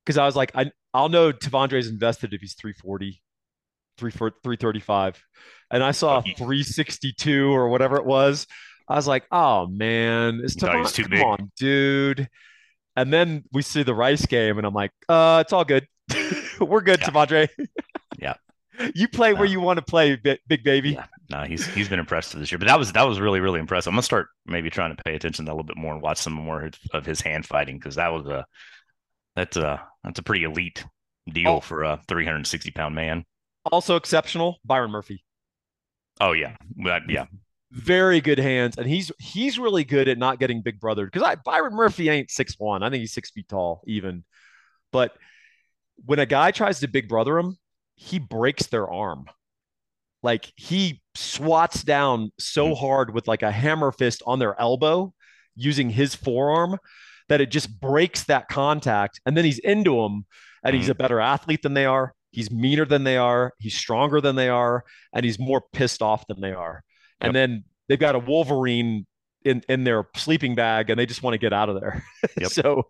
because 0.06 0.18
I 0.18 0.26
was 0.26 0.36
like, 0.36 0.52
I 0.56 0.72
I'll 0.94 1.10
know 1.10 1.32
T'Vondre's 1.32 1.88
invested 1.88 2.34
if 2.34 2.42
he's 2.42 2.54
340, 2.54 3.22
335. 3.98 5.24
And 5.70 5.84
I 5.84 5.92
saw 5.92 6.22
362 6.22 7.52
or 7.52 7.70
whatever 7.70 7.98
it 7.98 8.06
was. 8.06 8.48
I 8.88 8.96
was 8.96 9.08
like, 9.08 9.26
oh 9.32 9.68
man, 9.68 10.40
it's 10.44 10.62
no, 10.62 10.84
too 10.86 11.04
come 11.04 11.12
big. 11.12 11.24
on, 11.24 11.52
dude. 11.58 12.30
And 12.96 13.14
then 13.14 13.44
we 13.52 13.62
see 13.62 13.84
the 13.84 13.94
Rice 13.94 14.26
game, 14.26 14.58
and 14.58 14.66
I'm 14.66 14.74
like, 14.74 14.92
uh, 15.08 15.44
it's 15.46 15.54
all 15.54 15.66
good. 15.66 15.88
We're 16.60 16.82
good, 16.82 16.99
yeah. 17.01 17.10
T'Vondre. 17.10 17.49
yeah. 18.20 18.34
You 18.93 19.08
play 19.08 19.34
where 19.34 19.45
you 19.45 19.60
want 19.60 19.78
to 19.78 19.86
play, 19.86 20.16
big 20.16 20.64
baby. 20.64 20.91
Yeah. 20.91 21.05
No, 21.30 21.43
he's 21.43 21.66
he's 21.68 21.89
been 21.89 21.99
impressive 21.99 22.39
this 22.39 22.51
year. 22.51 22.60
But 22.60 22.68
that 22.68 22.80
was 22.80 22.93
that 22.93 23.03
was 23.03 23.20
really 23.20 23.39
really 23.39 23.60
impressive. 23.60 23.89
I'm 23.89 23.95
gonna 23.95 24.03
start 24.03 24.28
maybe 24.45 24.70
trying 24.70 24.95
to 24.95 25.03
pay 25.03 25.16
attention 25.16 25.45
to 25.45 25.49
that 25.49 25.51
a 25.51 25.55
little 25.55 25.66
bit 25.66 25.78
more 25.78 25.93
and 25.93 26.01
watch 26.01 26.20
some 26.20 26.34
more 26.34 26.70
of 26.93 27.05
his 27.05 27.22
hand 27.22 27.45
fighting 27.45 27.78
because 27.78 27.95
that 27.95 28.14
was 28.14 28.28
a 28.28 28.45
that's 29.36 29.58
a 29.58 29.82
that's 30.03 30.20
a 30.20 30.24
pretty 30.24 30.43
elite 30.43 30.86
deal 31.32 31.49
oh. 31.49 31.60
for 31.60 31.84
a 31.84 31.99
360 32.08 32.72
pound 32.72 32.95
man. 32.95 33.26
Also 33.72 33.95
exceptional, 33.95 34.58
Byron 34.64 34.91
Murphy. 34.91 35.24
Oh 36.20 36.32
yeah, 36.32 36.55
yeah. 37.08 37.26
very 37.72 38.22
good 38.22 38.39
hands, 38.39 38.78
and 38.78 38.88
he's 38.88 39.12
he's 39.20 39.60
really 39.60 39.84
good 39.84 40.08
at 40.08 40.18
not 40.18 40.39
getting 40.39 40.62
big 40.62 40.80
brothered. 40.80 41.12
Because 41.12 41.24
I 41.24 41.36
Byron 41.36 41.74
Murphy 41.74 42.10
ain't 42.10 42.32
six 42.32 42.55
one. 42.58 42.84
I 42.84 42.89
think 42.89 43.01
he's 43.01 43.14
six 43.14 43.32
feet 43.32 43.49
tall, 43.49 43.82
even. 43.86 44.24
But 44.91 45.16
when 46.06 46.20
a 46.20 46.26
guy 46.26 46.52
tries 46.52 46.80
to 46.80 46.88
big 46.88 47.08
brother 47.08 47.38
him, 47.38 47.58
he 47.95 48.20
breaks 48.20 48.68
their 48.68 48.89
arm. 48.89 49.26
Like 50.24 50.52
he 50.56 51.02
swats 51.16 51.84
down 51.84 52.32
so 52.39 52.68
mm-hmm. 52.68 52.86
hard 52.86 53.14
with 53.14 53.28
like 53.28 53.43
a 53.43 53.52
hammer 53.52 53.91
fist 53.91 54.22
on 54.26 54.39
their 54.39 54.60
elbow 54.60 55.14
using 55.56 55.89
his 55.89 56.16
forearm 56.16 56.78
that 57.30 57.41
it 57.41 57.52
just 57.52 57.80
breaks 57.80 58.24
that 58.26 58.48
contact. 58.48 59.20
And 59.26 59.36
then 59.36 59.45
he's 59.45 59.60
into 59.60 59.95
them 60.02 60.26
and 60.64 60.76
he's 60.76 60.89
a 60.89 60.95
better 60.95 61.20
athlete 61.20 61.62
than 61.62 61.74
they 61.74 61.86
are. 61.86 62.14
He's 62.32 62.52
meaner 62.52 62.86
than 62.86 63.04
they 63.04 63.18
are. 63.18 63.54
He's 63.60 63.76
stronger 63.76 64.22
than 64.22 64.36
they 64.36 64.50
are. 64.50 64.84
And 65.14 65.26
he's 65.26 65.39
more 65.39 65.64
pissed 65.74 66.02
off 66.02 66.26
than 66.28 66.41
they 66.41 66.54
are. 66.54 66.84
Yep. 67.22 67.28
And 67.28 67.36
then 67.36 67.64
they've 67.88 68.00
got 68.00 68.16
a 68.16 68.20
Wolverine 68.20 69.06
in, 69.43 69.62
in 69.70 69.84
their 69.84 70.08
sleeping 70.16 70.56
bag 70.56 70.89
and 70.89 71.00
they 71.00 71.06
just 71.06 71.24
want 71.24 71.34
to 71.34 71.39
get 71.39 71.54
out 71.54 71.70
of 71.70 71.80
there. 71.80 72.04
Yep. 72.39 72.52
so, 72.52 72.84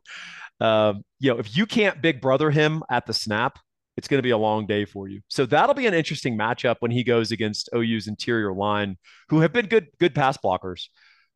um, 0.60 1.04
you 1.20 1.32
know, 1.32 1.40
if 1.40 1.56
you 1.56 1.66
can't 1.66 2.02
big 2.02 2.22
brother 2.22 2.52
him 2.52 2.84
at 2.90 3.06
the 3.06 3.14
snap, 3.14 3.60
it's 3.96 4.08
going 4.08 4.20
to 4.20 4.24
be 4.24 4.32
a 4.32 4.38
long 4.38 4.68
day 4.68 4.86
for 4.86 5.08
you. 5.08 5.22
So 5.28 5.46
that'll 5.46 5.76
be 5.76 5.88
an 5.88 5.94
interesting 5.94 6.38
matchup 6.38 6.78
when 6.80 6.92
he 6.92 7.04
goes 7.04 7.32
against 7.32 7.70
OU's 7.76 8.08
interior 8.08 8.54
line, 8.54 8.98
who 9.30 9.40
have 9.42 9.52
been 9.52 9.66
good 9.66 9.88
good 10.00 10.14
pass 10.14 10.38
blockers, 10.38 10.86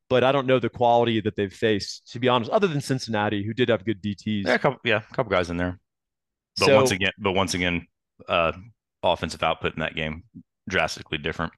but 0.09 0.23
I 0.23 0.31
don't 0.31 0.45
know 0.45 0.59
the 0.59 0.69
quality 0.69 1.21
that 1.21 1.35
they've 1.35 1.51
faced. 1.51 2.11
To 2.11 2.19
be 2.19 2.29
honest, 2.29 2.51
other 2.51 2.67
than 2.67 2.81
Cincinnati, 2.81 3.43
who 3.43 3.53
did 3.53 3.69
have 3.69 3.83
good 3.83 4.01
DTs. 4.01 4.45
Yeah, 4.45 4.53
a 4.53 4.59
couple, 4.59 4.79
yeah, 4.83 5.01
a 5.09 5.15
couple 5.15 5.31
guys 5.31 5.49
in 5.49 5.57
there. 5.57 5.79
But 6.57 6.65
so, 6.65 6.75
once 6.75 6.91
again, 6.91 7.11
but 7.17 7.31
once 7.31 7.53
again, 7.53 7.87
uh, 8.29 8.51
offensive 9.03 9.41
output 9.41 9.73
in 9.73 9.79
that 9.79 9.95
game 9.95 10.23
drastically 10.69 11.17
different. 11.17 11.53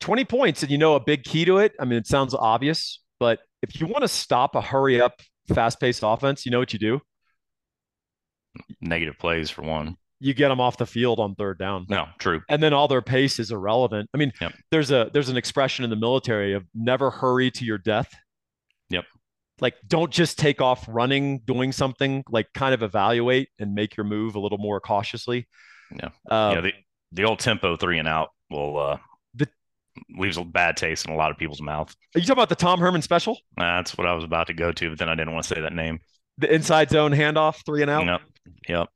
20 0.00 0.24
points, 0.24 0.62
and 0.62 0.70
you 0.70 0.78
know 0.78 0.94
a 0.94 1.00
big 1.00 1.24
key 1.24 1.44
to 1.44 1.58
it. 1.58 1.72
I 1.80 1.84
mean, 1.84 1.98
it 1.98 2.06
sounds 2.06 2.34
obvious, 2.34 3.02
but 3.18 3.40
if 3.62 3.80
you 3.80 3.86
want 3.86 4.02
to 4.02 4.08
stop 4.08 4.54
a 4.54 4.60
hurry 4.60 5.00
up, 5.00 5.20
fast 5.54 5.80
paced 5.80 6.02
offense, 6.04 6.44
you 6.44 6.52
know 6.52 6.58
what 6.58 6.72
you 6.72 6.78
do? 6.78 7.00
Negative 8.80 9.18
plays 9.18 9.50
for 9.50 9.62
one 9.62 9.96
you 10.20 10.34
get 10.34 10.48
them 10.48 10.60
off 10.60 10.76
the 10.76 10.86
field 10.86 11.20
on 11.20 11.34
third 11.34 11.58
down. 11.58 11.86
No, 11.88 12.06
true. 12.18 12.42
And 12.48 12.62
then 12.62 12.72
all 12.72 12.88
their 12.88 13.02
pace 13.02 13.38
is 13.38 13.50
irrelevant. 13.50 14.10
I 14.12 14.18
mean, 14.18 14.32
yep. 14.40 14.52
there's 14.70 14.90
a 14.90 15.10
there's 15.12 15.28
an 15.28 15.36
expression 15.36 15.84
in 15.84 15.90
the 15.90 15.96
military 15.96 16.54
of 16.54 16.64
never 16.74 17.10
hurry 17.10 17.50
to 17.52 17.64
your 17.64 17.78
death. 17.78 18.12
Yep. 18.90 19.04
Like 19.60 19.74
don't 19.86 20.12
just 20.12 20.38
take 20.38 20.60
off 20.60 20.84
running, 20.88 21.40
doing 21.40 21.72
something, 21.72 22.24
like 22.30 22.48
kind 22.52 22.74
of 22.74 22.82
evaluate 22.82 23.48
and 23.58 23.74
make 23.74 23.96
your 23.96 24.04
move 24.04 24.34
a 24.34 24.40
little 24.40 24.58
more 24.58 24.80
cautiously. 24.80 25.46
Yeah. 25.92 26.10
Um, 26.30 26.54
yeah, 26.54 26.60
the, 26.62 26.72
the 27.12 27.24
old 27.24 27.38
tempo 27.38 27.76
three 27.76 27.98
and 27.98 28.08
out 28.08 28.30
will 28.50 28.78
uh 28.78 28.98
leaves 30.16 30.36
a 30.36 30.44
bad 30.44 30.76
taste 30.76 31.06
in 31.06 31.12
a 31.12 31.16
lot 31.16 31.30
of 31.30 31.38
people's 31.38 31.62
mouth. 31.62 31.94
Are 32.14 32.18
you 32.18 32.26
talking 32.26 32.32
about 32.38 32.48
the 32.48 32.56
Tom 32.56 32.80
Herman 32.80 33.02
special? 33.02 33.38
That's 33.56 33.96
what 33.96 34.06
I 34.06 34.14
was 34.14 34.24
about 34.24 34.46
to 34.48 34.54
go 34.54 34.72
to, 34.72 34.90
but 34.90 34.98
then 34.98 35.08
I 35.08 35.14
didn't 35.14 35.32
want 35.32 35.46
to 35.46 35.54
say 35.54 35.60
that 35.60 35.72
name. 35.72 36.00
The 36.38 36.52
inside 36.52 36.90
zone 36.90 37.12
handoff, 37.12 37.64
three 37.64 37.82
and 37.82 37.90
out. 37.90 38.06
Yep. 38.06 38.20
Yep. 38.68 38.88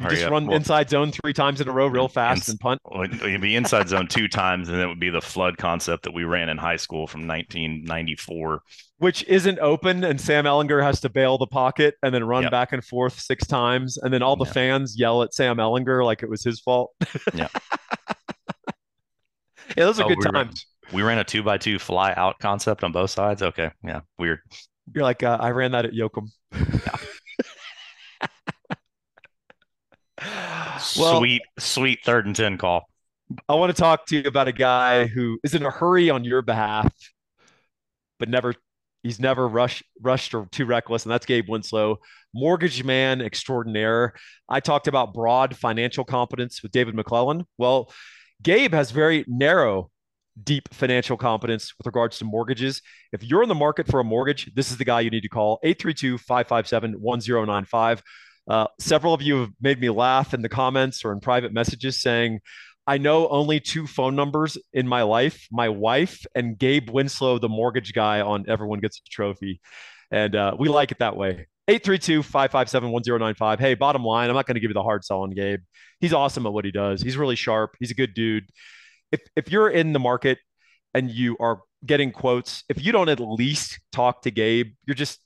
You 0.00 0.08
just 0.08 0.28
run 0.28 0.46
well, 0.46 0.56
inside 0.56 0.88
zone 0.90 1.12
three 1.12 1.32
times 1.32 1.60
in 1.60 1.68
a 1.68 1.72
row, 1.72 1.86
real 1.86 2.08
fast, 2.08 2.48
and 2.48 2.58
punt. 2.58 2.80
It'd 3.04 3.40
be 3.40 3.54
inside 3.54 3.88
zone 3.88 4.08
two 4.08 4.26
times, 4.28 4.68
and 4.68 4.80
it 4.80 4.86
would 4.86 4.98
be 4.98 5.10
the 5.10 5.20
flood 5.20 5.58
concept 5.58 6.04
that 6.04 6.14
we 6.14 6.24
ran 6.24 6.48
in 6.48 6.56
high 6.56 6.76
school 6.76 7.06
from 7.06 7.26
1994, 7.26 8.62
which 8.98 9.24
isn't 9.24 9.58
open, 9.58 10.04
and 10.04 10.20
Sam 10.20 10.44
Ehlinger 10.44 10.82
has 10.82 11.00
to 11.02 11.08
bail 11.08 11.38
the 11.38 11.46
pocket 11.46 11.96
and 12.02 12.14
then 12.14 12.24
run 12.24 12.44
yep. 12.44 12.50
back 12.50 12.72
and 12.72 12.84
forth 12.84 13.20
six 13.20 13.46
times, 13.46 13.98
and 13.98 14.12
then 14.12 14.22
all 14.22 14.36
the 14.36 14.46
yep. 14.46 14.54
fans 14.54 14.98
yell 14.98 15.22
at 15.22 15.34
Sam 15.34 15.58
Ehlinger 15.58 16.04
like 16.04 16.22
it 16.22 16.30
was 16.30 16.42
his 16.42 16.60
fault. 16.60 16.92
yeah, 17.34 17.48
yeah, 19.76 19.84
those 19.84 20.00
are 20.00 20.04
oh, 20.04 20.08
good 20.08 20.18
we 20.18 20.24
times. 20.24 20.66
Ran, 20.86 20.94
we 20.94 21.02
ran 21.02 21.18
a 21.18 21.24
two 21.24 21.42
by 21.42 21.58
two 21.58 21.78
fly 21.78 22.12
out 22.14 22.38
concept 22.40 22.84
on 22.84 22.92
both 22.92 23.10
sides. 23.10 23.42
Okay, 23.42 23.70
yeah, 23.84 24.00
weird. 24.18 24.40
You're 24.94 25.04
like, 25.04 25.22
uh, 25.22 25.38
I 25.40 25.50
ran 25.50 25.72
that 25.72 25.84
at 25.84 25.92
Yoakum. 25.92 26.28
Well, 30.96 31.18
sweet, 31.18 31.42
sweet 31.58 32.00
third 32.04 32.26
and 32.26 32.34
10 32.34 32.58
call. 32.58 32.88
I 33.48 33.54
want 33.54 33.74
to 33.74 33.80
talk 33.80 34.06
to 34.06 34.16
you 34.16 34.22
about 34.26 34.48
a 34.48 34.52
guy 34.52 35.06
who 35.06 35.38
is 35.44 35.54
in 35.54 35.64
a 35.64 35.70
hurry 35.70 36.08
on 36.08 36.24
your 36.24 36.42
behalf, 36.42 36.92
but 38.18 38.28
never 38.28 38.54
he's 39.02 39.20
never 39.20 39.46
rushed 39.46 39.82
rushed 40.00 40.34
or 40.34 40.46
too 40.50 40.64
reckless, 40.64 41.04
and 41.04 41.12
that's 41.12 41.26
Gabe 41.26 41.48
Winslow, 41.48 41.98
mortgage 42.34 42.84
man 42.84 43.20
extraordinaire. 43.20 44.14
I 44.48 44.60
talked 44.60 44.88
about 44.88 45.12
broad 45.12 45.56
financial 45.56 46.04
competence 46.04 46.62
with 46.62 46.72
David 46.72 46.94
McClellan. 46.94 47.44
Well, 47.58 47.92
Gabe 48.42 48.72
has 48.72 48.90
very 48.90 49.24
narrow, 49.26 49.90
deep 50.42 50.72
financial 50.72 51.16
competence 51.16 51.74
with 51.76 51.86
regards 51.86 52.18
to 52.18 52.24
mortgages. 52.24 52.82
If 53.12 53.24
you're 53.24 53.42
in 53.42 53.48
the 53.48 53.54
market 53.54 53.86
for 53.88 54.00
a 54.00 54.04
mortgage, 54.04 54.52
this 54.54 54.70
is 54.70 54.76
the 54.76 54.84
guy 54.84 55.00
you 55.00 55.10
need 55.10 55.22
to 55.22 55.28
call 55.28 55.58
832 55.62 56.18
557 56.18 57.00
1095. 57.00 58.02
Uh, 58.48 58.66
several 58.78 59.12
of 59.12 59.20
you 59.20 59.40
have 59.40 59.50
made 59.60 59.80
me 59.80 59.90
laugh 59.90 60.32
in 60.32 60.42
the 60.42 60.48
comments 60.48 61.04
or 61.04 61.12
in 61.12 61.20
private 61.20 61.52
messages 61.52 62.00
saying, 62.00 62.40
I 62.86 62.96
know 62.96 63.28
only 63.28 63.60
two 63.60 63.86
phone 63.86 64.16
numbers 64.16 64.56
in 64.72 64.88
my 64.88 65.02
life 65.02 65.46
my 65.50 65.68
wife 65.68 66.24
and 66.34 66.56
Gabe 66.56 66.88
Winslow, 66.88 67.38
the 67.38 67.48
mortgage 67.48 67.92
guy 67.92 68.22
on 68.22 68.46
Everyone 68.48 68.80
Gets 68.80 68.98
a 68.98 69.10
Trophy. 69.10 69.60
And 70.10 70.34
uh, 70.34 70.56
we 70.58 70.68
like 70.68 70.90
it 70.90 71.00
that 71.00 71.16
way. 71.16 71.48
832 71.68 72.22
557 72.22 72.90
1095. 72.90 73.60
Hey, 73.60 73.74
bottom 73.74 74.02
line, 74.02 74.30
I'm 74.30 74.34
not 74.34 74.46
going 74.46 74.54
to 74.54 74.60
give 74.60 74.70
you 74.70 74.74
the 74.74 74.82
hard 74.82 75.04
sell 75.04 75.20
on 75.20 75.30
Gabe. 75.30 75.60
He's 76.00 76.14
awesome 76.14 76.46
at 76.46 76.52
what 76.52 76.64
he 76.64 76.70
does. 76.70 77.02
He's 77.02 77.18
really 77.18 77.36
sharp. 77.36 77.76
He's 77.78 77.90
a 77.90 77.94
good 77.94 78.14
dude. 78.14 78.44
If, 79.12 79.20
if 79.36 79.52
you're 79.52 79.68
in 79.68 79.92
the 79.92 79.98
market 79.98 80.38
and 80.94 81.10
you 81.10 81.36
are 81.38 81.60
getting 81.84 82.10
quotes, 82.10 82.64
if 82.70 82.82
you 82.82 82.90
don't 82.90 83.10
at 83.10 83.20
least 83.20 83.80
talk 83.92 84.22
to 84.22 84.30
Gabe, 84.30 84.72
you're 84.86 84.94
just, 84.94 85.20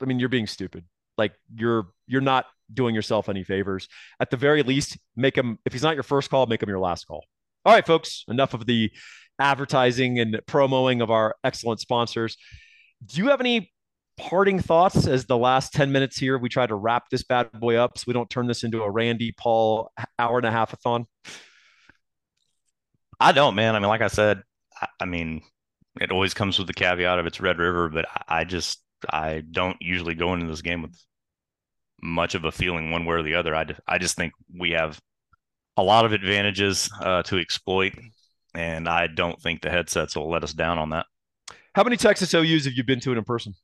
I 0.00 0.04
mean, 0.04 0.20
you're 0.20 0.28
being 0.28 0.46
stupid. 0.46 0.84
Like 1.18 1.32
you're 1.54 1.88
you're 2.06 2.22
not 2.22 2.46
doing 2.72 2.94
yourself 2.94 3.28
any 3.28 3.44
favors. 3.44 3.88
At 4.20 4.30
the 4.30 4.36
very 4.38 4.62
least, 4.62 4.96
make 5.16 5.36
him 5.36 5.58
if 5.66 5.72
he's 5.72 5.82
not 5.82 5.94
your 5.94 6.02
first 6.02 6.30
call, 6.30 6.46
make 6.46 6.62
him 6.62 6.68
your 6.68 6.78
last 6.78 7.06
call. 7.06 7.24
All 7.66 7.74
right, 7.74 7.86
folks, 7.86 8.24
enough 8.28 8.54
of 8.54 8.64
the 8.64 8.90
advertising 9.38 10.18
and 10.18 10.40
promoting 10.46 11.02
of 11.02 11.10
our 11.10 11.34
excellent 11.44 11.80
sponsors. 11.80 12.38
Do 13.04 13.20
you 13.20 13.28
have 13.28 13.40
any 13.40 13.72
parting 14.16 14.60
thoughts 14.60 15.06
as 15.06 15.26
the 15.26 15.38
last 15.38 15.72
10 15.72 15.92
minutes 15.92 16.18
here 16.18 16.38
we 16.38 16.48
try 16.48 16.66
to 16.66 16.74
wrap 16.74 17.08
this 17.10 17.22
bad 17.22 17.50
boy 17.52 17.76
up 17.76 17.96
so 17.96 18.04
we 18.06 18.12
don't 18.12 18.30
turn 18.30 18.46
this 18.46 18.64
into 18.64 18.82
a 18.82 18.90
Randy 18.90 19.32
Paul 19.32 19.90
hour 20.18 20.38
and 20.38 20.46
a 20.46 20.50
half 20.50 20.72
a 20.72 20.76
thon? 20.76 21.06
I 23.18 23.32
don't, 23.32 23.54
man. 23.54 23.76
I 23.76 23.78
mean, 23.78 23.88
like 23.88 24.00
I 24.00 24.08
said, 24.08 24.42
I, 24.80 24.88
I 25.00 25.04
mean, 25.04 25.42
it 26.00 26.10
always 26.10 26.34
comes 26.34 26.58
with 26.58 26.66
the 26.66 26.74
caveat 26.74 27.18
of 27.18 27.26
it's 27.26 27.40
Red 27.40 27.58
River, 27.58 27.88
but 27.88 28.06
I 28.28 28.44
just 28.44 28.82
I 29.08 29.42
don't 29.50 29.76
usually 29.80 30.14
go 30.14 30.34
into 30.34 30.46
this 30.46 30.62
game 30.62 30.82
with 30.82 30.96
much 32.02 32.34
of 32.34 32.44
a 32.44 32.52
feeling 32.52 32.90
one 32.90 33.04
way 33.04 33.16
or 33.16 33.22
the 33.22 33.34
other. 33.34 33.54
I, 33.54 33.66
I 33.86 33.98
just 33.98 34.16
think 34.16 34.32
we 34.58 34.70
have 34.70 35.00
a 35.76 35.82
lot 35.82 36.04
of 36.04 36.12
advantages 36.12 36.90
uh, 37.00 37.22
to 37.24 37.38
exploit, 37.38 37.94
and 38.54 38.88
I 38.88 39.06
don't 39.06 39.40
think 39.40 39.60
the 39.60 39.70
headsets 39.70 40.16
will 40.16 40.30
let 40.30 40.44
us 40.44 40.52
down 40.52 40.78
on 40.78 40.90
that. 40.90 41.06
How 41.74 41.84
many 41.84 41.96
Texas 41.96 42.34
OUs 42.34 42.64
have 42.64 42.74
you 42.74 42.84
been 42.84 43.00
to 43.00 43.12
in 43.12 43.24
person? 43.24 43.54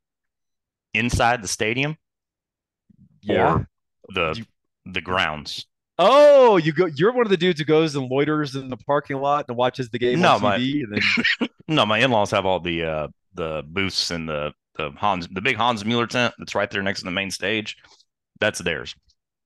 Inside 0.96 1.42
the 1.42 1.48
stadium, 1.48 1.96
yeah. 3.22 3.54
or 3.54 3.68
the 4.08 4.34
you... 4.36 4.44
the 4.92 5.00
grounds. 5.00 5.66
Oh, 5.98 6.56
you 6.58 6.72
go. 6.72 6.86
You're 6.86 7.12
one 7.12 7.26
of 7.26 7.30
the 7.30 7.36
dudes 7.36 7.58
who 7.58 7.64
goes 7.64 7.96
and 7.96 8.10
loiters 8.10 8.54
in 8.54 8.68
the 8.68 8.76
parking 8.76 9.16
lot 9.16 9.46
and 9.48 9.56
watches 9.56 9.88
the 9.88 9.98
game 9.98 10.20
no, 10.20 10.34
on 10.34 10.40
TV. 10.40 10.82
My, 10.88 11.00
then... 11.40 11.48
no, 11.68 11.86
my 11.86 11.98
in-laws 11.98 12.30
have 12.32 12.44
all 12.44 12.60
the 12.60 12.84
uh, 12.84 13.08
the 13.34 13.62
booths 13.66 14.10
and 14.10 14.28
the 14.28 14.52
the 14.76 14.90
Hans, 14.90 15.26
the 15.28 15.40
big 15.40 15.56
Hans 15.56 15.84
Mueller 15.84 16.06
tent 16.06 16.34
that's 16.38 16.54
right 16.54 16.70
there 16.70 16.82
next 16.82 17.00
to 17.00 17.04
the 17.06 17.10
main 17.10 17.30
stage. 17.30 17.76
That's 18.40 18.58
theirs. 18.58 18.94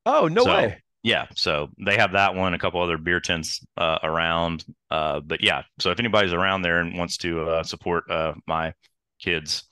Oh 0.07 0.27
no 0.27 0.43
so, 0.43 0.53
way! 0.53 0.83
Yeah, 1.03 1.27
so 1.35 1.69
they 1.85 1.97
have 1.97 2.13
that 2.13 2.35
one, 2.35 2.53
a 2.53 2.59
couple 2.59 2.83
other 2.83 2.99
beer 2.99 3.21
tents 3.21 3.65
uh, 3.77 3.99
around. 4.03 4.65
Uh, 4.91 5.21
but 5.21 5.43
yeah, 5.43 5.63
so 5.79 5.91
if 5.91 5.99
anybody's 5.99 6.33
around 6.33 6.63
there 6.63 6.81
and 6.81 6.99
wants 6.99 7.17
to 7.19 7.49
uh, 7.49 7.63
support 7.63 8.11
uh, 8.11 8.35
my 8.47 8.75
kids' 9.21 9.65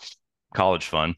college 0.54 0.86
fund, 0.86 1.16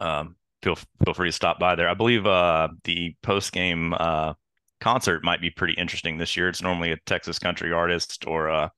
um, 0.00 0.36
feel 0.62 0.76
feel 1.04 1.14
free 1.14 1.28
to 1.28 1.32
stop 1.32 1.58
by 1.58 1.74
there. 1.74 1.88
I 1.88 1.94
believe 1.94 2.26
uh, 2.26 2.68
the 2.84 3.14
post 3.22 3.52
game 3.52 3.94
uh, 3.94 4.34
concert 4.80 5.24
might 5.24 5.40
be 5.40 5.50
pretty 5.50 5.74
interesting 5.74 6.18
this 6.18 6.36
year. 6.36 6.48
It's 6.48 6.62
normally 6.62 6.92
a 6.92 6.98
Texas 7.06 7.38
country 7.38 7.72
artist 7.72 8.26
or 8.26 8.70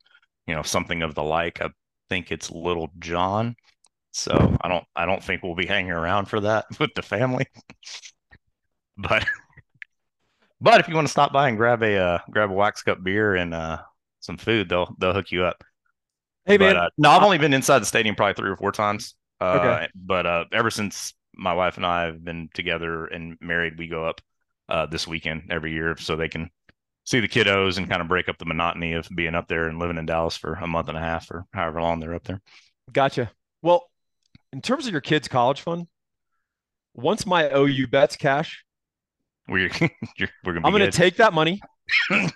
you 0.46 0.54
know 0.54 0.62
something 0.62 1.02
of 1.02 1.14
the 1.14 1.22
like. 1.22 1.60
I 1.62 1.68
think 2.08 2.32
it's 2.32 2.50
Lil 2.50 2.88
Jon. 2.98 3.54
So 4.12 4.56
I 4.62 4.68
don't 4.68 4.84
I 4.96 5.06
don't 5.06 5.22
think 5.22 5.42
we'll 5.42 5.54
be 5.54 5.66
hanging 5.66 5.92
around 5.92 6.26
for 6.26 6.40
that 6.40 6.66
with 6.80 6.90
the 6.94 7.02
family. 7.02 7.46
but 8.96 9.24
but 10.60 10.80
if 10.80 10.88
you 10.88 10.94
want 10.94 11.06
to 11.06 11.12
stop 11.12 11.32
by 11.32 11.48
and 11.48 11.56
grab 11.56 11.82
a 11.82 11.96
uh, 11.96 12.18
grab 12.30 12.50
a 12.50 12.54
wax 12.54 12.82
cup 12.82 13.02
beer 13.02 13.36
and 13.36 13.54
uh, 13.54 13.78
some 14.20 14.36
food, 14.36 14.68
they'll 14.68 14.94
they'll 14.98 15.12
hook 15.12 15.30
you 15.30 15.44
up. 15.44 15.62
Hey 16.46 16.56
man, 16.56 16.76
uh, 16.76 16.88
no, 16.96 17.10
I've 17.10 17.22
only 17.22 17.38
been 17.38 17.52
inside 17.52 17.80
the 17.80 17.86
stadium 17.86 18.16
probably 18.16 18.34
three 18.34 18.50
or 18.50 18.56
four 18.56 18.72
times. 18.72 19.14
Uh, 19.40 19.58
okay. 19.60 19.88
But 19.94 20.26
uh, 20.26 20.44
ever 20.52 20.70
since 20.70 21.14
my 21.34 21.52
wife 21.52 21.76
and 21.76 21.86
I 21.86 22.04
have 22.04 22.24
been 22.24 22.48
together 22.54 23.06
and 23.06 23.36
married, 23.40 23.78
we 23.78 23.88
go 23.88 24.04
up 24.04 24.20
uh, 24.68 24.86
this 24.86 25.06
weekend 25.06 25.44
every 25.50 25.72
year 25.72 25.96
so 25.98 26.16
they 26.16 26.28
can 26.28 26.50
see 27.04 27.20
the 27.20 27.28
kiddos 27.28 27.78
and 27.78 27.88
kind 27.88 28.02
of 28.02 28.08
break 28.08 28.28
up 28.28 28.36
the 28.38 28.44
monotony 28.44 28.92
of 28.92 29.08
being 29.14 29.34
up 29.34 29.48
there 29.48 29.68
and 29.68 29.78
living 29.78 29.96
in 29.96 30.04
Dallas 30.04 30.36
for 30.36 30.54
a 30.54 30.66
month 30.66 30.88
and 30.88 30.98
a 30.98 31.00
half 31.00 31.30
or 31.30 31.46
however 31.52 31.80
long 31.80 32.00
they're 32.00 32.14
up 32.14 32.24
there. 32.24 32.42
Gotcha. 32.92 33.30
Well, 33.62 33.88
in 34.52 34.60
terms 34.60 34.86
of 34.86 34.92
your 34.92 35.00
kids' 35.00 35.28
college 35.28 35.62
fund, 35.62 35.86
once 36.94 37.24
my 37.24 37.50
OU 37.50 37.86
bets 37.86 38.16
cash, 38.16 38.64
we're, 39.48 39.70
we're 40.44 40.52
gonna 40.52 40.66
I'm 40.66 40.72
going 40.72 40.90
to 40.90 40.90
take 40.90 41.16
that 41.16 41.32
money. 41.32 41.62
I'm 42.10 42.30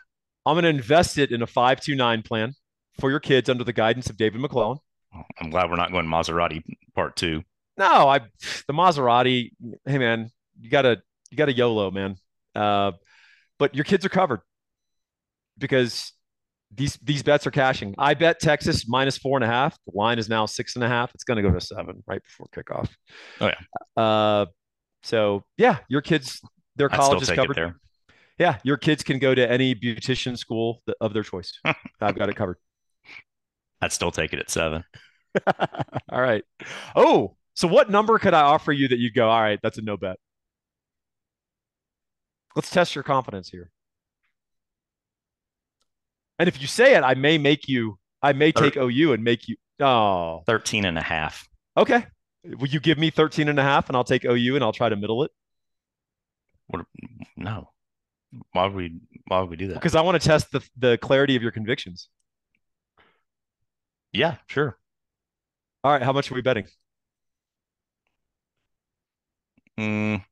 going 0.47 0.63
to 0.63 0.71
invest 0.71 1.19
it 1.19 1.33
in 1.33 1.43
a 1.43 1.47
529 1.47 2.23
plan 2.23 2.55
for 2.99 3.11
your 3.11 3.21
kids 3.21 3.49
under 3.49 3.65
the 3.65 3.73
guidance 3.73 4.09
of 4.09 4.17
David 4.17 4.41
McClellan. 4.41 4.79
I'm 5.41 5.51
glad 5.51 5.71
we're 5.71 5.77
not 5.77 5.93
going 5.93 6.07
Maserati 6.07 6.63
part 6.95 7.17
two. 7.17 7.43
No, 7.77 8.09
I 8.09 8.21
the 8.67 8.73
Maserati. 8.73 9.51
Hey 9.87 9.99
man, 9.99 10.31
you 10.61 10.71
gotta 10.71 11.03
you 11.31 11.37
gotta 11.37 11.53
YOLO, 11.53 11.91
man. 11.91 12.17
Uh, 12.55 12.93
but 13.59 13.75
your 13.75 13.85
kids 13.85 14.05
are 14.05 14.11
covered 14.11 14.41
because 15.59 16.13
these 16.75 16.99
these 17.03 17.23
bets 17.23 17.47
are 17.47 17.51
cashing. 17.51 17.95
I 17.99 18.15
bet 18.15 18.41
Texas 18.41 18.89
minus 18.89 19.19
four 19.19 19.37
and 19.37 19.45
a 19.45 19.47
half. 19.47 19.77
The 19.87 19.93
line 19.95 20.19
is 20.19 20.29
now 20.29 20.47
six 20.47 20.75
and 20.75 20.85
a 20.85 20.89
half. 20.89 21.15
It's 21.15 21.25
going 21.25 21.37
to 21.37 21.43
go 21.43 21.55
to 21.55 21.61
seven 21.61 22.03
right 22.07 22.23
before 22.23 22.47
kickoff. 22.55 22.89
Oh 23.41 23.49
yeah. 23.49 24.03
Uh, 24.03 24.47
so 25.03 25.45
yeah, 25.57 25.79
your 25.89 26.01
kids, 26.01 26.41
their 26.77 26.89
college 26.89 27.23
is 27.23 27.31
covered. 27.31 27.75
Yeah, 28.39 28.59
your 28.65 28.77
kids 28.77 29.03
can 29.03 29.19
go 29.19 29.35
to 29.35 29.51
any 29.51 29.75
beautician 29.75 30.39
school 30.39 30.83
of 31.01 31.13
their 31.13 31.23
choice. 31.23 31.59
I've 32.01 32.17
got 32.17 32.29
it 32.29 32.37
covered. 32.37 32.57
I'd 33.83 33.93
still 33.93 34.13
take 34.13 34.33
it 34.33 34.39
at 34.39 34.49
seven. 34.49 34.85
all 36.11 36.21
right. 36.21 36.45
Oh, 36.95 37.37
so 37.55 37.67
what 37.69 37.91
number 37.91 38.19
could 38.19 38.33
I 38.33 38.43
offer 38.43 38.73
you 38.73 38.89
that 38.89 38.99
you'd 38.99 39.15
go? 39.15 39.29
All 39.29 39.43
right, 39.43 39.59
that's 39.63 39.77
a 39.77 39.83
no 39.83 39.97
bet. 39.97 40.17
Let's 42.55 42.71
test 42.71 42.95
your 42.95 43.03
confidence 43.05 43.49
here. 43.49 43.71
And 46.39 46.49
if 46.49 46.61
you 46.61 46.67
say 46.67 46.95
it, 46.95 47.03
I 47.03 47.15
may 47.15 47.39
make 47.39 47.69
you, 47.69 47.99
I 48.23 48.33
may 48.33 48.53
take 48.53 48.77
OU 48.77 49.13
and 49.13 49.25
make 49.25 49.49
you, 49.49 49.57
oh. 49.81 50.43
13 50.47 50.85
and 50.85 50.97
a 50.97 51.03
half. 51.03 51.47
Okay. 51.77 52.07
Will 52.45 52.69
you 52.69 52.81
give 52.81 52.99
me 52.99 53.11
13 53.11 53.49
and 53.49 53.59
a 53.59 53.63
half 53.63 53.89
and 53.89 53.97
I'll 53.97 54.05
take 54.05 54.25
OU 54.25 54.55
and 54.55 54.65
I'll 54.65 54.73
try 54.73 54.89
to 54.89 54.97
middle 54.97 55.25
it? 55.25 55.31
What, 56.69 56.87
no. 57.37 57.71
Why 58.53 58.65
would 58.65 58.75
we, 58.75 59.01
why 59.27 59.41
would 59.41 59.51
we 59.51 59.57
do 59.57 59.69
that? 59.69 59.75
Because 59.75 59.95
I 59.95 60.01
want 60.03 60.21
to 60.21 60.27
test 60.27 60.53
the, 60.53 60.63
the 60.79 60.99
clarity 60.99 61.37
of 61.37 61.43
your 61.43 61.53
convictions. 61.53 62.09
Yeah, 64.13 64.37
sure. 64.47 64.79
All 65.85 65.93
right. 65.93 66.03
How 66.03 66.13
much 66.13 66.31
are 66.31 66.35
we 66.35 66.43
betting? 66.43 66.67
Mm, 69.79 70.23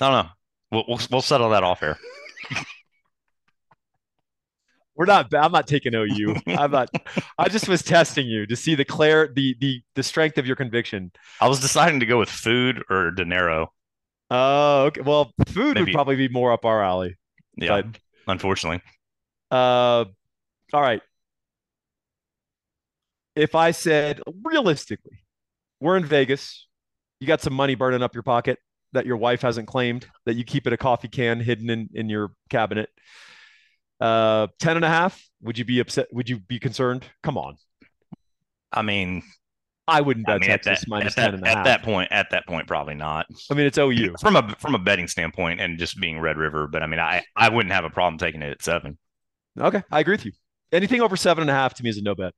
I 0.00 0.10
don't 0.10 0.24
know. 0.26 0.30
We'll 0.70 0.84
we'll, 0.88 1.00
we'll 1.10 1.22
settle 1.22 1.50
that 1.50 1.62
off 1.64 1.80
here. 1.80 1.98
We're 4.94 5.06
not. 5.06 5.32
I'm 5.32 5.52
not 5.52 5.66
taking 5.68 5.94
OU. 5.94 6.34
I'm 6.46 6.72
not. 6.72 6.90
I 7.38 7.48
just 7.48 7.68
was 7.68 7.82
testing 7.82 8.26
you 8.26 8.46
to 8.46 8.56
see 8.56 8.74
the 8.74 8.84
clear 8.84 9.28
the 9.32 9.54
the 9.60 9.82
the 9.94 10.02
strength 10.02 10.38
of 10.38 10.46
your 10.46 10.56
conviction. 10.56 11.12
I 11.40 11.48
was 11.48 11.60
deciding 11.60 12.00
to 12.00 12.06
go 12.06 12.18
with 12.18 12.28
food 12.28 12.82
or 12.90 13.12
dinero. 13.12 13.72
Oh, 14.30 14.84
okay. 14.86 15.00
Well, 15.02 15.32
food 15.46 15.74
Maybe. 15.74 15.92
would 15.92 15.92
probably 15.92 16.16
be 16.16 16.28
more 16.28 16.52
up 16.52 16.64
our 16.64 16.82
alley. 16.82 17.16
Yeah, 17.56 17.82
but, 17.82 17.86
unfortunately. 18.28 18.82
Uh, 19.50 20.04
all 20.72 20.80
right. 20.82 21.02
If 23.34 23.54
I 23.54 23.70
said 23.70 24.20
realistically, 24.44 25.24
we're 25.80 25.96
in 25.96 26.04
Vegas, 26.04 26.66
you 27.20 27.26
got 27.26 27.40
some 27.40 27.54
money 27.54 27.74
burning 27.74 28.02
up 28.02 28.14
your 28.14 28.22
pocket 28.22 28.58
that 28.92 29.06
your 29.06 29.16
wife 29.16 29.42
hasn't 29.42 29.68
claimed 29.68 30.06
that 30.26 30.34
you 30.34 30.44
keep 30.44 30.66
in 30.66 30.72
a 30.72 30.76
coffee 30.76 31.08
can 31.08 31.40
hidden 31.40 31.70
in, 31.70 31.88
in 31.94 32.08
your 32.08 32.32
cabinet. 32.48 32.90
Uh, 34.00 34.48
10 34.60 34.76
and 34.76 34.84
a 34.84 34.88
half. 34.88 35.22
Would 35.42 35.58
you 35.58 35.64
be 35.64 35.78
upset? 35.80 36.08
Would 36.12 36.28
you 36.28 36.38
be 36.38 36.58
concerned? 36.58 37.04
Come 37.22 37.36
on. 37.36 37.56
I 38.72 38.82
mean, 38.82 39.22
I 39.88 40.00
wouldn't 40.02 40.26
bet 40.26 40.36
I 40.36 40.38
mean, 40.38 40.50
Texas 40.50 40.80
that, 40.80 40.88
minus 40.88 41.18
at 41.18 41.24
10 41.24 41.34
and 41.34 41.42
a 41.44 41.48
half. 41.48 41.56
At 41.58 41.64
that 41.64 41.82
point, 41.82 42.12
at 42.12 42.30
that 42.30 42.46
point, 42.46 42.66
probably 42.66 42.94
not. 42.94 43.26
I 43.50 43.54
mean, 43.54 43.66
it's 43.66 43.78
OU 43.78 44.14
from 44.20 44.36
a, 44.36 44.54
from 44.58 44.74
a 44.74 44.78
betting 44.78 45.08
standpoint 45.08 45.60
and 45.60 45.78
just 45.78 45.98
being 45.98 46.20
Red 46.20 46.36
River. 46.36 46.68
But 46.68 46.82
I 46.82 46.86
mean, 46.86 47.00
I, 47.00 47.24
I 47.34 47.48
wouldn't 47.48 47.72
have 47.72 47.84
a 47.84 47.90
problem 47.90 48.18
taking 48.18 48.42
it 48.42 48.50
at 48.50 48.62
seven. 48.62 48.98
Okay. 49.58 49.82
I 49.90 50.00
agree 50.00 50.12
with 50.12 50.26
you. 50.26 50.32
Anything 50.70 51.00
over 51.00 51.16
seven 51.16 51.42
and 51.42 51.50
a 51.50 51.54
half 51.54 51.74
to 51.74 51.82
me 51.82 51.90
is 51.90 51.96
a 51.96 52.02
no 52.02 52.14
bet. 52.14 52.34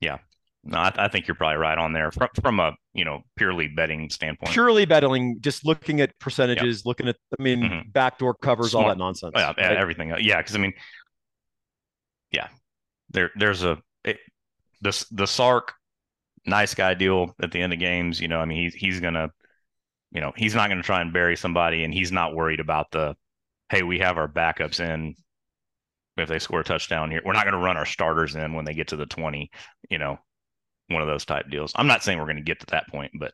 Yeah. 0.00 0.18
No, 0.64 0.78
I, 0.78 0.92
I, 0.96 1.08
think 1.08 1.26
you're 1.26 1.34
probably 1.34 1.56
right 1.56 1.76
on 1.76 1.92
there 1.92 2.12
from 2.12 2.28
from 2.40 2.60
a 2.60 2.72
you 2.94 3.04
know 3.04 3.22
purely 3.34 3.66
betting 3.66 4.08
standpoint. 4.10 4.52
Purely 4.52 4.84
betting, 4.84 5.38
just 5.40 5.66
looking 5.66 6.00
at 6.00 6.16
percentages, 6.20 6.86
looking 6.86 7.08
at 7.08 7.16
I 7.36 7.42
mean 7.42 7.62
mm-hmm. 7.62 7.90
backdoor 7.90 8.34
covers, 8.34 8.70
Smart. 8.70 8.84
all 8.84 8.88
that 8.90 8.98
nonsense. 8.98 9.32
Yeah, 9.34 9.46
right? 9.46 9.76
everything. 9.76 10.14
Yeah, 10.20 10.36
because 10.36 10.54
I 10.54 10.58
mean, 10.58 10.72
yeah, 12.30 12.46
there 13.10 13.32
there's 13.34 13.64
a 13.64 13.82
it, 14.04 14.20
the 14.82 15.04
the 15.10 15.26
Sark 15.26 15.74
nice 16.46 16.74
guy 16.74 16.94
deal 16.94 17.34
at 17.42 17.52
the 17.52 17.60
end 17.60 17.72
of 17.72 17.78
games. 17.78 18.20
You 18.20 18.28
know, 18.28 18.40
I 18.40 18.44
mean 18.44 18.62
he's 18.62 18.74
he's 18.74 19.00
gonna 19.00 19.30
you 20.10 20.20
know 20.20 20.32
he's 20.36 20.54
not 20.54 20.68
gonna 20.68 20.82
try 20.82 21.00
and 21.00 21.12
bury 21.12 21.36
somebody, 21.36 21.84
and 21.84 21.92
he's 21.92 22.12
not 22.12 22.34
worried 22.34 22.60
about 22.60 22.90
the 22.90 23.16
hey 23.68 23.82
we 23.82 23.98
have 24.00 24.18
our 24.18 24.28
backups 24.28 24.80
in 24.80 25.14
if 26.16 26.28
they 26.28 26.38
score 26.38 26.60
a 26.60 26.64
touchdown 26.64 27.10
here. 27.10 27.22
We're 27.24 27.32
not 27.32 27.44
going 27.44 27.54
to 27.54 27.58
run 27.58 27.76
our 27.76 27.86
starters 27.86 28.36
in 28.36 28.54
when 28.54 28.64
they 28.64 28.74
get 28.74 28.88
to 28.88 28.96
the 28.96 29.06
20, 29.06 29.50
you 29.88 29.98
know, 29.98 30.18
one 30.88 31.02
of 31.02 31.08
those 31.08 31.24
type 31.24 31.48
deals. 31.50 31.72
I'm 31.74 31.86
not 31.86 32.02
saying 32.02 32.18
we're 32.18 32.26
going 32.26 32.36
to 32.36 32.42
get 32.42 32.60
to 32.60 32.66
that 32.66 32.88
point, 32.88 33.12
but 33.18 33.32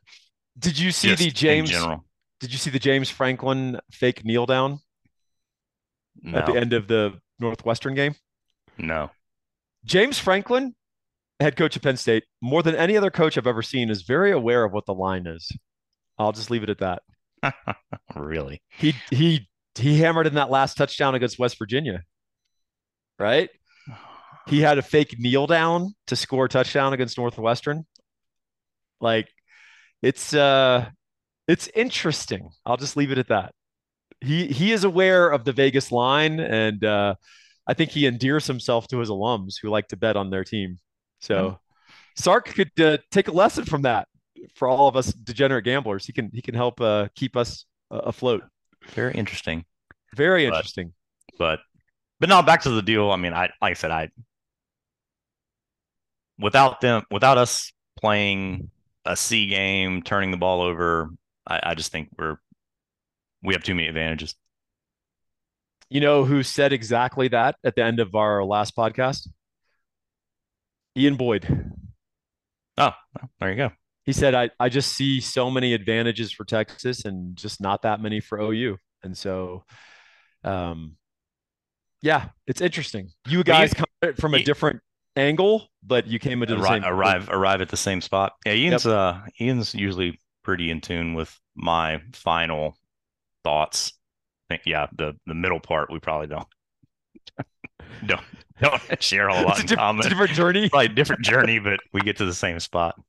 did 0.57 0.79
you 0.79 0.91
see 0.91 1.13
the 1.15 1.31
James 1.31 1.69
general? 1.69 2.05
Did 2.39 2.51
you 2.51 2.57
see 2.57 2.69
the 2.69 2.79
James 2.79 3.09
Franklin 3.09 3.79
fake 3.91 4.23
kneel 4.23 4.45
down 4.45 4.79
no. 6.21 6.37
at 6.37 6.45
the 6.45 6.53
end 6.53 6.73
of 6.73 6.87
the 6.87 7.19
Northwestern 7.37 7.95
game? 7.95 8.15
No. 8.77 9.11
James 9.83 10.17
Franklin, 10.17 10.73
head 11.39 11.55
coach 11.55 11.75
of 11.75 11.81
Penn 11.81 11.97
State, 11.97 12.23
more 12.41 12.63
than 12.63 12.75
any 12.75 12.97
other 12.97 13.11
coach 13.11 13.37
I've 13.37 13.47
ever 13.47 13.61
seen, 13.61 13.89
is 13.89 14.03
very 14.03 14.31
aware 14.31 14.63
of 14.63 14.71
what 14.71 14.85
the 14.85 14.93
line 14.93 15.27
is. 15.27 15.51
I'll 16.17 16.31
just 16.31 16.51
leave 16.51 16.63
it 16.63 16.69
at 16.69 16.79
that. 16.79 17.03
really? 18.15 18.61
He 18.69 18.93
he 19.09 19.47
he 19.75 19.99
hammered 19.99 20.27
in 20.27 20.35
that 20.35 20.49
last 20.49 20.75
touchdown 20.75 21.15
against 21.15 21.39
West 21.39 21.57
Virginia. 21.57 22.03
Right? 23.17 23.49
he 24.49 24.61
had 24.61 24.77
a 24.77 24.81
fake 24.81 25.15
kneel 25.19 25.47
down 25.47 25.93
to 26.07 26.15
score 26.15 26.45
a 26.45 26.49
touchdown 26.49 26.93
against 26.93 27.17
Northwestern. 27.17 27.85
Like 28.99 29.29
it's 30.01 30.33
uh 30.33 30.89
it's 31.47 31.67
interesting. 31.75 32.49
I'll 32.65 32.77
just 32.77 32.97
leave 32.97 33.11
it 33.11 33.17
at 33.17 33.29
that. 33.29 33.53
He 34.21 34.47
he 34.47 34.71
is 34.71 34.83
aware 34.83 35.29
of 35.29 35.45
the 35.45 35.53
Vegas 35.53 35.91
line 35.91 36.39
and 36.39 36.83
uh 36.83 37.15
I 37.67 37.73
think 37.75 37.91
he 37.91 38.07
endears 38.07 38.47
himself 38.47 38.87
to 38.87 38.97
his 38.97 39.09
alums 39.09 39.55
who 39.61 39.69
like 39.69 39.87
to 39.89 39.97
bet 39.97 40.17
on 40.17 40.31
their 40.31 40.43
team. 40.43 40.79
So. 41.19 41.59
Sark 42.15 42.47
could 42.47 42.71
uh, 42.81 42.97
take 43.11 43.29
a 43.29 43.31
lesson 43.31 43.63
from 43.63 43.83
that 43.83 44.09
for 44.55 44.67
all 44.67 44.89
of 44.89 44.97
us 44.97 45.13
degenerate 45.13 45.63
gamblers. 45.63 46.05
He 46.05 46.11
can 46.11 46.29
he 46.33 46.41
can 46.41 46.53
help 46.53 46.81
uh, 46.81 47.07
keep 47.15 47.37
us 47.37 47.65
uh, 47.91 47.99
afloat. 47.99 48.43
Very 48.89 49.13
interesting. 49.13 49.63
Very 50.15 50.45
interesting. 50.45 50.93
But 51.37 51.59
but 52.19 52.27
now 52.27 52.41
back 52.41 52.63
to 52.63 52.69
the 52.71 52.81
deal. 52.81 53.09
I 53.11 53.15
mean, 53.15 53.33
I 53.33 53.49
like 53.61 53.71
I 53.71 53.73
said, 53.73 53.91
I 53.91 54.09
without 56.37 56.81
them, 56.81 57.03
without 57.09 57.37
us 57.37 57.71
playing 57.99 58.69
a 59.05 59.15
C 59.15 59.47
game, 59.47 60.01
turning 60.01 60.31
the 60.31 60.37
ball 60.37 60.61
over, 60.61 61.09
I, 61.47 61.59
I 61.63 61.75
just 61.75 61.91
think 61.91 62.09
we're 62.17 62.37
we 63.41 63.53
have 63.53 63.63
too 63.63 63.75
many 63.75 63.87
advantages. 63.87 64.35
You 65.89 66.01
know 66.01 66.25
who 66.25 66.43
said 66.43 66.73
exactly 66.73 67.29
that 67.29 67.55
at 67.63 67.75
the 67.75 67.83
end 67.83 67.99
of 67.99 68.13
our 68.13 68.43
last 68.43 68.75
podcast? 68.75 69.27
Ian 70.99 71.15
Boyd. 71.15 71.45
Oh, 72.77 72.91
well, 73.15 73.29
there 73.39 73.49
you 73.49 73.55
go. 73.55 73.71
He 74.03 74.13
said, 74.13 74.35
I, 74.35 74.49
I 74.59 74.69
just 74.69 74.93
see 74.93 75.21
so 75.21 75.49
many 75.49 75.73
advantages 75.73 76.31
for 76.31 76.43
Texas 76.43 77.05
and 77.05 77.35
just 77.35 77.61
not 77.61 77.83
that 77.83 78.01
many 78.01 78.19
for 78.19 78.39
OU. 78.39 78.77
And 79.03 79.17
so, 79.17 79.63
um, 80.43 80.97
yeah, 82.01 82.29
it's 82.47 82.61
interesting. 82.61 83.09
You 83.27 83.43
guys 83.43 83.73
come 83.73 84.13
from 84.15 84.33
a 84.33 84.43
different 84.43 84.81
angle, 85.15 85.67
but 85.83 86.07
you 86.07 86.19
came 86.19 86.41
into 86.41 86.55
the 86.55 86.61
arrive, 86.61 86.83
same 86.83 86.91
arrive 86.91 87.29
arrive 87.29 87.61
at 87.61 87.69
the 87.69 87.77
same 87.77 88.01
spot. 88.01 88.33
Yeah, 88.45 88.53
Ian's 88.53 88.85
yep. 88.85 88.93
uh 88.93 89.19
Ian's 89.41 89.75
usually 89.75 90.19
pretty 90.43 90.69
in 90.71 90.81
tune 90.81 91.13
with 91.13 91.37
my 91.55 92.01
final 92.13 92.77
thoughts. 93.43 93.93
I 94.49 94.55
think 94.55 94.63
yeah, 94.65 94.87
the 94.97 95.13
the 95.27 95.33
middle 95.33 95.59
part 95.59 95.91
we 95.91 95.99
probably 95.99 96.27
don't 96.27 96.47
don't 98.05 98.21
don't 98.89 99.03
share 99.03 99.27
a 99.27 99.41
lot 99.41 99.59
it's 99.61 99.71
a 99.71 99.73
in 99.73 99.77
common. 99.79 100.07
different 100.09 100.31
journey, 100.33 100.69
probably 100.69 100.89
different 100.89 101.21
journey, 101.23 101.59
but 101.59 101.79
we 101.93 102.01
get 102.01 102.17
to 102.17 102.25
the 102.25 102.33
same 102.33 102.59
spot. 102.59 102.99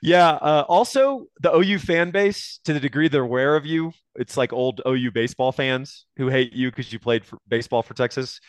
Yeah. 0.00 0.30
Uh, 0.30 0.64
also, 0.68 1.26
the 1.40 1.52
OU 1.54 1.78
fan 1.80 2.10
base, 2.12 2.60
to 2.64 2.72
the 2.72 2.80
degree 2.80 3.08
they're 3.08 3.22
aware 3.22 3.56
of 3.56 3.66
you, 3.66 3.92
it's 4.14 4.36
like 4.36 4.52
old 4.52 4.80
OU 4.86 5.10
baseball 5.10 5.50
fans 5.50 6.06
who 6.16 6.28
hate 6.28 6.52
you 6.52 6.70
because 6.70 6.92
you 6.92 6.98
played 7.00 7.24
for 7.24 7.38
baseball 7.48 7.82
for 7.82 7.94
Texas. 7.94 8.40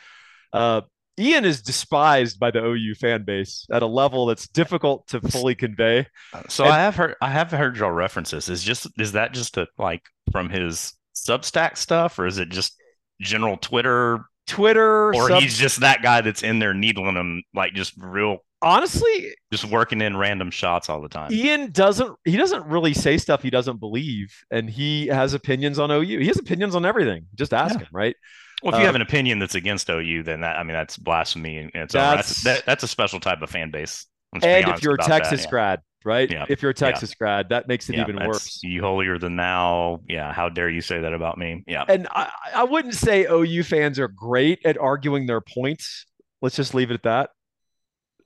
Uh, 0.54 0.82
Ian 1.20 1.46
is 1.46 1.62
despised 1.64 2.40
by 2.40 2.52
the 2.52 2.64
OU 2.64 2.94
fan 2.96 3.24
base 3.24 3.66
at 3.72 3.82
a 3.82 3.88
level 3.88 4.26
that's 4.28 4.48
difficult 4.50 5.08
to 5.08 5.22
fully 5.22 5.56
convey. 5.56 6.06
So 6.50 6.66
And- 6.66 6.74
I 6.74 6.78
have 6.80 6.96
heard 6.96 7.16
I 7.22 7.30
have 7.30 7.50
heard 7.52 7.78
y'all 7.78 7.90
references. 7.92 8.50
Is 8.50 8.62
just 8.64 8.88
is 9.00 9.14
that 9.14 9.34
just 9.34 9.58
a, 9.58 9.68
like 9.80 10.04
from 10.32 10.50
his 10.50 10.94
Substack 11.16 11.78
stuff, 11.78 12.20
or 12.20 12.28
is 12.28 12.38
it 12.38 12.50
just 12.50 12.76
general 13.22 13.56
Twitter, 13.58 14.26
Twitter, 14.48 15.14
or 15.14 15.28
sub- 15.30 15.42
he's 15.42 15.58
just 15.58 15.80
that 15.82 16.02
guy 16.02 16.22
that's 16.22 16.44
in 16.44 16.60
there 16.60 16.74
needling 16.74 17.16
them, 17.16 17.44
like 17.54 17.74
just 17.74 17.94
real, 17.98 18.40
honestly, 18.62 19.34
just 19.52 19.66
working 19.66 20.02
in 20.02 20.16
random 20.18 20.52
shots 20.52 20.90
all 20.90 21.02
the 21.02 21.10
time. 21.10 21.32
Ian 21.32 21.72
doesn't 21.72 22.16
he 22.26 22.38
doesn't 22.38 22.66
really 22.66 22.94
say 22.94 23.18
stuff 23.18 23.42
he 23.42 23.50
doesn't 23.50 23.80
believe, 23.80 24.34
and 24.52 24.70
he 24.70 25.08
has 25.08 25.34
opinions 25.34 25.80
on 25.80 25.92
OU. 25.92 26.20
He 26.20 26.28
has 26.28 26.38
opinions 26.38 26.76
on 26.76 26.86
everything. 26.86 27.26
Just 27.36 27.54
ask 27.54 27.76
Yeah. 27.76 27.82
him, 27.82 27.90
right? 27.92 28.16
Well, 28.64 28.74
if 28.74 28.80
you 28.80 28.84
Uh, 28.84 28.86
have 28.88 28.96
an 28.96 29.02
opinion 29.02 29.40
that's 29.40 29.56
against 29.56 29.90
OU, 29.90 30.24
then 30.24 30.42
that 30.42 30.58
I 30.58 30.64
mean 30.64 30.74
that's 30.74 30.98
blasphemy, 30.98 31.58
and 31.58 31.72
it's 31.74 31.94
that's 31.94 32.44
That's- 32.44 32.44
that, 32.44 32.66
that's 32.66 32.84
a 32.84 32.88
special 32.88 33.20
type 33.20 33.42
of 33.42 33.50
fan 33.50 33.72
base. 33.72 34.06
And 34.34 34.44
if 34.44 34.84
you're 34.84 34.96
a 34.96 34.98
that, 34.98 35.08
Texas 35.08 35.44
yeah. 35.44 35.50
grad, 35.50 35.80
right? 36.06 36.30
Yeah. 36.30 36.46
If 36.48 36.62
you're 36.62 36.72
a 36.72 36.76
Texas 36.76 37.14
grad, 37.16 37.50
that 37.50 37.68
makes 37.68 37.90
it 37.90 37.96
Yeah, 37.96 38.04
even 38.04 38.16
worse. 38.26 38.62
You 38.64 38.82
holier 38.82 39.18
than 39.18 39.36
thou. 39.36 40.02
Yeah, 40.08 40.32
how 40.32 40.50
dare 40.50 40.70
you 40.70 40.82
say 40.82 41.02
that 41.02 41.14
about 41.14 41.38
me? 41.38 41.64
Yeah, 41.68 41.84
And 41.88 42.08
I, 42.12 42.30
I 42.56 42.64
wouldn't 42.64 42.94
say 42.94 43.26
OU 43.26 43.64
fans 43.64 44.00
are 44.00 44.08
great 44.08 44.60
at 44.66 44.78
arguing 44.78 45.26
their 45.26 45.42
points. 45.42 46.06
Let's 46.42 46.56
just 46.56 46.74
leave 46.74 46.92
it 46.92 46.96
at 46.96 47.04
that. 47.04 47.30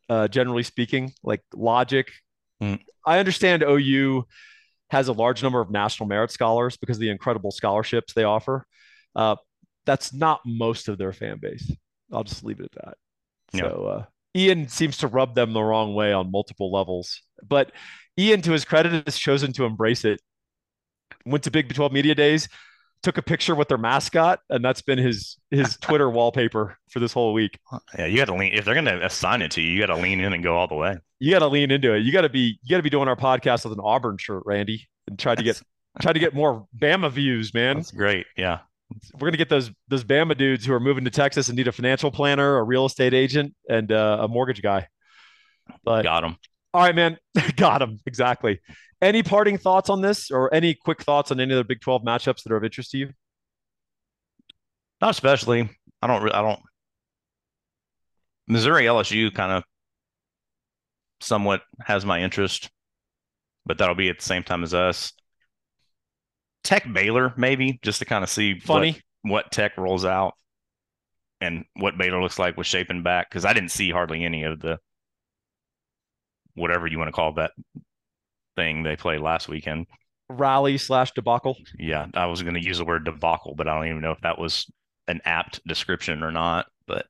Uh, 0.09 0.27
generally 0.27 0.63
speaking, 0.63 1.13
like 1.23 1.41
logic. 1.53 2.11
Mm. 2.61 2.79
I 3.05 3.19
understand 3.19 3.63
OU 3.63 4.25
has 4.89 5.07
a 5.07 5.13
large 5.13 5.41
number 5.43 5.61
of 5.61 5.69
national 5.69 6.09
merit 6.09 6.31
scholars 6.31 6.77
because 6.77 6.97
of 6.97 7.01
the 7.01 7.09
incredible 7.09 7.51
scholarships 7.51 8.13
they 8.13 8.23
offer. 8.23 8.65
Uh, 9.15 9.35
that's 9.85 10.13
not 10.13 10.41
most 10.45 10.89
of 10.89 10.97
their 10.97 11.13
fan 11.13 11.37
base. 11.39 11.71
I'll 12.11 12.23
just 12.23 12.43
leave 12.43 12.59
it 12.59 12.65
at 12.65 12.85
that. 12.85 12.97
Yeah. 13.53 13.69
So 13.69 13.85
uh, 13.85 14.05
Ian 14.35 14.67
seems 14.67 14.97
to 14.97 15.07
rub 15.07 15.35
them 15.35 15.53
the 15.53 15.63
wrong 15.63 15.93
way 15.95 16.13
on 16.13 16.31
multiple 16.31 16.71
levels, 16.71 17.21
but 17.47 17.71
Ian, 18.17 18.41
to 18.43 18.51
his 18.51 18.65
credit, 18.65 19.05
has 19.05 19.17
chosen 19.17 19.53
to 19.53 19.65
embrace 19.65 20.03
it. 20.03 20.19
Went 21.25 21.43
to 21.45 21.51
Big 21.51 21.73
12 21.73 21.91
Media 21.91 22.13
Days, 22.13 22.49
took 23.01 23.17
a 23.17 23.21
picture 23.21 23.55
with 23.55 23.69
their 23.69 23.77
mascot, 23.77 24.39
and 24.49 24.63
that's 24.63 24.81
been 24.81 24.97
his 24.97 25.37
his 25.51 25.77
Twitter 25.81 26.09
wallpaper 26.09 26.77
for 26.89 26.99
this 26.99 27.13
whole 27.13 27.33
week. 27.33 27.57
yeah. 27.97 28.05
You 28.05 28.17
got 28.17 28.25
to 28.25 28.35
lean 28.35 28.53
if 28.53 28.65
they're 28.65 28.75
gonna 28.75 28.99
assign 29.01 29.41
it 29.41 29.51
to 29.51 29.61
you. 29.61 29.71
You 29.71 29.79
got 29.79 29.93
to 29.93 30.01
lean 30.01 30.19
in 30.19 30.33
and 30.33 30.43
go 30.43 30.57
all 30.57 30.67
the 30.67 30.75
way. 30.75 30.97
You 31.19 31.31
got 31.31 31.39
to 31.39 31.47
lean 31.47 31.71
into 31.71 31.93
it. 31.93 31.99
You 32.03 32.11
got 32.11 32.21
to 32.21 32.29
be 32.29 32.59
you 32.61 32.69
got 32.69 32.77
to 32.77 32.83
be 32.83 32.89
doing 32.89 33.07
our 33.07 33.15
podcast 33.15 33.63
with 33.63 33.73
an 33.73 33.79
Auburn 33.83 34.17
shirt, 34.17 34.43
Randy, 34.45 34.87
and 35.07 35.17
try 35.17 35.35
to 35.35 35.43
get 35.43 35.61
try 36.01 36.13
to 36.13 36.19
get 36.19 36.33
more 36.33 36.67
Bama 36.77 37.11
views, 37.11 37.53
man. 37.53 37.77
That's 37.77 37.91
great. 37.91 38.25
Yeah, 38.37 38.59
We're 39.13 39.27
gonna 39.27 39.37
get 39.37 39.49
those 39.49 39.71
those 39.87 40.03
Bama 40.03 40.37
dudes 40.37 40.65
who 40.65 40.73
are 40.73 40.79
moving 40.79 41.05
to 41.05 41.11
Texas 41.11 41.49
and 41.49 41.57
need 41.57 41.67
a 41.67 41.71
financial 41.71 42.11
planner, 42.11 42.57
a 42.57 42.63
real 42.63 42.85
estate 42.85 43.13
agent, 43.13 43.53
and 43.69 43.91
uh, 43.91 44.19
a 44.21 44.27
mortgage 44.27 44.61
guy. 44.61 44.87
But 45.83 46.03
got 46.03 46.23
him. 46.23 46.37
all 46.73 46.81
right, 46.81 46.95
man, 46.95 47.17
got 47.55 47.81
him 47.81 47.99
exactly. 48.05 48.59
Any 49.01 49.23
parting 49.23 49.57
thoughts 49.57 49.89
on 49.89 50.01
this, 50.01 50.31
or 50.31 50.53
any 50.53 50.73
quick 50.73 51.03
thoughts 51.03 51.31
on 51.31 51.39
any 51.39 51.53
of 51.53 51.57
the 51.57 51.63
Big 51.63 51.81
Twelve 51.81 52.03
matchups 52.03 52.43
that 52.43 52.51
are 52.51 52.57
of 52.57 52.63
interest 52.63 52.91
to 52.91 52.97
you? 52.97 53.09
Not 55.01 55.11
especially. 55.11 55.69
I 56.01 56.07
don't. 56.07 56.23
re- 56.23 56.31
I 56.31 56.41
don't. 56.41 56.59
Missouri 58.47 58.85
LSU 58.85 59.33
kind 59.33 59.51
of 59.51 59.63
somewhat 61.21 61.61
has 61.81 62.05
my 62.05 62.21
interest, 62.21 62.69
but 63.65 63.77
that'll 63.77 63.95
be 63.95 64.09
at 64.09 64.17
the 64.17 64.25
same 64.25 64.43
time 64.43 64.63
as 64.63 64.73
us. 64.73 65.13
Tech 66.63 66.91
Baylor 66.91 67.33
maybe 67.37 67.79
just 67.81 67.99
to 67.99 68.05
kind 68.05 68.23
of 68.23 68.29
see 68.29 68.53
what- 68.53 68.63
Funny. 68.63 69.01
what, 69.21 69.51
Tech 69.51 69.77
rolls 69.77 70.05
out 70.05 70.33
and 71.41 71.65
what 71.75 71.97
Baylor 71.97 72.21
looks 72.21 72.37
like 72.39 72.57
with 72.57 72.67
Shapen 72.67 73.01
back 73.03 73.29
because 73.29 73.45
I 73.45 73.53
didn't 73.53 73.71
see 73.71 73.91
hardly 73.91 74.23
any 74.23 74.43
of 74.43 74.59
the 74.59 74.79
whatever 76.55 76.87
you 76.87 76.97
want 76.97 77.07
to 77.07 77.13
call 77.13 77.33
that 77.33 77.51
thing 78.55 78.83
they 78.83 78.95
played 78.95 79.21
last 79.21 79.47
weekend. 79.47 79.87
rally 80.29 80.77
slash 80.77 81.11
debacle. 81.13 81.55
Yeah, 81.77 82.07
I 82.13 82.25
was 82.25 82.41
going 82.43 82.55
to 82.55 82.63
use 82.63 82.77
the 82.77 82.85
word 82.85 83.05
debacle, 83.05 83.55
but 83.55 83.67
I 83.67 83.75
don't 83.75 83.87
even 83.87 84.01
know 84.01 84.11
if 84.11 84.21
that 84.21 84.37
was 84.37 84.69
an 85.07 85.21
apt 85.25 85.65
description 85.65 86.23
or 86.23 86.31
not. 86.31 86.67
But, 86.87 87.05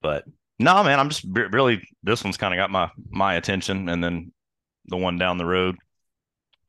but 0.00 0.24
no, 0.58 0.82
man, 0.82 0.98
I'm 0.98 1.08
just 1.10 1.24
re- 1.28 1.48
really 1.52 1.86
this 2.02 2.24
one's 2.24 2.36
kind 2.38 2.54
of 2.54 2.58
got 2.58 2.70
my 2.70 2.90
my 3.10 3.34
attention, 3.34 3.88
and 3.88 4.02
then 4.02 4.32
the 4.86 4.96
one 4.96 5.18
down 5.18 5.36
the 5.38 5.44
road. 5.44 5.76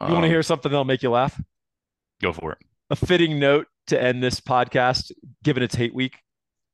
You 0.01 0.07
want 0.07 0.23
to 0.23 0.27
um, 0.27 0.29
hear 0.29 0.43
something 0.43 0.71
that'll 0.71 0.83
make 0.85 1.01
you 1.03 1.09
laugh? 1.09 1.39
Go 2.21 2.33
for 2.33 2.53
it. 2.53 2.57
A 2.89 2.95
fitting 2.95 3.39
note 3.39 3.67
to 3.87 4.01
end 4.01 4.23
this 4.23 4.39
podcast, 4.39 5.11
given 5.43 5.63
it's 5.63 5.75
hate 5.75 5.93
week. 5.93 6.17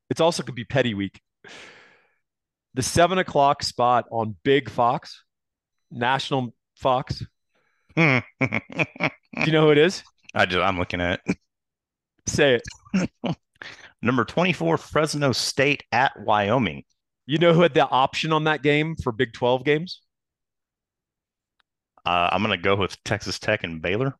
It's 0.10 0.22
also 0.22 0.44
could 0.44 0.56
be 0.56 0.66
petty 0.66 0.94
week. 0.94 1.22
The 2.76 2.84
seven 2.84 3.18
o'clock 3.18 3.64
spot 3.64 4.06
on 4.12 4.36
Big 4.44 4.70
Fox, 4.70 5.24
National 5.92 6.54
Fox. 6.76 7.24
Do 7.96 8.22
you 9.46 9.52
know 9.52 9.66
who 9.66 9.72
it 9.72 9.78
is? 9.78 10.04
I 10.34 10.46
just 10.46 10.62
I'm 10.62 10.80
looking 10.80 11.02
at 11.02 11.22
it. 11.26 11.38
Say 12.28 12.60
it. 12.94 13.10
number 14.02 14.26
24 14.26 14.78
Fresno 14.78 15.32
State 15.32 15.84
at 15.92 16.12
Wyoming. 16.20 16.84
You 17.26 17.38
know 17.38 17.54
who 17.54 17.62
had 17.62 17.74
the 17.74 17.88
option 17.88 18.34
on 18.34 18.46
that 18.46 18.62
game 18.62 18.96
for 18.96 19.12
Big 19.12 19.34
12 19.34 19.64
games? 19.64 20.02
Uh, 22.06 22.30
I'm 22.32 22.44
going 22.44 22.58
to 22.58 22.62
go 22.62 22.76
with 22.76 23.02
Texas 23.04 23.40
Tech 23.40 23.64
and 23.64 23.82
Baylor 23.82 24.18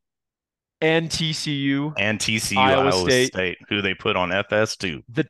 And 0.84 1.10
TCU. 1.10 1.94
and 1.98 2.20
TCU 2.20 2.58
Iowa 2.58 2.90
Iowa, 2.90 3.10
State. 3.10 3.28
State. 3.28 3.58
who 3.70 3.82
they 3.82 3.94
put 3.94 4.16
on 4.16 4.30
FS2. 4.30 5.04
The 5.10 5.26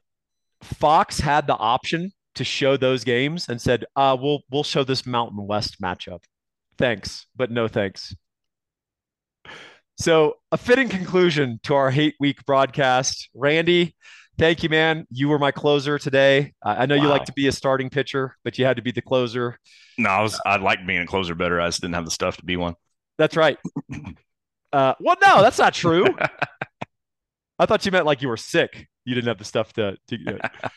Fox 0.62 1.20
had 1.20 1.46
the 1.48 1.56
option 1.56 2.12
to 2.36 2.44
show 2.44 2.78
those 2.78 3.04
games 3.04 3.48
and 3.50 3.62
said, 3.62 3.86
uh, 3.96 4.18
we'll 4.20 4.42
we'll 4.52 4.64
show 4.64 4.84
this 4.84 5.06
Mountain 5.06 5.46
West 5.46 5.80
matchup. 5.82 6.24
Thanks, 6.78 7.28
but 7.36 7.52
no 7.52 7.68
thanks. 7.68 8.16
So 9.98 10.38
a 10.52 10.58
fitting 10.58 10.90
conclusion 10.90 11.60
to 11.64 11.76
our 11.76 11.92
hate 11.92 12.16
week 12.20 12.44
broadcast. 12.46 13.30
Randy, 13.36 13.96
thank 14.40 14.64
you, 14.64 14.70
man. 14.70 15.06
You 15.12 15.30
were 15.30 15.38
my 15.38 15.52
closer 15.52 16.00
today. 16.00 16.54
I 16.64 16.84
I 16.84 16.86
know 16.88 16.96
you 16.96 17.08
like 17.08 17.26
to 17.26 17.34
be 17.34 17.48
a 17.48 17.52
starting 17.52 17.90
pitcher, 17.90 18.36
but 18.44 18.58
you 18.58 18.66
had 18.66 18.78
to 18.78 18.82
be 18.82 18.92
the 18.92 19.02
closer. 19.02 19.60
No, 20.00 20.10
I 20.10 20.22
was 20.24 20.40
I 20.46 20.58
like 20.58 20.86
being 20.88 21.02
a 21.02 21.06
closer 21.06 21.36
better. 21.36 21.62
I 21.62 21.68
just 21.68 21.82
didn't 21.82 21.94
have 21.94 22.06
the 22.06 22.12
stuff 22.12 22.38
to 22.38 22.46
be 22.46 22.58
one. 22.58 22.76
That's 23.20 23.38
right. 23.38 23.60
Uh, 24.74 24.96
well, 25.00 25.16
no, 25.22 25.42
that's 25.42 25.60
not 25.60 25.74
true. 25.74 26.06
I 27.60 27.66
thought 27.66 27.86
you 27.86 27.92
meant 27.92 28.06
like 28.06 28.22
you 28.22 28.28
were 28.28 28.38
sick. 28.38 28.88
You 29.06 29.16
didn't 29.16 29.28
have 29.28 29.38
the 29.38 29.46
stuff 29.46 29.72
to. 29.74 29.96
to 30.08 30.18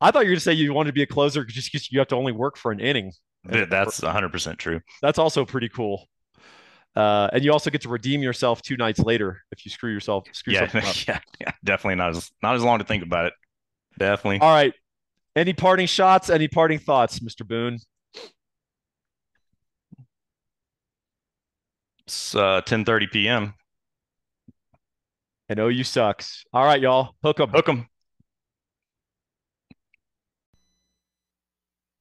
I 0.00 0.10
thought 0.10 0.20
you 0.20 0.28
were 0.28 0.32
going 0.32 0.36
to 0.36 0.40
say 0.40 0.52
you 0.54 0.72
wanted 0.72 0.88
to 0.90 0.94
be 0.94 1.02
a 1.02 1.06
closer 1.06 1.44
just 1.44 1.70
because 1.70 1.92
you 1.92 1.98
have 1.98 2.08
to 2.08 2.16
only 2.16 2.32
work 2.32 2.56
for 2.56 2.72
an 2.72 2.80
inning. 2.80 3.12
That's 3.44 4.00
100% 4.00 4.56
true. 4.56 4.80
That's 5.02 5.18
also 5.18 5.44
pretty 5.44 5.68
cool. 5.68 6.08
Uh, 6.96 7.28
and 7.32 7.44
you 7.44 7.52
also 7.52 7.70
get 7.70 7.82
to 7.82 7.88
redeem 7.88 8.22
yourself 8.22 8.62
two 8.62 8.76
nights 8.76 8.98
later 9.00 9.42
if 9.52 9.64
you 9.64 9.70
screw 9.70 9.92
yourself. 9.92 10.24
Screw 10.32 10.54
Yeah, 10.54 10.68
something 10.68 10.88
up. 10.88 10.96
yeah, 11.08 11.20
yeah, 11.40 11.52
definitely 11.62 11.96
not 11.96 12.10
as 12.10 12.30
not 12.42 12.56
as 12.56 12.62
long 12.62 12.78
to 12.78 12.84
think 12.84 13.02
about 13.04 13.26
it. 13.26 13.34
Definitely. 13.98 14.40
All 14.40 14.52
right. 14.52 14.72
Any 15.36 15.52
parting 15.52 15.86
shots? 15.86 16.30
Any 16.30 16.48
parting 16.48 16.78
thoughts, 16.78 17.20
Mr. 17.20 17.46
Boone? 17.46 17.78
It's 22.08 22.34
uh, 22.34 22.62
10:30 22.62 23.10
p.m. 23.12 23.54
And 25.50 25.60
OU 25.60 25.84
sucks. 25.84 26.42
All 26.54 26.64
right, 26.64 26.80
y'all. 26.80 27.14
Hook 27.22 27.38
'em. 27.38 27.50
Hook 27.50 27.68
'em. 27.68 27.86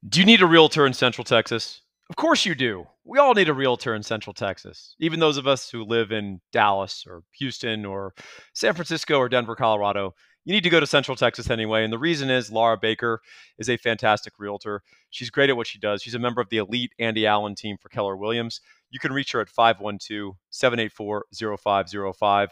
Do 0.07 0.21
you 0.21 0.25
need 0.25 0.41
a 0.41 0.45
realtor 0.45 0.85
in 0.87 0.93
Central 0.93 1.25
Texas? 1.25 1.81
Of 2.09 2.15
course 2.15 2.45
you 2.45 2.55
do. 2.55 2.87
We 3.03 3.19
all 3.19 3.33
need 3.33 3.49
a 3.49 3.53
realtor 3.53 3.95
in 3.95 4.01
Central 4.01 4.33
Texas. 4.33 4.95
Even 5.01 5.19
those 5.19 5.35
of 5.35 5.45
us 5.45 5.69
who 5.69 5.83
live 5.83 6.13
in 6.13 6.39
Dallas 6.53 7.03
or 7.05 7.23
Houston 7.39 7.83
or 7.83 8.13
San 8.53 8.75
Francisco 8.75 9.17
or 9.17 9.27
Denver, 9.27 9.57
Colorado. 9.57 10.15
You 10.47 10.53
need 10.53 10.63
to 10.63 10.69
go 10.69 10.79
to 10.79 10.87
Central 10.87 11.17
Texas 11.17 11.49
anyway. 11.49 11.83
And 11.83 11.91
the 11.91 11.97
reason 11.97 12.29
is 12.29 12.49
Laura 12.49 12.77
Baker 12.77 13.19
is 13.57 13.69
a 13.69 13.75
fantastic 13.75 14.39
realtor. 14.39 14.81
She's 15.09 15.29
great 15.29 15.49
at 15.49 15.57
what 15.57 15.67
she 15.67 15.77
does. 15.77 16.01
She's 16.01 16.13
a 16.13 16.19
member 16.19 16.39
of 16.39 16.47
the 16.47 16.55
elite 16.59 16.93
Andy 16.99 17.27
Allen 17.27 17.53
team 17.53 17.75
for 17.81 17.89
Keller 17.89 18.15
Williams. 18.15 18.61
You 18.89 18.97
can 18.97 19.11
reach 19.11 19.33
her 19.33 19.41
at 19.41 19.49
512 19.49 20.35
784 20.49 21.25
0505. 21.57 22.49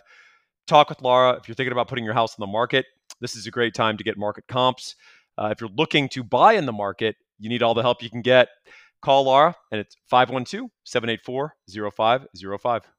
Talk 0.67 0.89
with 0.89 1.01
Laura. 1.01 1.37
If 1.37 1.47
you're 1.47 1.55
thinking 1.55 1.71
about 1.71 1.87
putting 1.87 2.03
your 2.03 2.13
house 2.13 2.37
on 2.37 2.45
the 2.45 2.51
market, 2.51 2.85
this 3.21 3.33
is 3.33 3.47
a 3.47 3.51
great 3.51 3.73
time 3.73 3.95
to 3.95 4.03
get 4.03 4.17
market 4.17 4.45
comps. 4.49 4.95
Uh, 5.37 5.47
if 5.53 5.61
you're 5.61 5.69
looking 5.77 6.09
to 6.09 6.21
buy 6.21 6.51
in 6.51 6.65
the 6.65 6.73
market, 6.73 7.15
you 7.39 7.47
need 7.47 7.63
all 7.63 7.73
the 7.73 7.81
help 7.81 8.03
you 8.03 8.09
can 8.09 8.21
get. 8.21 8.49
Call 9.01 9.23
Laura, 9.23 9.55
and 9.71 9.79
it's 9.79 9.95
512 10.09 10.69
784 10.83 11.55
0505. 11.93 12.94